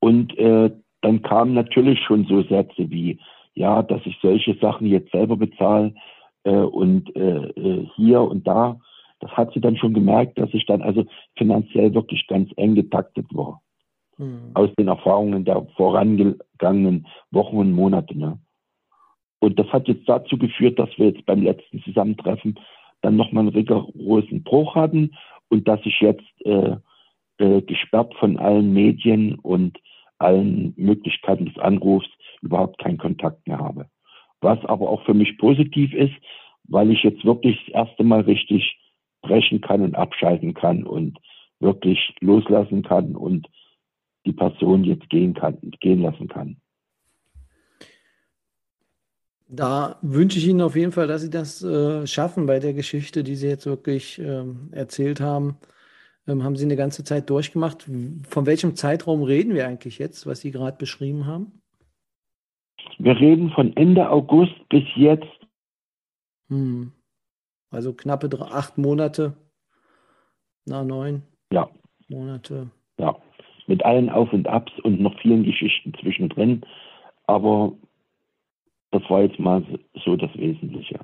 und 0.00 0.36
äh, 0.38 0.70
dann 1.02 1.22
kamen 1.22 1.54
natürlich 1.54 2.00
schon 2.00 2.24
so 2.26 2.42
Sätze 2.42 2.90
wie, 2.90 3.20
ja, 3.58 3.82
dass 3.82 4.00
ich 4.04 4.16
solche 4.22 4.54
Sachen 4.54 4.86
jetzt 4.86 5.12
selber 5.12 5.36
bezahle 5.36 5.94
äh, 6.44 6.50
und 6.50 7.14
äh, 7.16 7.48
äh, 7.48 7.86
hier 7.96 8.22
und 8.22 8.46
da. 8.46 8.78
Das 9.20 9.30
hat 9.32 9.52
sie 9.52 9.60
dann 9.60 9.76
schon 9.76 9.94
gemerkt, 9.94 10.38
dass 10.38 10.54
ich 10.54 10.64
dann 10.66 10.82
also 10.82 11.04
finanziell 11.36 11.92
wirklich 11.94 12.26
ganz 12.28 12.50
eng 12.56 12.74
getaktet 12.74 13.26
war. 13.32 13.60
mhm. 14.18 14.50
aus 14.54 14.70
den 14.78 14.88
Erfahrungen 14.88 15.44
der 15.44 15.66
vorangegangenen 15.76 17.06
Wochen 17.30 17.56
und 17.56 17.72
Monate. 17.72 18.16
Ne? 18.16 18.38
Und 19.40 19.58
das 19.58 19.66
hat 19.68 19.88
jetzt 19.88 20.08
dazu 20.08 20.36
geführt, 20.36 20.78
dass 20.78 20.90
wir 20.98 21.08
jetzt 21.08 21.24
beim 21.26 21.42
letzten 21.42 21.80
Zusammentreffen 21.82 22.58
dann 23.00 23.16
nochmal 23.16 23.42
einen 23.42 23.54
rigorosen 23.54 24.42
Bruch 24.42 24.74
hatten 24.74 25.12
und 25.48 25.68
dass 25.68 25.80
ich 25.84 26.00
jetzt 26.00 26.26
äh, 26.44 26.76
äh, 27.38 27.62
gesperrt 27.62 28.12
von 28.18 28.36
allen 28.36 28.72
Medien 28.72 29.36
und 29.36 29.78
allen 30.18 30.74
Möglichkeiten 30.76 31.46
des 31.46 31.58
Anrufs 31.58 32.08
überhaupt 32.42 32.78
keinen 32.78 32.98
Kontakt 32.98 33.46
mehr 33.46 33.58
habe. 33.58 33.86
Was 34.40 34.64
aber 34.64 34.88
auch 34.88 35.04
für 35.04 35.14
mich 35.14 35.38
positiv 35.38 35.92
ist, 35.94 36.14
weil 36.64 36.90
ich 36.90 37.02
jetzt 37.02 37.24
wirklich 37.24 37.58
das 37.66 37.86
erste 37.86 38.04
Mal 38.04 38.20
richtig 38.20 38.78
brechen 39.22 39.60
kann 39.60 39.82
und 39.82 39.94
abschalten 39.94 40.54
kann 40.54 40.84
und 40.84 41.18
wirklich 41.60 42.14
loslassen 42.20 42.82
kann 42.82 43.16
und 43.16 43.48
die 44.26 44.32
Person 44.32 44.84
jetzt 44.84 45.08
gehen 45.10 45.34
kann, 45.34 45.58
gehen 45.80 46.02
lassen 46.02 46.28
kann. 46.28 46.60
Da 49.48 49.98
wünsche 50.02 50.38
ich 50.38 50.46
Ihnen 50.46 50.60
auf 50.60 50.76
jeden 50.76 50.92
Fall, 50.92 51.06
dass 51.06 51.22
Sie 51.22 51.30
das 51.30 51.62
äh, 51.62 52.06
schaffen 52.06 52.44
bei 52.44 52.58
der 52.58 52.74
Geschichte, 52.74 53.24
die 53.24 53.34
Sie 53.34 53.48
jetzt 53.48 53.64
wirklich 53.64 54.18
ähm, 54.18 54.68
erzählt 54.72 55.20
haben. 55.20 55.56
Ähm, 56.26 56.44
haben 56.44 56.56
Sie 56.56 56.66
eine 56.66 56.76
ganze 56.76 57.02
Zeit 57.02 57.30
durchgemacht. 57.30 57.88
Von 58.28 58.44
welchem 58.44 58.76
Zeitraum 58.76 59.22
reden 59.22 59.54
wir 59.54 59.66
eigentlich 59.66 59.98
jetzt, 59.98 60.26
was 60.26 60.40
Sie 60.40 60.50
gerade 60.50 60.76
beschrieben 60.76 61.24
haben? 61.24 61.62
Wir 62.98 63.16
reden 63.18 63.50
von 63.50 63.76
Ende 63.76 64.10
August 64.10 64.68
bis 64.68 64.84
jetzt. 64.96 65.26
Hm. 66.48 66.92
Also 67.70 67.92
knappe 67.92 68.28
drei, 68.28 68.46
acht 68.46 68.78
Monate. 68.78 69.36
Na, 70.64 70.84
neun. 70.84 71.22
Ja. 71.52 71.68
Monate. 72.08 72.70
Ja. 72.98 73.16
Mit 73.66 73.84
allen 73.84 74.08
Auf 74.08 74.32
und 74.32 74.48
Abs 74.48 74.72
und 74.82 75.00
noch 75.00 75.18
vielen 75.20 75.44
Geschichten 75.44 75.92
zwischendrin. 76.00 76.62
Aber 77.26 77.74
das 78.90 79.02
war 79.08 79.22
jetzt 79.22 79.38
mal 79.38 79.62
so 80.04 80.16
das 80.16 80.34
Wesentliche. 80.34 81.00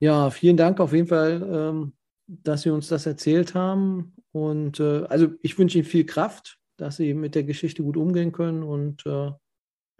Ja, 0.00 0.30
vielen 0.30 0.56
Dank 0.56 0.80
auf 0.80 0.92
jeden 0.92 1.08
Fall, 1.08 1.42
ähm, 1.52 1.92
dass 2.26 2.62
Sie 2.62 2.70
uns 2.70 2.88
das 2.88 3.06
erzählt 3.06 3.54
haben. 3.54 4.14
Und 4.32 4.80
äh, 4.80 5.04
also 5.08 5.28
ich 5.42 5.58
wünsche 5.58 5.78
Ihnen 5.78 5.86
viel 5.86 6.04
Kraft, 6.04 6.58
dass 6.76 6.96
Sie 6.96 7.14
mit 7.14 7.34
der 7.34 7.44
Geschichte 7.44 7.82
gut 7.82 7.96
umgehen 7.96 8.32
können. 8.32 8.62
Und 8.62 9.06
äh, 9.06 9.30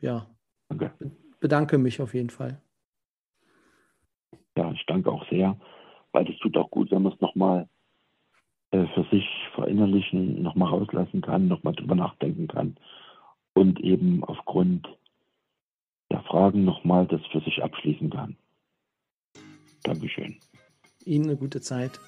ja, 0.01 0.27
okay. 0.69 0.91
bedanke 1.41 1.79
mich 1.79 2.01
auf 2.01 2.15
jeden 2.15 2.31
Fall. 2.31 2.61
Ja, 4.57 4.73
ich 4.73 4.85
danke 4.87 5.11
auch 5.11 5.29
sehr, 5.31 5.57
weil 6.13 6.25
das 6.25 6.37
tut 6.39 6.57
auch 6.57 6.71
gut, 6.71 6.91
wenn 6.91 7.03
man 7.03 7.13
es 7.13 7.21
nochmal 7.21 7.69
äh, 8.71 8.87
für 8.95 9.05
sich 9.11 9.27
verinnerlichen, 9.55 10.43
nochmal 10.43 10.71
rauslassen 10.71 11.21
kann, 11.21 11.49
nochmal 11.49 11.75
drüber 11.75 11.95
nachdenken 11.95 12.49
kann 12.49 12.77
und 13.55 13.81
eben 13.81 14.25
aufgrund 14.25 14.87
der 16.11 16.23
Fragen 16.23 16.65
nochmal 16.65 17.07
das 17.07 17.21
für 17.33 17.41
sich 17.41 17.63
abschließen 17.63 18.11
kann. 18.11 18.37
Dankeschön. 19.85 20.37
Ihnen 21.05 21.25
eine 21.25 21.37
gute 21.37 21.61
Zeit. 21.61 22.01